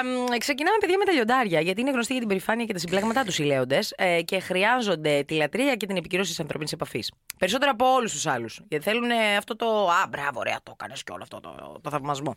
εμ, 0.01 0.39
ξεκινάμε 0.39 0.77
παιδιά 0.81 0.99
με 0.99 1.05
τα 1.05 1.13
λιοντάρια. 1.13 1.61
Γιατί 1.61 1.81
είναι 1.81 1.91
γνωστοί 1.91 2.13
για 2.13 2.21
την 2.21 2.29
περηφάνεια 2.29 2.65
και 2.65 2.73
τα 2.73 2.79
συμπλέγματά 2.79 3.25
τους 3.25 3.39
οι 3.39 3.43
λέοντες 3.43 3.93
ε, 3.97 4.23
και 4.23 4.41
χρειάζονται 4.41 5.23
τη 5.27 5.35
λατρεία 5.35 5.75
και 5.77 5.87
την 5.87 5.97
επικυρώση 5.97 6.31
της 6.31 6.41
ανθρώπινης 6.41 6.73
επαφής. 6.73 7.13
Περισσότερο 7.39 7.71
από 7.71 7.93
όλους 7.93 8.13
τους 8.13 8.27
άλλους. 8.27 8.61
Γιατί 8.69 8.85
θέλουν 8.85 9.11
ε, 9.11 9.37
αυτό 9.37 9.57
το. 9.57 9.67
Α, 9.89 10.07
μπράβο, 10.09 10.39
ωραία, 10.39 10.59
το 10.63 10.73
έκανες 10.75 11.03
και 11.03 11.13
όλο 11.13 11.23
αυτό 11.23 11.41
το, 11.41 11.79
το 11.83 11.91
θαυμασμό. 11.91 12.35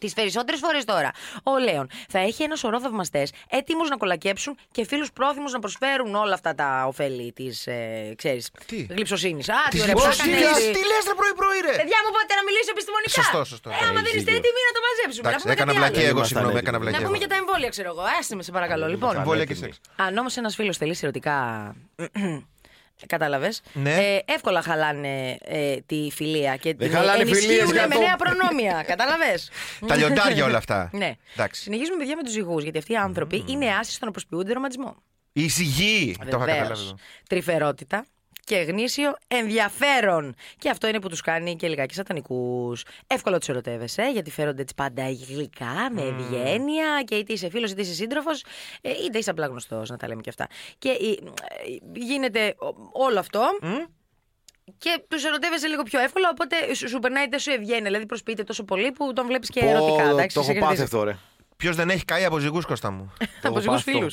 Τις 0.00 0.12
περισσότερες 0.12 0.60
φορές 0.60 0.84
τώρα, 0.84 1.10
ο 1.42 1.58
Λέων 1.58 1.86
θα 2.08 2.18
έχει 2.18 2.42
ένα 2.42 2.56
σωρό 2.56 2.80
θαυμαστές 2.80 3.32
έτοιμους 3.50 3.88
να 3.88 3.96
κολακέψουν 3.96 4.56
και 4.72 4.84
φίλους 4.84 5.12
πρόθυμους 5.12 5.52
να 5.52 5.58
προσφέρουν 5.58 6.14
όλα 6.14 6.34
αυτά 6.34 6.54
τα 6.54 6.84
ωφέλη 6.86 7.32
της 7.32 7.66
ε, 7.66 8.12
ξέρεις, 8.16 8.50
Τι; 8.66 8.76
γλυψοσύνης. 8.90 9.48
Α, 9.48 9.54
τι 9.64 9.70
Της 9.70 9.80
ωραία 9.82 9.94
που 9.94 10.00
γλυψοσύνης. 10.00 10.40
έκανες. 10.40 10.58
Τι 10.76 10.82
λες, 10.90 11.02
ρε, 11.08 11.14
πρωί-πρωί, 11.20 11.58
ρε; 11.66 11.74
Παιδιά 11.80 11.98
μου, 12.04 12.10
πάτε 12.16 12.32
να 12.38 12.42
μιλήσω 12.48 12.70
επιστημονικά. 12.76 13.10
Σωστό, 13.22 13.40
σωστό. 13.52 13.68
Ε, 13.70 13.74
άμα 13.88 14.00
δεν 14.06 14.12
είστε 14.16 14.30
Έχεις 14.30 14.40
έτοιμοι 14.40 14.60
να 14.68 14.72
το 14.76 14.80
μαζέψουμε. 14.86 15.22
να 15.22 15.28
Εντάξει, 15.28 15.42
πούμε 15.44 15.54
έκανα 15.56 15.70
κάτι 15.72 15.78
βλακία 15.80 16.00
άλλο. 16.02 16.08
εγώ, 16.12 16.18
Ήμασταν 16.18 16.28
συγγνώμη, 16.30 16.58
έτοιμοι. 16.58 16.62
έκανα 16.64 16.76
Να 16.78 16.82
βλακία. 16.84 17.00
πούμε 17.06 17.16
εγώ. 17.16 17.22
για 17.22 17.30
τα 17.32 17.36
εμβόλια, 17.42 17.68
ξέρω 17.74 17.88
εγώ. 17.94 18.02
Άστε 18.18 18.34
με, 18.38 18.42
σε 18.46 18.52
παρακαλώ. 18.56 18.84
Λοιπόν, 18.94 19.12
Εμβόλια 19.20 19.44
και 19.50 19.56
σεξ. 19.62 19.72
αν 20.06 20.12
όμως 20.22 20.32
ένας 20.40 20.52
φίλος 20.58 20.76
θέλει 20.80 20.94
ερωτικά. 21.04 21.36
Κατάλαβες; 23.06 23.60
Ναι. 23.72 23.94
Ε, 23.94 24.18
εύκολα 24.24 24.62
χαλάνε 24.62 25.36
ε, 25.44 25.76
τη 25.86 26.08
φιλία 26.12 26.56
και 26.56 26.74
την 26.74 26.90
χαλάνε 26.90 27.20
ενισχύουν 27.22 27.48
φιλίες 27.50 27.70
για 27.70 27.88
με 27.88 27.94
το- 27.94 28.00
νέα 28.00 28.16
προνόμια. 28.16 28.82
Κατάλαβες; 28.86 29.50
Τα 29.86 29.96
λιοντάρια 29.96 30.44
όλα 30.44 30.56
αυτά. 30.56 30.90
Ναι. 30.92 31.12
Εντάξει. 31.36 31.62
Συνεχίζουμε, 31.62 31.96
παιδιά, 31.98 32.16
με 32.16 32.22
τους 32.22 32.32
ζυγού. 32.32 32.58
Γιατί 32.58 32.78
αυτοί 32.78 32.92
οι 32.92 32.96
άνθρωποι 32.96 33.44
είναι 33.48 33.66
άσοι 33.80 33.92
στο 33.92 34.04
να 34.04 34.10
προσποιούνται 34.10 34.52
ρομαντισμό. 34.52 34.96
Η 35.32 35.48
σιγή. 35.48 36.14
Το 36.18 36.24
είχα 36.28 36.38
Βεβαίως. 36.38 36.58
καταλάβει. 36.58 36.82
εδώ. 36.86 36.94
Τρυφερότητα 37.28 38.04
και 38.44 38.56
γνήσιο 38.56 39.14
ενδιαφέρον. 39.28 40.34
Και 40.58 40.70
αυτό 40.70 40.86
είναι 40.88 41.00
που 41.00 41.08
τους 41.08 41.20
κάνει 41.20 41.56
και 41.56 41.68
λιγάκι 41.68 41.94
σατανικούς. 41.94 42.84
Εύκολα 43.06 43.38
τους 43.38 43.48
ερωτεύεσαι, 43.48 44.10
γιατί 44.12 44.30
φέρονται 44.30 44.62
έτσι 44.62 44.74
πάντα 44.74 45.02
γλυκά, 45.28 45.88
με 45.92 46.02
ευγένεια 46.02 47.02
και 47.04 47.14
είτε 47.14 47.32
είσαι 47.32 47.48
φίλος 47.50 47.70
είτε 47.70 47.80
είσαι 47.80 47.94
σύντροφος, 47.94 48.44
είτε 49.06 49.18
είσαι 49.18 49.30
απλά 49.30 49.46
γνωστός, 49.46 49.90
να 49.90 49.96
τα 49.96 50.08
λέμε 50.08 50.20
και 50.20 50.28
αυτά. 50.30 50.46
Και 50.78 50.88
ε, 50.88 50.92
ε, 50.92 51.18
γίνεται 51.94 52.54
ο- 52.58 52.74
όλο 52.92 53.18
αυτό. 53.18 53.42
Και 54.78 55.02
τους 55.08 55.24
ερωτεύεσαι 55.24 55.66
λίγο 55.66 55.82
πιο 55.82 56.00
εύκολα, 56.00 56.28
οπότε 56.32 56.74
σου, 56.74 56.88
σου 56.88 56.98
περνάει 56.98 57.28
τόσο 57.28 57.52
ευγένεια. 57.52 57.82
Δηλαδή 57.82 58.06
προσποιείται 58.06 58.42
τόσο 58.42 58.64
πολύ 58.64 58.92
που 58.92 59.12
τον 59.12 59.26
βλέπεις 59.26 59.48
και 59.48 59.60
Πω, 59.60 59.66
ερωτικά. 59.68 60.02
εντάξει, 60.08 60.36
Το 60.36 60.42
σε 60.42 60.50
έχω 60.50 60.60
κερδίζεις. 60.60 60.82
πάθει 60.82 60.82
αυτό, 60.82 61.02
ρε. 61.02 61.16
Ποιος 61.56 61.76
δεν 61.76 61.90
έχει 61.90 62.04
καεί 62.04 62.24
από 62.24 62.38
ζυγούς, 62.38 62.64
Κώστα 62.64 62.90
μου; 62.90 63.12
Το 63.42 63.48
Από 63.48 63.58
έχω 63.58 63.78
ζυγούς 63.78 64.12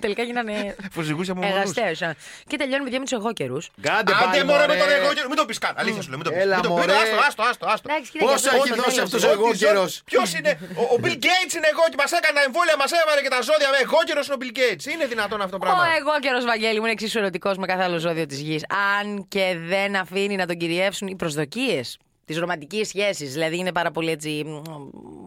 πάθει, 0.00 0.02
το 0.02 0.02
έχω 0.02 0.02
φίλους. 0.02 0.02
πάθει. 0.02 0.02
Που 0.02 0.02
τελικά 0.04 0.22
γίνανε 0.22 0.54
Αφού 0.88 1.00
ζυγούσε 1.08 1.30
από 1.30 1.40
μονούς. 1.40 1.56
εργαστέ. 1.76 2.16
Και 2.50 2.56
τελειώνουμε 2.60 2.84
παιδιά 2.84 2.98
με 3.02 3.06
τους 3.08 3.14
εγώ 3.18 3.32
καιρούς. 3.32 3.64
Κάντε 3.80 4.12
Άντε 4.12 4.24
πάλι, 4.24 4.44
μωρέ 4.50 4.66
με 4.66 4.74
μωρέ. 4.76 4.78
τον 4.80 4.90
εγώ 5.00 5.10
καιρό. 5.16 5.28
Μην 5.32 5.36
το 5.40 5.44
πεις 5.48 5.58
καν. 5.64 5.72
Αλήθεια 5.82 6.02
σου 6.02 6.08
λέω. 6.12 6.18
Μην 6.20 6.26
το 6.28 6.32
πεις. 6.32 6.40
Έλα, 6.42 6.54
Μην 6.58 6.64
το 6.68 6.70
πει. 6.74 6.80
μωρέ. 6.80 6.92
Άστο, 7.02 7.16
άστο, 7.26 7.42
άστο, 7.50 7.64
άστο. 7.72 7.86
Εντάξει, 7.90 8.08
κοίτα, 8.12 8.24
Πόσο 8.24 8.48
για 8.48 8.58
έχει 8.58 8.70
αυτό 8.70 8.82
δώσει 8.82 8.96
το 8.96 9.02
αυτός 9.06 9.22
λέω. 9.22 9.30
ο 9.30 9.34
εγώ 9.38 9.48
καιρός; 9.62 9.90
Ποιος 10.10 10.28
είναι; 10.38 10.52
Ο, 10.82 10.82
ο 10.94 10.96
Bill 11.02 11.16
Gates 11.26 11.52
είναι 11.58 11.68
εγώ 11.74 11.84
και 11.90 11.98
μας 12.02 12.10
έκανε 12.18 12.34
τα 12.38 12.42
εμβόλια, 12.48 12.74
μας 12.82 12.90
έβαλε 13.00 13.20
και 13.24 13.32
τα 13.36 13.40
ζώδια 13.48 13.68
με 13.74 13.78
εγώ 13.86 13.98
καιρός 14.08 14.24
είναι 14.26 14.36
ο 14.38 14.40
Bill 14.42 14.52
Gates. 14.60 14.84
Είναι 14.92 15.04
δυνατόν 15.12 15.38
αυτό 15.46 15.54
το 15.58 15.60
Ο 15.60 15.62
πράγμα. 15.64 15.84
εγώ 16.00 16.12
καιρός 16.24 16.44
Βαγγέλη 16.50 16.78
μου 16.80 16.86
είναι 16.86 16.96
εξίσου 16.98 17.18
ερωτικός 17.22 17.54
με 17.62 17.66
κάθε 17.70 17.82
άλλο 17.86 17.98
ζώδιο 18.06 18.26
της 18.30 18.38
γης. 18.46 18.62
Αν 18.96 19.06
και 19.34 19.44
δεν 19.72 19.90
αφήνει 20.02 20.36
να 20.42 20.46
τον 20.50 20.56
κυριεύσουν 20.62 21.06
οι 21.12 21.16
προσδοκίες 21.22 21.86
τη 22.26 22.34
ρομαντική 22.34 22.84
σχέση, 22.84 23.26
δηλαδή 23.26 23.56
είναι 23.56 23.72
πάρα 23.72 23.90
πολύ 23.90 24.10
έτσι 24.10 24.62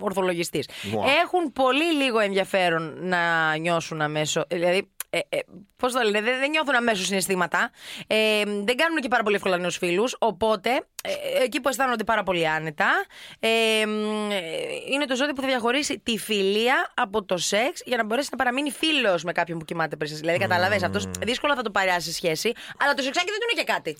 ορθολογιστής. 0.02 0.70
Μουα. 0.92 1.06
Έχουν 1.24 1.54
πολύ 1.54 1.94
λίγο 2.04 2.20
ενδιαφέρον 2.20 2.98
να 3.02 3.56
νιώσουν 3.56 4.02
αμέσως. 4.02 4.44
Δηλαδή, 4.50 4.90
ε, 5.10 5.20
ε, 5.30 5.40
Πώς 5.80 5.94
το 5.94 6.02
λένε, 6.02 6.22
δεν, 6.22 6.40
δεν 6.40 6.50
νιώθουν 6.50 6.76
αμέσως 6.76 7.06
συναισθήματα. 7.06 7.72
Ε, 8.08 8.44
δεν 8.46 8.76
κάνουν 8.76 9.00
και 9.02 9.08
πάρα 9.08 9.24
πολύ 9.24 9.36
εύκολα 9.36 9.58
νέους 9.58 9.78
φίλους. 9.78 10.16
Οπότε, 10.20 10.70
ε, 11.04 11.44
εκεί 11.44 11.62
που 11.62 11.70
αισθάνονται 11.70 12.04
πάρα 12.04 12.24
πολύ 12.24 12.48
άνετα, 12.48 13.06
ε, 13.40 13.86
μ, 13.86 14.32
ε, 14.32 14.38
είναι 14.92 15.06
το 15.06 15.16
ζώδιο 15.16 15.34
που 15.34 15.42
θα 15.42 15.48
διαχωρίσει 15.48 16.00
τη 16.00 16.18
φιλία 16.18 16.92
από 16.96 17.24
το 17.24 17.38
σεξ 17.38 17.82
για 17.86 17.98
να 17.98 18.06
μπορέσει 18.06 18.28
να 18.32 18.38
παραμείνει 18.38 18.72
φίλος 18.72 19.24
με 19.24 19.32
κάποιον 19.32 19.60
που 19.60 19.66
κοιμάται 19.66 19.96
πριν 19.96 20.10
σας. 20.10 20.20
Δηλαδή, 20.20 20.38
καταλαβες, 20.38 20.84
αυτός 20.84 21.10
δύσκολα 21.26 21.56
θα 21.56 21.62
το 21.62 21.72
παράσει 21.72 22.08
σε 22.08 22.14
σχέση, 22.14 22.52
αλλά 22.78 22.94
το 22.94 23.02
σεξάκι 23.02 23.30
δεν 23.30 23.40
του 23.40 23.48
είναι 23.52 23.62
και 23.64 23.72
κάτι. 23.72 23.98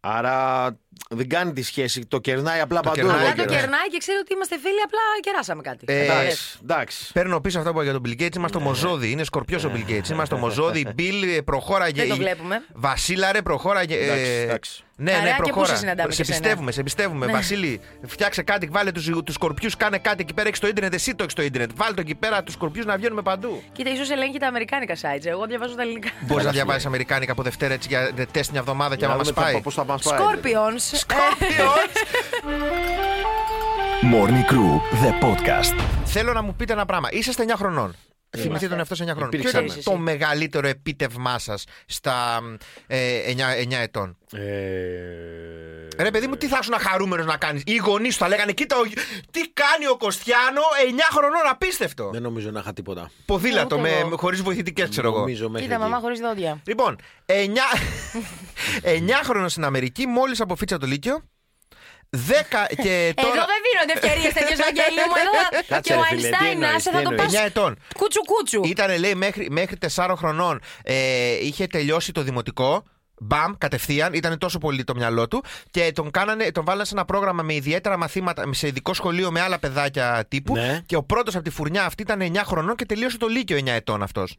Άρα 0.00 0.66
δεν 1.10 1.28
κάνει 1.28 1.52
τη 1.52 1.62
σχέση, 1.62 2.06
το 2.06 2.18
κερνάει 2.18 2.60
απλά 2.60 2.80
παντού. 2.80 2.94
κερνάει, 2.96 3.14
εγώ 3.16 3.24
Αλλά 3.26 3.34
το 3.34 3.42
καιρός. 3.42 3.60
κερνάει 3.60 3.88
και 3.88 3.98
ξέρει 3.98 4.18
ότι 4.18 4.32
είμαστε 4.32 4.58
φίλοι, 4.58 4.80
απλά 4.84 5.00
κεράσαμε 5.20 5.62
κάτι. 5.62 5.84
Ε, 5.88 6.02
Εντάξει, 6.04 6.58
εντάξει. 6.62 7.12
Παίρνω 7.12 7.40
πίσω 7.40 7.58
αυτά 7.58 7.70
που 7.70 7.76
είπα 7.82 7.90
για 7.90 8.00
τον 8.00 8.02
Bill 8.06 8.22
Gates. 8.22 8.36
Είμαστε 8.36 8.56
ομοζώδη. 8.58 9.10
Είναι 9.10 9.24
σκορπιός 9.24 9.64
ο 9.64 9.70
Bill 9.74 9.90
Gates. 9.90 10.08
Είμαστε 10.10 10.34
ομοζώδη. 10.34 10.86
Bill, 10.98 11.36
ε, 11.36 11.40
προχώραγε. 11.40 12.00
Δεν 12.00 12.08
το 12.10 12.16
βλέπουμε. 12.16 12.62
Βασίλαρε, 12.74 13.42
προχώραγε. 13.42 13.94
ε, 13.96 14.04
Εντάξει, 14.04 14.30
εντάξει. 14.42 14.84
Ναι, 15.02 15.10
Ωραία, 15.10 15.22
ναι, 15.22 15.28
και 15.30 15.34
πού 15.36 15.42
προχώρα. 15.44 15.66
σε 15.66 15.76
συναντάμε 15.76 16.12
σε 16.12 16.16
και 16.16 16.24
σένα. 16.24 16.38
πιστεύουμε, 16.38 16.72
σε 16.72 16.82
πιστεύουμε. 16.82 17.26
Ναι. 17.26 17.32
Βασίλη, 17.32 17.80
φτιάξε 18.06 18.42
κάτι, 18.42 18.66
βάλε 18.66 18.92
του 18.92 19.22
τους 19.22 19.34
σκορπιούς, 19.34 19.76
κάνε 19.76 19.98
κάτι 19.98 20.22
εκεί 20.22 20.34
πέρα. 20.34 20.48
Έχεις 20.48 20.60
το 20.60 20.66
ίντερνετ, 20.66 20.94
εσύ 20.94 21.14
το 21.14 21.22
έχεις 21.22 21.34
το 21.34 21.42
ίντερνετ. 21.42 21.70
Βάλε 21.74 21.94
το 21.94 22.00
εκεί 22.00 22.14
πέρα 22.14 22.42
τους 22.42 22.54
σκορπιούς 22.54 22.84
να 22.84 22.96
βγαίνουμε 22.96 23.22
παντού. 23.22 23.62
Κοίτα, 23.72 23.90
ίσως 23.90 24.10
ελέγχει 24.10 24.38
τα 24.38 24.46
αμερικάνικα 24.46 24.94
sites. 24.94 25.24
Εγώ 25.24 25.46
διαβάζω 25.46 25.74
τα 25.74 25.82
ελληνικά. 25.82 26.08
Μπορείς 26.20 26.44
να 26.44 26.50
διαβάσεις 26.50 26.86
Αμερικάνικα 26.86 27.32
από 27.32 27.42
Δευτέρα 27.42 27.74
έτσι 27.74 27.88
για 27.88 28.10
τεστ 28.32 28.50
μια 28.50 28.60
εβδομάδα 28.60 28.90
και 28.96 29.04
Για 29.04 29.06
άμα 29.06 29.16
να 29.16 29.22
μας 29.24 29.32
δούμε 29.32 29.46
πάει. 29.46 29.60
Πώς 29.60 29.78
θα 30.80 31.16
μα 31.16 31.16
πάει. 31.16 31.28
Scorpions. 31.38 31.90
Morning 34.12 34.44
Crew, 34.52 34.80
the 35.04 35.24
podcast. 35.24 35.74
Θέλω 36.04 36.32
να 36.32 36.42
μου 36.42 36.54
πείτε 36.54 36.72
ένα 36.72 36.86
πράγμα. 36.86 37.08
Είσαστε 37.10 37.44
9 37.48 37.56
χρονών. 37.56 37.94
Θυμηθείτε 38.38 38.68
τον 38.68 38.78
εαυτό 38.78 38.94
σε 38.94 39.04
9 39.04 39.06
χρόνων. 39.06 39.28
Ποιο 39.28 39.38
Υπήρξαμε. 39.38 39.66
ήταν 39.66 39.82
το 39.82 39.96
μεγαλύτερο 39.96 40.68
επίτευγμά 40.68 41.38
σας 41.38 41.64
στα 41.86 42.40
ε, 42.86 43.20
9, 43.32 43.36
9 43.68 43.72
ετών; 43.82 44.16
Ε, 44.32 46.02
Ρε 46.02 46.10
παιδί 46.10 46.26
μου, 46.26 46.36
τι 46.36 46.46
θα 46.46 46.58
ήσουν 46.62 46.74
χαρούμενο 46.78 47.24
να 47.24 47.36
κάνεις; 47.36 47.62
Οι 47.66 47.76
γονείς 47.76 48.12
σου 48.12 48.18
θα 48.18 48.28
λέγανε, 48.28 48.52
Κοίτα, 48.52 48.76
ο- 48.76 48.82
τι 49.30 49.40
κάνει 49.52 49.86
ο 49.90 49.96
Κωστιάνο 49.96 50.60
9 50.86 51.08
χρονών, 51.10 51.40
απίστευτο. 51.50 52.10
Δεν 52.12 52.22
νομίζω 52.22 52.50
να 52.50 52.60
είχα 52.60 52.72
τίποτα. 52.72 53.10
Ποδήλατο, 53.26 53.76
Ούτε 53.76 53.88
με, 53.88 53.96
εγώ. 53.96 54.08
με, 54.08 54.16
χωρίς 54.16 54.42
βοηθητικές, 54.42 54.88
ξέρω 54.88 55.08
εγώ. 55.08 55.18
Νομίζω 55.18 55.48
μέχρι 55.48 55.62
Κοίτα, 55.66 55.74
εκεί. 55.78 55.82
μαμά 55.90 56.00
χωρίς 56.02 56.20
δόντια. 56.20 56.60
Λοιπόν, 56.66 56.96
9, 57.26 57.32
9 58.82 59.20
χρόνο 59.24 59.48
στην 59.48 59.64
Αμερική, 59.64 60.06
μόλις 60.06 60.40
αποφύτσα 60.40 60.78
το 60.78 60.86
Λύκειο. 60.86 61.22
10 62.16 62.18
και 62.82 63.14
Εδώ 63.16 63.28
τώρα. 63.28 63.44
δεν 63.52 63.60
δίνονται 63.66 63.92
ευκαιρίες 63.94 64.32
τέτοιες, 64.32 64.58
Βαγγέλη 64.58 65.00
μου. 65.08 65.14
Εδώ 65.22 65.64
Κάτσε, 65.68 65.92
και 65.92 65.98
ο 65.98 66.02
ρε 66.02 66.16
φίλε, 66.16 66.20
τι 66.20 66.26
Αϊνστάιν, 66.26 66.52
εννοείς, 66.62 66.74
άσε 66.74 66.90
τι 66.90 66.96
θα 66.96 67.02
το 67.02 67.10
εννοείς. 67.10 67.32
πας. 67.32 67.42
9 67.42 67.44
ετών. 67.46 67.78
Κούτσου 67.96 68.20
κούτσου. 68.24 68.60
Ήταν, 68.64 68.98
λέει, 68.98 69.14
μέχρι, 69.14 69.50
μέχρι 69.50 69.76
4 69.94 70.14
χρονών 70.16 70.60
ε, 70.82 70.94
είχε 71.46 71.66
τελειώσει 71.66 72.12
το 72.12 72.22
δημοτικό. 72.22 72.82
Μπαμ, 73.22 73.52
κατευθείαν, 73.58 74.12
ήταν 74.12 74.38
τόσο 74.38 74.58
πολύ 74.58 74.84
το 74.84 74.94
μυαλό 74.94 75.28
του 75.28 75.44
και 75.70 75.92
τον, 75.94 76.10
κάνανε, 76.10 76.50
τον 76.50 76.64
βάλανε 76.64 76.84
σε 76.84 76.94
ένα 76.94 77.04
πρόγραμμα 77.04 77.42
με 77.42 77.54
ιδιαίτερα 77.54 77.96
μαθήματα, 77.98 78.44
σε 78.50 78.66
ειδικό 78.66 78.94
σχολείο 78.94 79.30
με 79.30 79.40
άλλα 79.40 79.58
παιδάκια 79.58 80.24
τύπου. 80.28 80.54
Ναι. 80.54 80.80
Και 80.86 80.96
ο 80.96 81.02
πρώτος 81.02 81.34
από 81.34 81.44
τη 81.44 81.50
φουρνιά 81.50 81.84
αυτή 81.84 82.02
ήταν 82.02 82.20
9 82.22 82.36
χρονών 82.44 82.76
και 82.76 82.86
τελείωσε 82.86 83.18
το 83.18 83.26
Λύκειο 83.26 83.56
9 83.58 83.66
ετών 83.66 84.02
αυτός. 84.02 84.36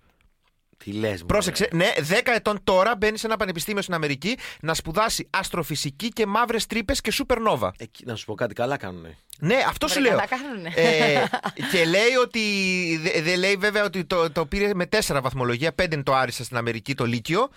Τι 0.83 0.91
λες, 0.91 1.23
Πρόσεξε, 1.25 1.67
ναι, 1.71 1.87
10 2.09 2.19
ετών 2.35 2.59
τώρα 2.63 2.95
μπαίνει 2.97 3.17
σε 3.17 3.25
ένα 3.27 3.37
πανεπιστήμιο 3.37 3.81
στην 3.81 3.93
Αμερική 3.93 4.37
να 4.61 4.73
σπουδάσει 4.73 5.27
αστροφυσική 5.29 6.09
και 6.09 6.25
μαύρες 6.25 6.65
τρύπες 6.65 7.01
και 7.01 7.11
σούπερνόβα. 7.11 7.73
Να 8.03 8.15
σου 8.15 8.25
πω 8.25 8.33
κάτι, 8.35 8.53
καλά 8.53 8.77
κάνουνε. 8.77 9.17
Ναι, 9.43 9.55
αυτό 9.67 9.87
σου 9.87 9.93
Βρε, 9.99 10.09
λέω. 10.09 10.11
καλά 10.11 10.27
κάνουνε. 10.41 10.71
Ε, 10.75 11.23
και 11.71 11.85
λέει 11.85 12.15
ότι. 12.23 12.39
δε- 13.03 13.21
Δεν 13.21 13.39
λέει 13.39 13.55
βέβαια 13.55 13.83
ότι 13.83 14.05
το, 14.05 14.31
το 14.31 14.45
πήρε 14.45 14.73
με 14.73 14.85
4 14.85 15.19
βαθμολογία. 15.21 15.71
5 15.81 15.93
είναι 15.93 16.03
το 16.03 16.13
άρισα 16.15 16.43
στην 16.43 16.57
Αμερική 16.57 16.95
το 16.95 17.05
Λύκειο. 17.05 17.49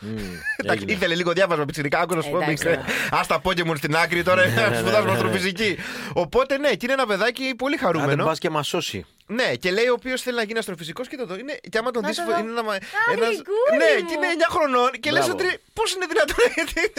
Εντάξει, 0.57 0.83
έγινε. 0.83 0.93
ήθελε 0.93 1.15
λίγο 1.15 1.33
διάβασμα 1.33 1.65
πιτσιρικά. 1.65 2.01
Άκου 2.01 2.15
να 2.15 2.23
σου 2.23 2.31
πω. 2.31 2.37
Εντάξει, 2.37 2.51
μικρέ. 2.69 2.81
Α 3.11 3.21
τα 3.29 3.41
πόκεμον 3.41 3.77
στην 3.77 3.97
άκρη 3.97 4.23
τώρα. 4.23 4.47
ναι, 4.47 4.51
Σπουδάζουμε 4.53 4.99
ναι, 4.99 5.05
ναι. 5.05 5.13
αστροφυσική. 5.13 5.77
Οπότε 6.13 6.59
ναι, 6.59 6.69
και 6.69 6.79
είναι 6.83 6.93
ένα 6.93 7.07
παιδάκι 7.07 7.55
πολύ 7.57 7.75
Αν 7.75 7.81
δεν 7.81 7.93
χαρούμενο. 7.95 8.25
πα 8.25 8.35
και 8.39 8.51
μας 8.51 8.67
σώσει. 8.69 9.07
Ναι, 9.27 9.55
και 9.55 9.71
λέει 9.71 9.87
ο 9.87 9.93
οποίος 9.93 10.23
θέλει 10.23 10.37
να 10.37 10.43
γίνει 10.43 10.59
αστροφυσικός 10.59 11.09
και 11.09 11.17
το 11.17 11.27
δω. 11.27 11.35
Είναι, 11.35 11.59
και 11.71 11.79
άμα 11.79 11.91
τον 11.91 12.03
Να 12.03 12.09
δεις. 12.09 12.17
το 12.17 12.25
δω. 12.25 12.39
Είναι 12.39 12.51
ένα. 12.51 12.61
Α, 12.61 12.65
ένας- 13.13 13.29
γλυκούλη 13.29 13.77
ναι, 13.79 14.01
μου. 14.01 14.07
και 14.09 14.15
είναι 14.15 14.27
9 14.39 14.47
χρονών. 14.51 14.91
Και 14.91 15.11
λες 15.11 15.27
Μπράβο. 15.27 15.43
ότι. 15.45 15.59
Πώς 15.73 15.95
είναι 15.95 16.07
δυνατόν. 16.09 16.37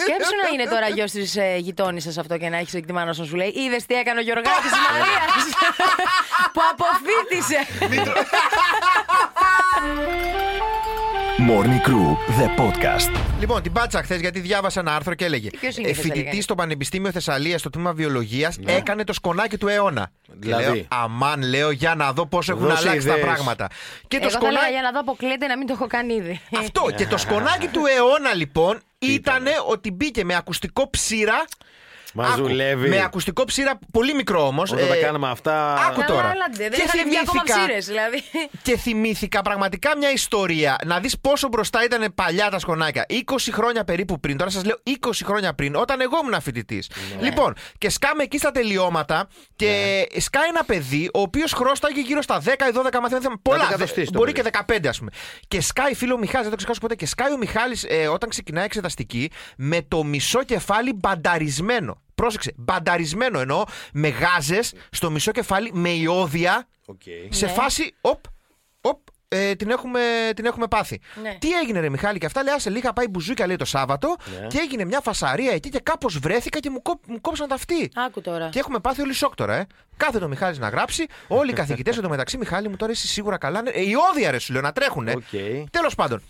Σκέψου 0.04 0.36
να 0.44 0.48
είναι 0.54 0.66
τώρα 0.70 0.88
γιος 0.88 1.12
της 1.12 1.36
ε, 1.36 1.56
γειτόνισσα 1.58 2.20
αυτό 2.22 2.38
και 2.38 2.50
να 2.50 2.58
έχεις 2.58 2.74
εκτιμάνος 2.74 3.18
να 3.18 3.26
σου 3.26 3.36
λέει 3.36 3.48
Είδες 3.56 3.86
τι 3.86 3.94
έκανε 3.96 4.20
ο 4.20 4.24
Γιωργάκης 4.24 4.72
Μαρίας 4.72 5.46
που 6.54 6.62
αποφύτησε. 6.72 7.60
Morning 11.38 11.82
Crew, 11.88 12.16
the 12.40 12.48
podcast. 12.62 13.20
Λοιπόν, 13.40 13.62
την 13.62 13.72
πάτσα 13.72 14.04
χθες 14.04 14.20
γιατί 14.20 14.40
διάβασα 14.40 14.80
ένα 14.80 14.96
άρθρο 14.96 15.14
και 15.16 15.26
έλεγε. 15.26 15.50
ποιος 15.50 15.78
είναι 15.78 15.88
η 15.88 15.90
ε, 15.92 15.94
Θεσσαλία, 15.94 16.14
Φοιτητής 16.14 16.30
κάνει; 16.32 16.42
στο 16.42 16.56
Πανεπιστήμιο 16.56 17.12
Θεσσαλίας 17.12 17.60
στο 17.60 17.70
τμήμα 17.70 17.94
Βιολογίας 17.94 18.58
έκανε 18.66 19.04
το 19.04 19.14
σκονάκι 19.14 19.58
του 19.58 19.68
αιώνα. 19.68 20.12
Δηλαδή; 20.28 20.64
Και 20.64 20.72
λέω, 20.74 20.86
αμάν, 20.88 21.42
λέω 21.44 21.72
για 21.72 21.96
να 21.96 22.12
δω 22.14 22.26
πώς 22.28 22.50
έχουν 22.50 22.62
Δώσε 22.68 22.88
αλλάξει 22.88 23.08
τα 23.08 23.14
ιδέες. 23.14 23.26
πράγματα. 23.26 23.68
Και 24.08 24.20
το 24.20 24.28
Εγώ 24.30 24.32
θα 24.32 24.38
έλεγα 24.38 24.52
σκονάκι. 24.54 24.72
για 24.72 24.82
να 24.82 24.92
δω 24.92 25.00
αποκλείεται 25.00 25.48
να 25.48 25.58
μην 25.58 25.68
το 25.68 25.74
έχω 25.74 25.88
κάνει 25.88 26.14
ήδη. 26.14 26.42
Αυτό. 26.60 26.86
και 26.96 27.06
το 27.08 27.18
σκονάκι 27.18 27.68
του 27.68 27.82
αιώνα 27.98 28.34
λοιπόν 28.34 28.80
ήταν 29.00 29.44
ότι 29.68 29.92
μπήκε 29.92 30.24
με 30.24 30.36
ακουστικό 30.36 30.90
ψήρα. 30.90 31.46
Μα 32.18 32.28
Άκου, 32.28 32.42
δουλεύει. 32.42 32.90
Με 32.90 33.02
ακουστικό 33.04 33.44
ψήρα, 33.44 33.80
πολύ 33.92 34.14
μικρό 34.14 34.48
όμως. 34.48 34.72
Όταν 34.72 34.88
τα 34.88 34.96
κάναμε 34.96 35.30
αυτά. 35.30 35.74
άκου 35.74 36.04
τώρα. 36.08 36.22
Καλά, 36.22 36.32
έλατε, 36.32 36.58
δεν 36.58 36.72
Και 36.72 36.82
είχαν 36.86 37.08
βγει 37.10 37.18
ακόμα 37.18 37.42
θυμήθηκα- 37.44 37.66
ψήρες, 37.68 37.86
δηλαδή. 37.86 38.24
Και 38.62 38.78
θυμήθηκα 38.78 39.42
πραγματικά 39.42 39.98
μια 39.98 40.12
ιστορία. 40.12 40.76
Να 40.86 41.00
δεις 41.00 41.20
πόσο 41.20 41.48
μπροστά 41.48 41.84
ήταν 41.84 42.14
παλιά 42.16 42.50
τα 42.50 42.60
σκονάκια. 42.60 43.06
20 43.10 43.52
χρόνια 43.52 43.84
περίπου 43.84 44.20
πριν. 44.20 44.38
Τώρα 44.38 44.50
σας 44.50 44.64
λέω 44.66 44.76
20 44.84 45.24
χρόνια 45.26 45.54
πριν, 45.54 45.76
όταν 45.76 46.02
εγώ 46.02 46.18
ήμουν 46.24 46.42
φοιτητής. 46.42 46.90
Ναι. 47.20 47.26
Λοιπόν, 47.26 47.54
και 47.78 47.90
σκάμε 47.90 48.24
εκεί 48.24 48.38
στα 48.38 48.52
τελειώματα 48.52 49.28
και 49.56 49.72
σκάει 50.18 50.48
ένα 50.48 50.64
παιδί 50.64 51.10
ο 51.14 51.20
οποίος 51.22 51.54
χρώσταγε 51.54 52.02
γύρω 52.02 52.22
στα 52.22 52.40
10 52.40 52.68
ή 52.68 52.72
12 52.72 52.84
μαθήματα. 52.84 53.08
δεν 53.08 53.20
θυμάμαι, 53.22 53.40
Πολλά. 53.42 53.64
εκατοστής 53.70 54.06
το 54.12 54.18
Μπορεί 54.18 54.32
παιδί. 54.32 54.50
και 54.50 54.58
15 54.66 54.88
ας 54.90 54.98
πούμε. 54.98 55.12
Και 55.48 55.62
σκάει, 55.62 55.94
φίλο 55.96 56.18
Μιχάλης, 56.18 56.42
δεν 56.42 56.50
το 56.50 56.56
ξεχάσω 56.58 56.80
ποτέ. 56.80 56.96
Και 56.96 57.06
σκάει 57.06 57.32
ο 57.34 57.38
Μιχάλης 57.38 57.86
όταν 58.14 58.30
ξεκινάει 58.30 58.66
εξεταστική 58.66 59.32
με 59.58 59.82
το 59.88 60.04
μισό 60.04 60.44
κεφάλι 60.44 60.94
μπανταρισμένο. 60.94 62.04
Πρόσεξε, 62.16 62.54
μπανταρισμένο 62.56 63.40
εννοώ 63.40 63.64
με 63.94 64.08
γάζες 64.08 64.74
στο 64.92 65.12
μισό 65.12 65.32
κεφάλι, 65.32 65.70
με 65.74 65.90
ιόδια. 65.90 66.68
Οκ. 66.86 67.02
Σε 67.30 67.46
Ναι. 67.46 67.52
φάση, 67.52 67.94
οπ, 68.02 68.20
οπ, 68.82 69.00
ε, 69.28 69.56
την, 69.56 69.70
έχουμε, 69.70 70.00
την 70.36 70.46
έχουμε 70.46 70.68
πάθει. 70.68 71.02
Ναι. 71.22 71.38
Τι 71.40 71.52
έγινε, 71.54 71.80
ρε 71.80 71.90
Μιχάλη, 71.90 72.18
και 72.20 72.26
αυτά 72.26 72.44
λέει: 72.44 72.54
Άσε 72.54 72.70
λίγα 72.70 72.94
πάει 72.94 73.08
μπουζούκια 73.08 73.48
λέει 73.48 73.56
το 73.56 73.66
Σάββατο 73.66 74.16
Ναι. 74.42 74.48
και 74.48 74.58
έγινε 74.58 74.86
μια 74.86 75.02
φασαρία 75.02 75.52
εκεί 75.52 75.70
και 75.70 75.80
κάπως 75.80 76.18
βρέθηκα 76.20 76.60
και 76.60 76.70
μου, 76.70 76.82
κόп, 76.82 77.04
μου 77.08 77.22
κόψαν 77.22 77.48
τα 77.48 77.56
αυτή. 77.56 77.92
Άκου 77.96 78.22
τώρα. 78.22 78.50
Και 78.50 78.60
έχουμε 78.60 78.80
πάθει 78.80 79.02
όλοι 79.02 79.14
σοκ 79.14 79.36
τώρα, 79.36 79.56
ε. 79.56 79.68
Κάθεται 79.98 80.26
ο 80.26 80.28
Μιχάλης 80.28 80.60
να 80.60 80.70
γράψει. 80.70 81.06
Όλοι 81.28 81.52
οι 81.52 81.54
καθηγητές 81.54 81.98
εντωμεταξύ, 82.00 82.38
Μιχάλη 82.38 82.70
μου 82.70 82.76
τώρα 82.76 82.92
είσαι 82.92 83.08
σίγουρα 83.08 83.38
καλά. 83.38 83.62
Ε, 83.66 83.82
οι 83.82 83.94
όδια 84.12 84.32
ρε 84.32 84.40
σου 84.40 84.54
λέω 84.54 84.62
να 84.62 84.72
τρέχουνε. 84.72 85.12
Οκ. 85.12 85.24
Τέλος 85.72 85.96
πάντων. 85.96 86.22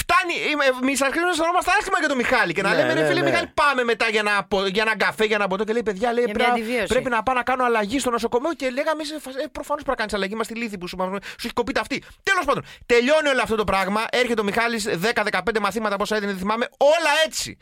Φτάνει, 0.00 0.34
μη 0.82 0.96
σα 0.96 1.04
χρειάζεται 1.04 1.20
να 1.24 1.30
αισθανόμαστε 1.30 1.70
άσχημα 1.78 1.98
για 1.98 2.08
τον 2.08 2.16
Μιχάλη 2.16 2.52
και 2.52 2.62
να 2.62 2.68
Ναι, 2.70 2.76
λέμε 2.76 2.92
ρε 2.92 3.00
ναι, 3.00 3.06
φίλε 3.08 3.20
ναι. 3.20 3.30
Μιχάλη, 3.30 3.46
πάμε 3.54 3.84
μετά 3.84 4.08
για 4.08 4.20
ένα, 4.20 4.44
πο- 4.44 4.66
για 4.66 4.82
ένα 4.82 4.96
καφέ, 4.96 5.24
για 5.24 5.36
ένα 5.36 5.46
ποτό. 5.48 5.64
Και 5.64 5.72
λέει, 5.72 5.82
παιδιά, 5.82 6.12
λέει, 6.12 6.24
Για 6.24 6.32
μια 6.36 6.44
πρέπει, 6.44 6.60
αντιβίωση. 6.60 6.86
πρέπει 6.86 7.10
να 7.10 7.22
πάω 7.22 7.34
να 7.34 7.42
κάνω 7.42 7.64
αλλαγή 7.64 7.98
στο 7.98 8.10
νοσοκομείο. 8.10 8.54
Και 8.54 8.70
λέγαμε, 8.70 9.02
ε, 9.02 9.46
προφανώς 9.52 9.82
πρέπει 9.82 9.88
να 9.88 9.94
κάνεις 9.94 10.14
αλλαγή. 10.14 10.32
Είμαστε 10.32 10.54
λύθοι 10.54 10.78
που 10.78 10.86
σου, 10.88 10.96
σου 11.22 11.44
έχει 11.44 11.52
κοπεί 11.52 11.72
αυτή. 11.80 12.02
Τέλος 12.22 12.44
πάντων, 12.44 12.64
τελειώνει 12.86 13.28
όλο 13.28 13.40
αυτό 13.42 13.56
το 13.56 13.64
πράγμα. 13.64 14.04
Έρχεται 14.10 14.40
ο 14.40 14.44
Μιχάλης 14.44 14.86
10-15 14.86 15.58
μαθήματα 15.60 15.96
πόσα 15.96 16.16
έδινε, 16.16 16.30
δεν 16.30 16.40
θυμάμαι. 16.40 16.68
Όλα 16.78 17.10
έτσι. 17.26 17.56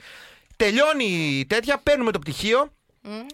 Τελειώνει 0.57 1.05
η 1.05 1.47
τέτοια, 1.47 1.79
παίρνουμε 1.83 2.11
το 2.13 2.19
πτυχίο. 2.19 2.71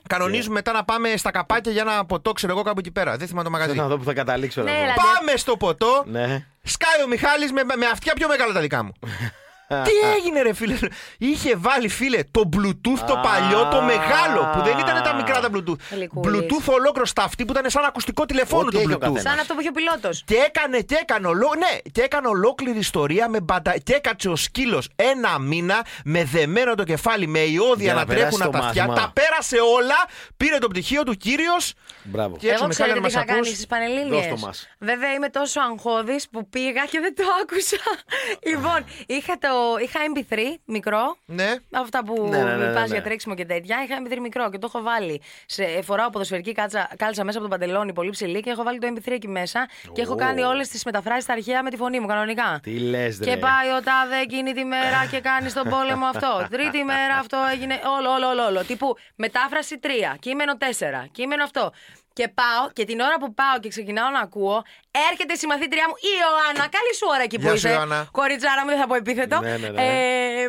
Κανονίζουμε 0.08 0.54
μετά 0.54 0.72
να 0.72 0.84
πάμε 0.84 1.16
στα 1.16 1.30
καπάκια 1.30 1.72
για 1.72 1.82
ένα 1.82 2.04
ποτό, 2.04 2.32
ξέρω 2.32 2.52
εγώ 2.52 2.62
κάπου 2.62 2.78
εκεί 2.78 2.90
πέρα. 2.90 3.16
Δεν 3.16 3.26
θυμάμαι 3.26 3.44
το 3.44 3.50
μαγαζί. 3.50 3.70
Θέλω 3.70 3.82
να 3.82 3.88
δω 3.88 3.96
που 3.98 4.04
θα 4.04 4.12
καταλήξω. 4.12 4.62
Ναι, 4.62 4.70
να 4.70 4.76
δω. 4.76 4.82
έλα. 4.82 4.94
Πάμε 4.94 5.36
στο 5.36 5.56
ποτό. 5.56 6.04
Ναι. 6.06 6.46
Σκάει 6.62 7.02
ο 7.04 7.08
Μιχάλης 7.08 7.52
με, 7.52 7.62
με 7.64 7.86
αυτιά 7.92 8.14
πιο 8.14 8.28
μεγάλα 8.28 8.52
τα 8.52 8.60
δικά 8.60 8.82
μου. 8.82 8.92
Τι 9.68 9.90
έγινε, 10.16 10.42
ρε 10.42 10.52
φίλε; 10.52 10.78
Είχε 11.18 11.56
βάλει, 11.56 11.88
φίλε, 11.88 12.20
το 12.30 12.48
Bluetooth 12.56 12.98
το 13.06 13.12
Α. 13.12 13.20
παλιό, 13.20 13.68
το 13.70 13.80
μεγάλο, 13.82 14.50
που 14.54 14.62
δεν 14.62 14.78
ήταν 14.78 15.02
τα 15.02 15.14
μικρά 15.14 15.40
τα 15.40 15.48
Bluetooth. 15.52 15.76
Γλυκούλης. 15.90 16.40
Bluetooth 16.40 16.72
ολόκληρο 16.72 17.06
στα 17.06 17.22
αυτή 17.22 17.44
που 17.44 17.52
ήταν 17.52 17.70
σαν 17.70 17.84
ακουστικό 17.84 18.26
τηλεφώνου 18.26 18.64
Ό,τι 18.66 18.74
το 18.74 18.78
έχει 18.80 18.92
ο 18.92 18.94
Bluetooth. 18.94 19.00
καθένας. 19.00 19.22
Σαν 19.22 19.38
αυτό 19.38 19.54
που 19.54 19.60
είχε 19.60 19.68
ο 19.68 19.72
πιλότος. 19.72 20.22
Και 20.26 20.34
έκανε, 20.34 20.80
και 20.80 20.98
έκανε, 21.00 21.26
ολό, 21.26 21.50
ναι, 21.58 21.90
και 21.92 22.00
έκανε 22.02 22.28
ολόκληρη 22.28 22.78
ιστορία 22.78 23.28
με 23.28 23.40
μπαντα... 23.40 23.78
και 23.78 23.92
έκατσε 23.94 24.28
ο 24.28 24.36
σκύλος 24.36 24.88
ένα 24.96 25.38
μήνα 25.38 25.84
με 26.04 26.24
δεμένο 26.24 26.74
το 26.74 26.84
κεφάλι, 26.84 27.26
με 27.26 27.38
ιόδια 27.38 27.84
Για 27.84 27.94
να, 27.94 28.00
να 28.00 28.06
τρέχουν 28.06 28.38
περάσει 28.38 28.38
τα 28.52 28.58
το 28.58 28.64
αυτιά. 28.66 28.86
μάθημα. 28.86 29.06
Τα 29.06 29.12
πέρασε 29.20 29.56
όλα, 29.76 29.96
πήρε 30.36 30.58
το 30.58 30.68
πτυχίο 30.68 31.02
του 31.02 31.14
κύριος. 31.14 31.72
Μπράβο. 32.02 32.36
Και 32.36 32.48
έξω 32.48 32.58
Εγώ 32.64 32.66
Μιχάλη, 32.66 32.72
ξέρετε 32.74 32.92
αν 32.92 32.96
τι 32.98 33.02
μας 33.02 33.12
είχα 33.12 33.24
κάνει 33.24 33.38
ακούς. 33.38 33.48
στις 33.52 33.66
Πανελλήνιες. 33.66 34.26
Δώσ' 34.26 34.40
το 34.40 34.46
μας. 34.46 34.68
Βέβαια 34.78 35.12
είμαι 35.12 35.28
τόσο 35.28 35.60
αγχώδης 35.60 36.28
που 36.28 36.48
πήγα 36.48 36.84
και 36.90 37.00
δεν 37.00 37.14
το 37.14 37.22
άκουσα. 37.42 37.76
λοιπόν, 38.50 38.84
είχα, 39.06 39.38
το, 39.38 39.51
είχα 39.82 40.00
MP3 40.14 40.38
μικρό. 40.64 41.16
Ναι. 41.24 41.54
Αυτά 41.70 42.04
που 42.04 42.28
Ναι, 42.30 42.36
ναι, 42.42 42.44
ναι, 42.56 42.66
ναι, 42.66 42.72
πας 42.72 42.88
ναι. 42.88 42.94
για 42.94 43.02
τρέξιμο 43.02 43.34
και 43.34 43.44
τέτοια. 43.44 43.76
Είχα 43.84 44.02
MP3 44.02 44.18
μικρό 44.20 44.50
και 44.50 44.58
το 44.58 44.70
έχω 44.74 44.82
βάλει. 44.82 45.22
Σε, 45.46 45.82
φοράω 45.82 46.10
ποδοσφαιρική 46.10 46.52
κάτσα, 46.52 46.90
κάλτσα 46.96 47.24
μέσα 47.24 47.38
από 47.38 47.48
το 47.48 47.56
παντελόνι 47.56 47.92
πολύ 47.92 48.10
ψηλή 48.10 48.40
και 48.40 48.50
έχω 48.50 48.62
βάλει 48.62 48.78
το 48.78 48.86
MP3 48.96 49.10
εκεί 49.12 49.28
μέσα. 49.28 49.68
Και 49.92 50.00
έχω 50.02 50.12
Ω. 50.12 50.16
κάνει 50.16 50.42
όλες 50.42 50.68
τις 50.68 50.84
μεταφράσεις 50.84 51.22
στα 51.24 51.32
αρχαία 51.32 51.62
με 51.62 51.70
τη 51.70 51.76
φωνή 51.76 52.00
μου 52.00 52.06
κανονικά. 52.06 52.60
Τι 52.62 52.78
λες, 52.78 53.18
ρε. 53.18 53.24
Και 53.24 53.36
πάει 53.36 53.68
ο 53.68 53.80
τάδε 53.82 54.18
εκείνη 54.22 54.52
τη 54.52 54.64
μέρα 54.64 55.06
και 55.10 55.20
κάνει 55.20 55.52
τον 55.52 55.68
πόλεμο 55.68 56.06
αυτό. 56.06 56.46
Τρίτη 56.50 56.84
μέρα 56.84 57.16
αυτό 57.18 57.38
έγινε. 57.52 57.80
Όλο, 57.98 58.10
όλο, 58.10 58.28
όλο. 58.28 58.44
όλο. 58.46 58.64
Τύπου 58.64 58.96
μετάφραση 59.16 59.78
3, 59.82 59.86
κείμενο 60.18 60.52
4, 60.58 60.64
κείμενο 61.12 61.44
αυτό. 61.44 61.72
Και 62.12 62.28
πάω 62.28 62.70
και 62.72 62.84
την 62.84 63.00
ώρα 63.00 63.16
που 63.20 63.34
πάω 63.34 63.58
και 63.60 63.68
ξεκινάω 63.68 64.10
να 64.10 64.20
ακούω, 64.20 64.62
έρχεται 65.10 65.32
η 65.32 65.36
συμμαθήτριά 65.36 65.84
μου, 65.88 65.94
η 65.98 66.12
Ιωάννα. 66.22 66.64
Καλή 66.76 66.94
σου 66.98 67.06
ώρα 67.14 67.22
εκεί 67.22 67.36
που 67.36 67.42
Γεια 67.42 67.50
σου, 67.50 67.56
είσαι. 67.56 67.70
Ιωάννα. 67.70 68.08
Κοριτσάρα 68.12 68.62
μου, 68.64 68.70
δεν 68.70 68.78
θα 68.78 68.86
πω 68.86 68.94
επίθετο. 68.94 69.40
Ναι, 69.40 69.56
ναι, 69.56 69.68
ναι. 69.68 69.82
Ε, 69.82 70.48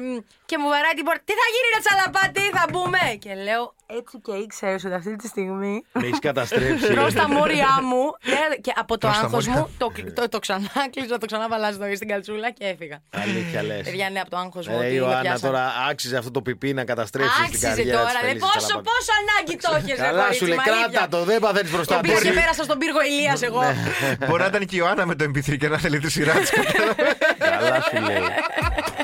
και 0.53 0.59
μου 0.63 0.69
βαράει 0.73 0.95
την 0.99 1.05
πόρτα. 1.07 1.21
Τι 1.29 1.33
θα 1.41 1.47
γίνει, 1.53 1.67
ρε 1.75 1.79
τσαλαπάτη, 1.85 2.43
θα 2.57 2.63
μπούμε. 2.71 3.03
Και 3.23 3.31
λέω, 3.47 3.63
έτσι 3.99 4.15
και 4.25 4.33
ήξερες 4.45 4.81
ότι 4.87 4.95
αυτή 5.01 5.13
τη 5.21 5.27
στιγμή. 5.33 5.75
Με 5.99 6.05
έχεις 6.07 6.19
καταστρέψει. 6.29 6.87
Προ 6.95 7.07
τα 7.19 7.25
μόρια 7.35 7.71
μου 7.89 8.03
ε, 8.35 8.59
και 8.65 8.71
από 8.81 8.93
το 8.97 9.07
Προς 9.07 9.17
τα 9.19 9.23
άγχος 9.25 9.45
μόρια. 9.47 9.61
μου 9.61 9.69
το, 9.81 9.87
το, 10.17 10.23
το 10.33 10.39
ξανά 10.45 10.75
κλείσα, 10.93 11.17
το 11.23 11.25
ξανά 11.29 11.45
βαλάζω 11.53 11.77
στην 11.99 12.07
καλτσούλα 12.11 12.49
και 12.57 12.65
έφυγα. 12.73 12.97
Αλήθεια 13.23 13.63
λες. 13.63 13.81
Παιδιά, 13.87 14.07
ναι, 14.13 14.19
από 14.23 14.29
το 14.33 14.37
άγχος 14.43 14.65
μου. 14.67 14.73
Ε, 14.75 14.77
ότι 14.77 14.87
με 14.87 14.93
Ιωάννα, 14.93 15.21
πιάσαν. 15.21 15.41
τώρα 15.49 15.63
άξιζε 15.89 16.17
αυτό 16.17 16.31
το 16.31 16.41
πιπί 16.41 16.69
να 16.73 16.83
καταστρέψεις 16.91 17.35
την 17.35 17.43
Άξιζε 17.45 17.67
καριέρα 17.67 17.97
τώρα, 17.97 18.09
της 18.11 18.19
ρε. 18.21 18.27
Φελίσης 18.27 18.43
Πόσο, 18.53 18.67
Καλαπάτη. 18.67 18.87
πόσο 18.89 19.11
ανάγκη 19.21 19.55
το 19.63 19.69
έχεις, 19.77 19.95
ρε. 19.99 20.05
Καλά 20.07 20.19
κορίτσι 20.21 20.37
σου 20.39 20.45
λέει, 20.51 20.57
μου, 20.57 20.63
αλήθεια. 20.71 20.87
κράτα 20.91 21.07
το, 21.17 21.23
δεν 21.29 21.39
παθαίνει 21.45 21.69
μπροστά 21.69 21.93
Το 21.95 21.99
του. 22.01 22.07
πήγα 22.07 22.19
και 22.21 22.27
εσύ. 22.27 22.37
πέρασα 22.39 22.63
στον 22.63 22.77
πύργο 22.81 23.01
Ηλίας 23.09 23.41
εγώ. 23.49 23.61
Μπορεί 24.27 24.41
να 24.45 24.49
ήταν 24.53 24.61
και 24.69 24.75
η 24.75 24.79
Ιωάννα 24.81 25.05
με 25.05 25.15
το 25.19 25.23
MP3 25.31 25.57
και 25.61 25.67
να 25.73 25.77
θέλει 25.83 25.99
τη 25.99 26.09
σειρά 26.15 26.33
της. 26.33 26.49
Καλά 27.37 27.77
σου 27.89 27.97
λέει. 28.07 28.21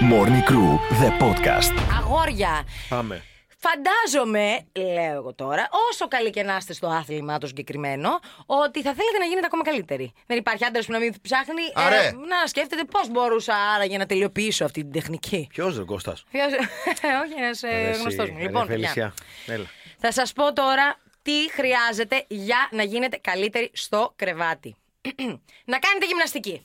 Morning 0.00 0.42
Crew, 0.50 0.78
the 1.00 1.10
podcast. 1.22 1.72
Αγόρια, 1.98 2.66
Πάμε. 2.88 3.22
Φαντάζομαι, 3.58 4.60
λέω 4.94 5.12
εγώ 5.14 5.34
τώρα, 5.34 5.68
όσο 5.90 6.08
καλή 6.08 6.30
και 6.30 6.42
να 6.42 6.56
είστε 6.56 6.72
στο 6.72 6.86
άθλημα 6.86 7.38
το 7.38 7.46
συγκεκριμένο, 7.46 8.08
ότι 8.46 8.82
θα 8.82 8.94
θέλετε 8.94 9.18
να 9.18 9.24
γίνετε 9.24 9.46
ακόμα 9.46 9.62
καλύτεροι. 9.64 10.12
Δεν 10.26 10.36
υπάρχει 10.38 10.64
άντρας 10.64 10.86
που 10.86 10.92
να 10.92 10.98
μην 10.98 11.14
ψάχνει 11.22 11.62
Αρέ. 11.74 12.10
να 12.10 12.46
σκέφτεται 12.46 12.84
πώς 12.84 13.08
μπορούσα 13.10 13.54
άραγε 13.54 13.96
να 13.98 14.06
τελειοποιήσω 14.06 14.64
αυτή 14.64 14.80
την 14.82 14.92
τεχνική. 14.92 15.46
Ποιος 15.50 15.76
ρε 15.76 15.84
Κώστας; 15.84 16.24
Ποιος- 16.30 16.52
Όχι, 17.24 17.34
ένας 17.36 17.60
γνωστός 18.00 18.30
μου. 18.30 18.38
Λοιπόν, 18.38 18.66
παιδιά, 18.66 18.88
Φελισιά. 18.88 19.14
Έλα. 19.46 19.66
θα 19.98 20.12
σας 20.12 20.32
πω 20.32 20.52
τώρα 20.52 20.96
τι 21.22 21.50
χρειάζεται 21.50 22.24
για 22.28 22.68
να 22.70 22.82
γίνετε 22.82 23.16
καλύτεροι 23.20 23.70
στο 23.74 24.12
κρεβάτι. 24.16 24.76
να 25.72 25.78
κάνετε 25.78 26.06
γυμναστική. 26.06 26.64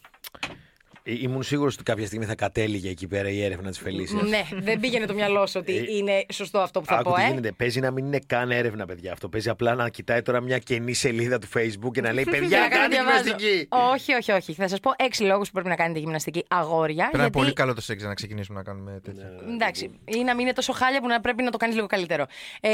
Ή- 1.05 1.19
Ήμουν 1.21 1.43
σίγουρος 1.43 1.73
ότι 1.73 1.83
κάποια 1.83 2.05
στιγμή 2.05 2.25
θα 2.25 2.35
κατέληγε 2.35 2.89
εκεί 2.89 3.07
πέρα 3.07 3.29
η 3.29 3.43
έρευνα 3.43 3.69
της 3.69 3.79
Φελίσια. 3.79 4.21
Ναι, 4.21 4.43
δεν 4.59 4.79
πήγαινε 4.79 5.05
το 5.05 5.13
μυαλό 5.13 5.47
σου 5.47 5.59
ότι 5.59 5.85
είναι 5.97 6.25
σωστό 6.33 6.59
αυτό 6.59 6.79
που 6.79 6.85
θα 6.85 6.95
Άκου 6.95 7.09
πω, 7.09 7.15
τι 7.15 7.21
ε; 7.21 7.27
γίνεται. 7.27 7.51
Παίζει 7.51 7.79
να 7.79 7.91
μην 7.91 8.05
είναι 8.05 8.19
καν 8.27 8.51
έρευνα, 8.51 8.85
παιδιά. 8.85 9.11
Αυτό 9.11 9.29
παίζει 9.29 9.49
απλά 9.49 9.75
να 9.75 9.89
κοιτάει 9.89 10.21
τώρα 10.21 10.41
μια 10.41 10.57
κενή 10.57 10.93
σελίδα 10.93 11.39
του 11.39 11.47
Facebook 11.55 11.91
και 11.91 12.01
να 12.01 12.13
λέει 12.13 12.23
Για 12.29 12.39
Παιδιά, 12.39 12.59
να 12.59 12.67
κάνω 12.67 12.81
κάντε 12.81 12.95
διαβάζω. 12.95 13.23
γυμναστική. 13.23 13.67
Όχι, 13.69 14.13
όχι, 14.13 14.31
όχι. 14.31 14.53
Θα 14.53 14.67
σας 14.67 14.79
πω 14.79 14.91
έξι 14.97 15.23
λόγους 15.23 15.47
που 15.47 15.53
πρέπει 15.53 15.69
να 15.69 15.75
κάνετε 15.75 15.99
γυμναστική 15.99 16.45
αγόρια. 16.47 16.95
Πρέπει 16.95 16.99
να 17.01 17.07
είναι 17.11 17.21
γιατί... 17.23 17.37
πολύ 17.37 17.53
καλό 17.53 17.73
το 17.73 17.81
σεξ 17.81 17.99
για 17.99 18.07
να 18.07 18.13
ξεκινήσουμε 18.15 18.57
να 18.57 18.63
κάνουμε 18.63 18.99
τέτοια. 19.03 19.31
Εντάξει, 19.53 19.99
ή 20.05 20.23
να 20.23 20.33
μην 20.35 20.45
είναι 20.45 20.53
τόσο 20.53 20.73
χάλια 20.73 21.01
που 21.01 21.07
να 21.07 21.19
πρέπει 21.21 21.43
να 21.43 21.51
το 21.51 21.57
κάνεις 21.57 21.75
λίγο 21.75 21.87
καλύτερο. 21.87 22.25
Ε, 22.61 22.71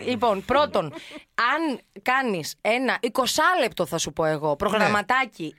λοιπόν, 0.10 0.44
πρώτον, 0.44 0.84
αν 1.34 1.80
κάνεις 2.02 2.54
ένα 2.60 2.98
20 3.02 3.08
λεπτό, 3.60 3.86
θα 3.86 3.98
σου 3.98 4.12
πω 4.12 4.24
εγώ, 4.24 4.56
προγραμματάκι 4.56 5.54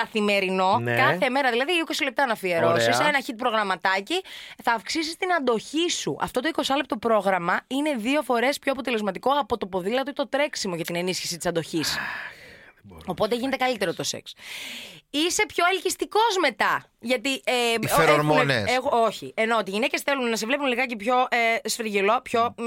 καθημερινό, 0.00 0.78
Ναι. 0.78 0.94
κάθε 0.96 1.28
μέρα, 1.28 1.50
δηλαδή 1.50 1.72
20 1.86 2.04
λεπτά 2.04 2.26
να 2.26 2.32
αφιερώσεις, 2.32 2.96
Ωραία. 2.96 3.08
ένα 3.08 3.18
hit 3.26 3.34
προγραμματάκι, 3.36 4.22
θα 4.62 4.72
αυξήσεις 4.72 5.16
την 5.16 5.32
αντοχή 5.32 5.90
σου. 5.90 6.16
Αυτό 6.20 6.40
το 6.40 6.48
20 6.48 6.76
λεπτό 6.76 6.96
πρόγραμμα 6.96 7.60
είναι 7.66 7.94
δύο 7.96 8.22
φορές 8.22 8.58
πιο 8.58 8.72
αποτελεσματικό 8.72 9.30
από 9.40 9.58
το 9.58 9.66
ποδήλατο 9.66 10.10
ή 10.10 10.14
το 10.14 10.28
τρέξιμο 10.28 10.74
για 10.74 10.84
την 10.84 10.96
ενίσχυση 10.96 11.36
της 11.36 11.46
αντοχής. 11.46 11.96
Οπότε 13.06 13.34
γίνεται 13.36 13.56
καλύτερο 13.56 13.94
το 13.94 14.02
σεξ. 14.02 14.32
Είσαι 15.10 15.46
πιο 15.46 15.64
ελκυστικός 15.72 16.36
μετά. 16.40 16.84
Γιατί. 17.00 17.32
Ε, 17.44 17.52
Οι 17.80 17.86
φερορμόνες. 17.86 18.56
έχουν- 18.56 18.74
έχω- 18.74 19.02
όχι. 19.04 19.32
Ενώ 19.36 19.56
ότι 19.58 19.70
οι 19.70 19.72
γυναίκες 19.74 20.00
θέλουν 20.00 20.28
να 20.28 20.36
σε 20.36 20.46
βλέπουν 20.46 20.66
λιγάκι 20.66 20.96
πιο 20.96 21.14
ε, 21.30 21.68
σφριγγυλό, 21.68 22.20
πιο. 22.22 22.54
μ, 22.58 22.62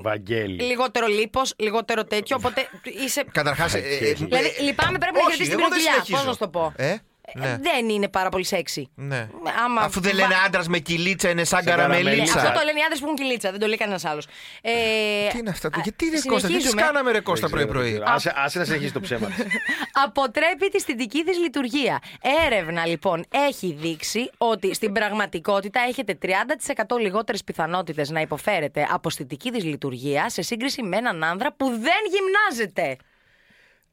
Βαγγέλη. 0.00 0.62
λιγότερο 0.62 1.06
λίπος, 1.06 1.54
λιγότερο 1.58 2.04
τέτοιο. 2.04 2.36
Οπότε 2.36 2.68
είσαι. 3.04 3.24
Καταρχάς. 3.32 3.72
Δηλαδή, 3.72 4.54
λυπάμαι, 4.60 4.98
πρέπει 4.98 5.14
να 5.14 5.20
κρατήσει 5.20 5.48
την 5.48 5.58
πρωτοβουλία. 5.58 6.04
Πώς 6.10 6.24
να 6.24 6.32
σου 6.32 6.38
το 6.38 6.48
πω; 6.48 6.72
Ε, 6.76 6.88
Ε, 6.90 6.98
ναι. 7.34 7.56
Δεν 7.60 7.88
είναι 7.88 8.08
πάρα 8.08 8.28
πολύ 8.28 8.46
σεξy. 8.50 8.82
ναι. 8.94 9.28
Άμα 9.64 9.80
Αφού 9.80 10.00
δεν 10.00 10.14
λένε 10.14 10.34
άντρας 10.46 10.68
με 10.68 10.78
κυλίτσα 10.78 11.28
είναι 11.28 11.44
σαν 11.44 11.64
Ναι, 11.64 11.70
καραμελίτσα. 11.70 12.38
αυτό 12.40 12.52
το 12.58 12.64
λένε 12.64 12.78
οι 12.78 12.82
άντρες 12.82 12.98
που 12.98 13.04
έχουν 13.04 13.16
κυλίτσα, 13.16 13.50
δεν 13.50 13.60
το 13.60 13.66
λέει 13.66 13.76
κανένας 13.76 14.04
άλλος. 14.04 14.26
Ε, 14.62 14.70
Τι 15.32 15.38
είναι 15.38 15.50
αυτά, 15.50 15.70
γιατί 15.82 16.08
ρε 16.08 16.18
Κώστα, 16.28 16.48
τι 16.48 16.56
τις 16.56 16.74
κάναμε 16.74 17.12
ρε 17.12 17.20
Κώστα 17.20 17.48
πρωί-πρωί; 17.48 18.02
Άσε, 18.04 18.32
άσε 18.36 18.58
να 18.58 18.64
συνεχίσει 18.64 18.92
το 18.92 19.00
ψέμα. 19.00 19.26
της. 19.26 19.44
Αποτρέπει 20.04 20.68
τη 20.68 20.76
αισθητική 20.76 21.22
τη 21.24 21.38
λειτουργία. 21.38 21.98
Έρευνα 22.46 22.86
λοιπόν 22.86 23.24
έχει 23.48 23.72
δείξει 23.78 24.30
ότι 24.38 24.74
στην 24.74 24.92
πραγματικότητα 24.92 25.80
έχετε 25.88 26.18
30% 26.22 26.28
λιγότερες 27.00 27.44
πιθανότητες 27.44 28.10
να 28.10 28.20
υποφέρετε 28.20 28.86
από 28.90 29.08
αισθητική 29.08 29.50
τη 29.50 29.60
λειτουργία 29.62 30.28
σε 30.30 30.42
σύγκριση 30.42 30.82
με 30.82 30.96
έναν 30.96 31.24
άνδρα 31.24 31.52
που 31.52 31.66
δεν 31.66 32.00
γυμνάζεται. 32.10 32.96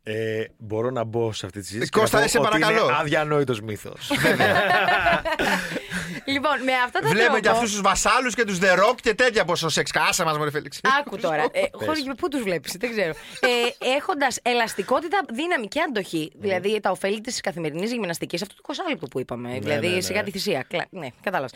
Ε, 0.09 0.45
μπορώ 0.57 0.89
να 0.89 1.03
μπω 1.03 1.33
σε 1.33 1.45
αυτή 1.45 1.59
τη 1.59 1.65
συζήτηση. 1.65 1.91
Κώστα, 1.91 2.17
και 2.17 2.23
να 2.23 2.29
σε 2.29 2.37
πω 2.37 2.43
ότι 2.43 2.59
παρακαλώ. 2.59 2.85
Είναι 2.87 2.97
αδιανόητος 2.99 3.61
μύθος. 3.61 4.11
λοιπόν, 6.25 6.63
με 6.63 6.71
αυτό 6.85 6.99
το 6.99 7.07
Βλέπουμε 7.07 7.23
τρόπο. 7.25 7.39
και 7.39 7.49
αυτούς 7.49 7.71
τους 7.71 7.81
βασάλους 7.81 8.35
και 8.35 8.43
τους 8.43 8.57
The 8.61 8.79
Rock 8.79 8.95
και 9.01 9.13
τέτοια 9.13 9.45
ποσό 9.45 9.69
σεξ. 9.69 9.91
Κάσα 9.91 10.23
μας, 10.25 10.37
Μωρή 10.37 10.51
Φέληξ. 10.51 10.79
Άκου 10.99 11.17
τώρα. 11.17 11.43
Ε, 11.51 11.61
χωρίς- 11.85 12.03
πού 12.17 12.27
τους 12.29 12.41
βλέπεις, 12.43 12.75
δεν 12.79 12.91
ξέρω. 12.91 13.13
Ε, 13.39 13.47
Έχοντας 13.97 14.39
ελαστικότητα, 14.41 15.19
δύναμη 15.33 15.67
και 15.67 15.79
αντοχή. 15.87 16.31
Δηλαδή 16.39 16.79
τα 16.81 16.91
ωφέλη 16.91 17.21
της 17.21 17.41
καθημερινής 17.41 17.91
γυμναστικής, 17.91 18.41
αυτό 18.41 18.53
το 18.55 18.61
20 18.67 18.73
λεπτό 18.89 19.07
που 19.07 19.19
είπαμε. 19.19 19.57
δηλαδή 19.61 19.87
ναι, 19.87 19.93
ναι. 19.93 20.01
σιγά 20.01 20.23
τη 20.23 20.31
θυσία. 20.31 20.65
Κλα- 20.69 20.87
Ναι, 20.89 21.07
κατάλαβες. 21.23 21.53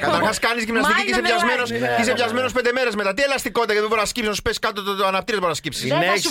Καταρχάς 0.00 0.38
κάνεις 0.38 0.64
γυμναστική 0.64 1.02
και 1.04 1.10
είσαι 1.10 1.20
Mind 1.20 1.24
the 1.24 1.26
πιασμένο 1.26 1.62
right. 1.62 1.68
Ναι, 1.80 1.96
είσαι 2.00 2.10
ναι, 2.10 2.14
πιασμένο 2.16 2.50
πέντε 2.52 2.72
μέρες 2.72 2.94
μετά. 2.94 3.14
Τι 3.14 3.22
ελαστικότητα, 3.22 3.72
γιατί 3.72 3.88
δεν 3.88 3.88
μπορείς 3.88 4.02
να 4.04 4.08
σκύψεις, 4.08 4.28
να 4.30 4.34
σου 4.34 4.42
πέσει 4.42 4.58
κάτω 4.58 4.82
το, 4.82 4.94
το 4.96 5.06
αναπτήρι, 5.06 5.38
δεν 5.38 5.46
μπορείς 5.46 5.60
να 5.62 5.62
σκύψεις. 5.62 5.88
Δεν 5.90 6.10
θα 6.10 6.16
σου 6.16 6.30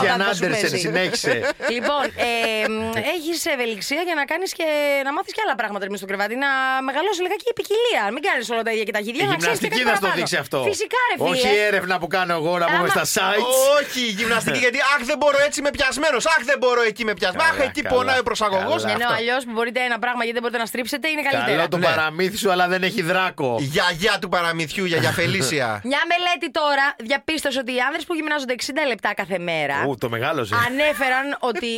πέσει, 0.00 0.12
αυτό 0.12 0.16
είναι 0.18 0.24
το 0.24 0.26
θέμα. 0.26 0.26
Hans 0.26 0.36
Τίποτα 0.36 0.46
Christian 0.46 0.52
δεν 0.52 0.60
θα 0.60 0.66
σου 0.66 0.66
Andersen, 0.66 0.70
πέσει. 0.70 0.78
συνέχισε. 0.86 1.34
λοιπόν, 1.76 2.04
ε, 2.28 2.32
έχεις 3.14 3.38
ευελιξία 3.54 4.02
για 4.08 4.16
να 4.20 4.24
κάνεις 4.30 4.50
και 4.58 4.66
να 5.06 5.10
μάθεις 5.16 5.32
και 5.36 5.42
άλλα 5.44 5.54
πράγματα 5.60 5.82
μέσα 5.92 6.00
στο 6.02 6.08
κρεβάτι. 6.10 6.34
Να 6.44 6.50
μεγαλώσεις 6.88 7.20
λιγάκι 7.24 7.44
η 7.52 7.54
ποικιλία. 7.58 8.02
Μην 8.14 8.22
κάνεις 8.28 8.44
όλα 8.54 8.62
τα 8.66 8.72
ίδια 8.74 8.84
και 8.88 8.94
τα 8.98 9.02
Η 9.02 9.06
γυριά. 9.06 9.26
να 9.32 9.36
ξέρεις 9.42 9.58
και 9.62 9.66
γυμναστική 9.66 9.78
κάτι 9.78 9.90
θα 9.90 9.96
στο 10.00 10.06
παραπάνω. 10.06 10.18
δείξει 10.20 10.36
αυτό. 10.44 10.58
Φυσικά, 10.70 11.00
ρε 11.10 11.14
φίλε. 11.18 11.30
Όχι 11.32 11.48
η 11.58 11.60
έρευνα 11.70 11.94
που 12.02 12.08
κάνω 12.16 12.32
εγώ 12.40 12.52
να 12.62 12.66
πούμε 12.72 12.86
Άμα- 12.94 12.94
στα 12.96 13.04
sites. 13.14 13.48
Όχι, 13.78 14.02
γυμναστική 14.18 14.58
γιατί 14.66 14.78
αχ 14.94 15.00
δεν 15.10 15.16
μπορώ 15.20 15.38
έτσι 15.48 15.58
με 15.66 15.70
πιασμένος. 15.76 16.22
Αχ 16.34 16.40
δεν 16.50 16.58
μπορώ 16.62 16.82
εκεί 16.90 17.02
με 17.10 17.14
πιασμένος. 17.18 17.48
Αχ 17.50 17.56
Καλά, 17.56 17.68
εκεί 17.70 17.80
καλά. 17.82 17.94
πονάει 17.94 18.18
ο 18.24 18.26
προσαγωγός. 18.30 18.80
Καλά. 18.82 18.94
Ενώ 18.94 19.06
αλλιώς 19.18 19.42
που 19.46 19.52
μπορείτε 19.56 19.80
ένα 19.90 19.98
πράγμα 20.04 20.20
γιατί 20.26 20.32
δεν 20.38 20.42
μπορείτε 20.44 20.60
να 20.64 20.68
στρίψετε 20.72 21.06
είναι 21.12 21.22
καλύτερα. 21.28 21.56
Καλό 21.56 21.68
το 21.74 21.78
Ναι. 21.78 21.86
παραμύθι 21.90 22.36
σου, 22.42 22.48
αλλά 22.54 22.64
δεν 22.72 22.82
έχει 22.88 23.02
δράκο. 23.10 23.48
Γιαγιά 23.74 24.14
του 24.20 24.28
παραμυθιού, 24.34 24.84
γιαγιά 24.90 25.10
Φελίσια. 25.20 25.68
Μια 25.92 26.02
μελέτη 26.12 26.48
τώρα 26.60 26.86
διαπίστωσε 27.08 27.58
ότι 27.58 27.72
οι 27.74 27.80
άνδρες 27.86 28.04
που 28.04 28.14
γυμνάζονται 28.14 28.54
60 28.54 28.86
λεπτά 28.86 29.14
κάθε 29.14 29.38
μέρα 29.38 29.75
Ου, 29.86 29.96
το 30.02 30.08
μεγάλωσε. 30.08 30.54
ανέφεραν 30.66 31.26
ότι 31.50 31.70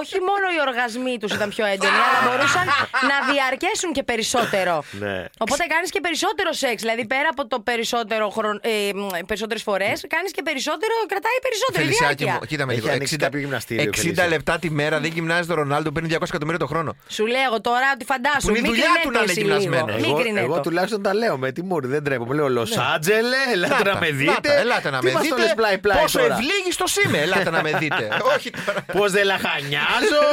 όχι 0.00 0.18
μόνο 0.28 0.44
οι 0.54 0.58
οργασμοί 0.68 1.14
τους 1.20 1.32
ήταν 1.38 1.48
πιο 1.54 1.64
έντονοι, 1.74 1.98
αλλά 2.06 2.18
μπορούσαν 2.26 2.66
να 3.10 3.16
διαρκέσουν 3.32 3.90
και 3.96 4.02
περισσότερο. 4.10 4.74
Ναι. 5.04 5.16
Οπότε 5.44 5.62
κάνεις 5.74 5.90
και 5.94 6.00
περισσότερο 6.06 6.50
σεξ. 6.62 6.76
Δηλαδή 6.84 7.04
πέρα 7.06 7.28
από 7.34 7.42
το 7.52 7.58
περισσότερο 7.60 8.24
χρον... 8.36 8.60
ε, 8.62 8.70
περισσότερες 9.30 9.62
φορές, 9.68 9.96
κάνεις 10.14 10.30
και 10.36 10.42
περισσότερο, 10.48 10.94
κρατάει 11.12 11.38
περισσότερο. 11.46 11.80
η 11.82 11.84
Φελισιάκι 11.84 12.14
διάρκεια. 12.24 12.38
μου, 12.40 12.46
κοίτα 12.50 12.64
με 12.66 12.72
Έχει 12.72 12.80
λίγο. 12.82 12.92
ανοίξει 12.94 13.16
60 13.18 13.22
κάποιο 13.26 13.38
γυμναστήριο, 13.44 13.90
60 13.94 13.96
Φελίσια. 14.00 14.26
λεπτά 14.34 14.54
τη 14.62 14.68
μέρα 14.70 14.96
δεν 15.00 15.10
γυμνάζεται 15.16 15.52
ο 15.52 15.56
Ρονάλντο, 15.56 15.90
παίρνει 15.92 16.08
200 16.12 16.22
εκατομμύρια 16.32 16.58
το 16.58 16.66
χρόνο. 16.72 16.90
Σου 17.08 17.26
λέω 17.26 17.42
εγώ 17.50 17.60
τώρα 17.60 17.86
ότι 17.94 18.04
φαντάσου. 18.04 18.46
Που 18.46 18.48
είναι 18.48 18.58
η 18.58 18.62
μην 18.62 18.70
δουλειά 18.70 18.86
του 19.02 19.08
κρινέται 19.08 19.16
να 19.16 19.22
είναι 19.22 19.30
εσύ 19.32 19.40
γυμνασμένο. 19.40 19.86
λίγο. 19.86 19.98
Μην 20.00 20.10
Εγώ, 20.10 20.18
κρινέται. 20.22 20.44
εγώ 20.46 20.60
τουλάχιστον 20.60 21.02
τα 21.02 21.14
λέω 21.14 21.36
με 21.38 21.52
τιμούρι, 21.52 21.86
δεν 21.86 22.04
τρέπω. 22.04 22.24
Μου 22.24 22.32
λέω 22.32 22.48
Λος 22.48 22.76
Άντζελε, 22.94 23.36
ελάτε 23.52 23.72
Να 23.74 23.78
να 23.84 23.92
τα, 23.92 23.98
με 24.00 24.10
να 24.10 24.16
δείτε. 24.16 24.48
τα, 24.48 24.52
Ελάτε 24.54 24.90
να 24.90 24.98
Τι 24.98 25.04
με 25.06 25.12
μας 25.12 25.22
το 25.22 25.34
δείτε. 25.34 25.42
λες 25.46 25.54
πλάι-πλάι 25.56 26.00
Πόσο 26.00 26.18
τώρα. 26.18 26.34
ευλίγιστος 26.34 26.96
είμαι, 26.96 27.18
ελάτε 27.18 27.41
να 27.50 27.62
με 27.62 27.72
δείτε. 27.78 28.08
Όχι 28.36 28.50
τώρα. 28.66 28.84
Πώς 28.92 29.12
δεν 29.12 29.24
λαχανιάζω 29.24 30.24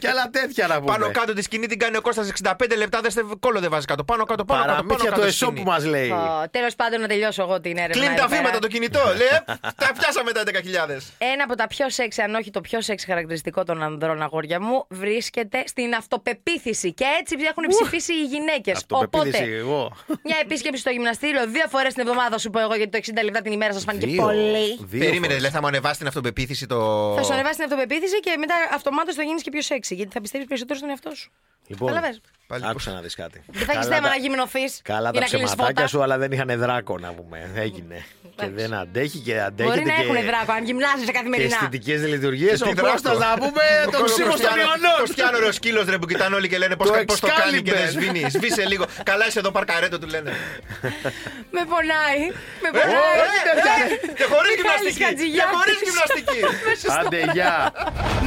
και 0.00 0.08
άλλα 0.08 0.28
τέτοια 0.30 0.66
να 0.66 0.74
πούμε. 0.80 0.92
Πάνω 0.92 1.10
κάτω 1.10 1.32
τη 1.32 1.42
σκηνή 1.42 1.66
την 1.66 1.78
κάνει 1.78 1.96
ο 1.96 2.00
Κώστας 2.00 2.32
65 2.42 2.52
λεπτά, 2.76 3.00
δεν 3.00 3.10
στε- 3.10 3.24
κόλλο 3.40 3.60
δεν 3.60 3.70
βάζει 3.70 3.86
κάτω. 3.86 4.04
Πάνω 4.04 4.24
κάτω, 4.24 4.44
πάνω 4.44 4.60
κάτω. 4.60 4.72
Πάνω 4.74 4.84
Παραμύθια 4.86 5.10
κάτω. 5.10 5.22
το 5.22 5.30
σκηνή. 5.32 5.50
εσώ 5.52 5.62
που 5.62 5.70
μας 5.70 5.84
λέει. 5.84 6.12
Τέλος 6.50 6.74
πάντων, 6.74 7.00
να 7.00 7.06
τελειώσω 7.06 7.42
εγώ 7.42 7.60
την 7.60 7.76
έρευνα. 7.76 7.92
Κλείνει 7.92 8.06
εδώ 8.06 8.22
τα 8.22 8.28
πέρα. 8.28 8.40
βήματα 8.40 8.58
το 8.58 8.66
κινητό. 8.68 9.00
Λέει, 9.16 9.58
τα 9.76 9.92
πιάσαμε 9.98 10.32
τα 10.32 10.42
10.000. 10.46 10.50
Ένα 11.18 11.44
από 11.44 11.54
τα 11.56 11.66
πιο 11.66 11.90
σεξ, 11.90 12.18
αν 12.18 12.34
όχι 12.34 12.50
το 12.50 12.60
πιο 12.60 12.80
σεξ 12.80 13.04
χαρακτηριστικό 13.04 13.64
των 13.64 13.82
ανδρών, 13.82 14.22
αγόρια 14.22 14.60
μου, 14.60 14.86
βρίσκεται 14.88 15.62
στην 15.66 15.94
αυτοπεποίθηση. 15.94 16.92
Και 16.92 17.04
έτσι 17.20 17.36
έχουν 17.50 17.64
ψηφίσει 17.68 18.12
οι 18.12 18.24
γυναίκες. 18.24 18.76
Αυτοπεποίθηση, 18.76 19.42
Οπότε, 19.42 19.56
εγώ. 19.56 19.92
μια 20.24 20.36
επίσκεψη 20.42 20.80
στο 20.80 20.90
γυμναστήριο 20.90 21.46
δύο 21.46 21.64
φορές 21.68 21.92
την 21.94 22.02
εβδομάδα 22.06 22.38
σου 22.38 22.50
πω 22.50 22.60
εγώ, 22.60 22.74
γιατί 22.74 22.90
το 22.90 22.98
60 23.20 23.24
λεπτά 23.24 23.40
την 23.42 23.52
ημέρα 23.52 23.72
σας 23.72 23.84
φάνηκε 23.84 24.06
Δύο. 24.06 24.22
πολύ. 24.22 24.76
Δύο 24.80 24.98
Περίμενε, 24.98 25.26
φορές. 25.26 25.40
λέει, 25.40 25.50
θα 25.50 25.60
μου 25.60 25.66
ανεβάσεις 25.66 25.98
την 25.98 26.06
αυτοπεποίθηση; 26.06 26.51
Το. 26.66 27.12
Θα 27.16 27.22
σου 27.22 27.32
ανεβάσει 27.32 27.54
την 27.54 27.64
αυτοπεποίθηση 27.64 28.20
και 28.20 28.36
μετά 28.38 28.54
αυτομάτως 28.74 29.14
θα 29.14 29.22
γίνεις 29.22 29.42
και 29.42 29.50
πιο 29.50 29.60
σεξy. 29.60 29.94
Γιατί 29.96 30.12
θα 30.12 30.20
πιστεύεις 30.20 30.46
περισσότερο 30.46 30.78
στον 30.78 30.90
εαυτό 30.90 31.14
σου. 31.14 31.30
Λοιπόν, 31.66 31.88
Καταλαβες; 31.88 32.20
Πάλι 32.46 32.66
άκουσα 32.66 32.92
να 32.92 33.00
δεις 33.00 33.14
κάτι. 33.14 33.42
Δεν 33.46 33.66
θα 33.66 33.72
έχεις 33.72 33.84
Καλά 33.84 33.94
θέμα 33.96 34.08
τα- 34.08 34.14
να 34.14 34.20
γυμνοθείς. 34.20 34.80
Καλά 34.82 35.08
ή 35.08 35.12
τα 35.12 35.20
να 35.20 35.26
κλείνει 35.26 35.44
ψεματάκια 35.44 35.74
φώτα. 35.74 35.86
σου, 35.86 36.02
αλλά 36.02 36.18
δεν 36.18 36.32
είχαν 36.32 36.58
δράκο 36.58 36.98
να 36.98 37.12
πούμε. 37.12 37.50
Έγινε. 37.54 38.04
Και 38.36 38.48
δεν 38.60 38.70
αντέχει 38.82 39.18
και 39.26 39.34
αντέχεται. 39.48 39.64
Μπορεί 39.76 39.84
να 39.90 39.94
και... 39.94 40.02
έχουν 40.02 40.18
δράκο, 40.30 40.52
αν 40.58 40.62
γυμνάζεσαι 40.68 41.04
Και 41.10 41.12
καθημερινά. 41.18 41.48
αισθητικές 41.56 41.98
λειτουργίες. 42.12 42.56
Τι 42.60 42.68
Ο 42.68 42.72
δράκο. 42.72 42.90
Κώστας 42.92 43.18
να 43.24 43.30
πούμε 43.42 43.64
το 43.92 43.98
Ο 44.02 44.04
ξύμο 44.08 44.26
των 44.26 44.30
Κωστιάνο- 44.30 44.60
ιονών. 44.62 44.98
Κωστιάνο 45.04 45.36
ρε 45.42 45.48
ο 45.52 45.54
σκύλο 45.58 45.80
ρε 45.92 45.98
που 46.00 46.06
κοιτάνε 46.10 46.34
όλοι 46.38 46.48
και 46.52 46.58
λένε 46.62 46.74
πώς 46.80 46.86
Το 46.88 46.94
το 47.26 47.28
κάνει 47.42 47.58
και 47.66 47.72
δεν 47.78 47.86
Excalibur. 47.86 47.94
σβήνει. 47.96 48.22
Σβήσε 48.36 48.64
λίγο. 48.72 48.84
Καλά 49.10 49.24
είσαι 49.28 49.38
εδώ 49.42 49.50
παρκαρέτο 49.56 49.96
του 50.02 50.08
λένε. 50.14 50.30
Με 51.56 51.62
πονάει. 51.72 52.20
Με 52.62 52.68
Ε, 52.68 52.70
πονάει. 52.78 53.16
ε, 53.50 53.54
ε, 54.10 54.12
Και 54.18 54.26
χωρίς 54.32 54.52
Μιχάλης 54.58 54.94
γυμναστική. 54.96 54.98
Και 54.98 55.04
Χατζηγιάννης. 55.04 55.56
χωρί 55.58 55.72
γυμναστική. 55.86 56.40
Άντε, 56.98 57.20
γεια. 57.36 57.54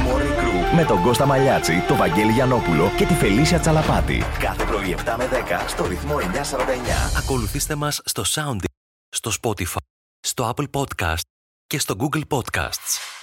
Morning 0.04 0.34
Crew 0.40 0.54
με 0.76 0.84
τον 0.84 1.02
Κώστα 1.02 1.26
Μαλιάτση, 1.26 1.84
τον 1.88 1.96
Βαγγέλη 1.96 2.32
Γιανόπουλο 2.32 2.92
και 2.96 3.04
τη 3.04 3.14
Φελίσια 3.14 3.58
Τσαλαπάτη. 3.58 4.24
Κάθε 4.40 4.64
πρωί 4.64 4.96
7 5.04 5.14
με 5.18 5.28
10 5.32 5.64
στο 5.66 5.86
ρυθμό 5.86 6.16
949. 6.18 7.18
Ακολουθήστε 7.18 7.74
μας 7.74 8.00
στο 8.04 8.22
Sound, 8.34 8.64
στο 9.08 9.30
Spotify, 9.42 9.76
στο 10.26 10.54
Apple 10.56 10.70
Podcast 10.70 11.20
και 11.66 11.78
στο 11.78 11.94
Google 11.98 12.22
Podcasts. 12.28 13.15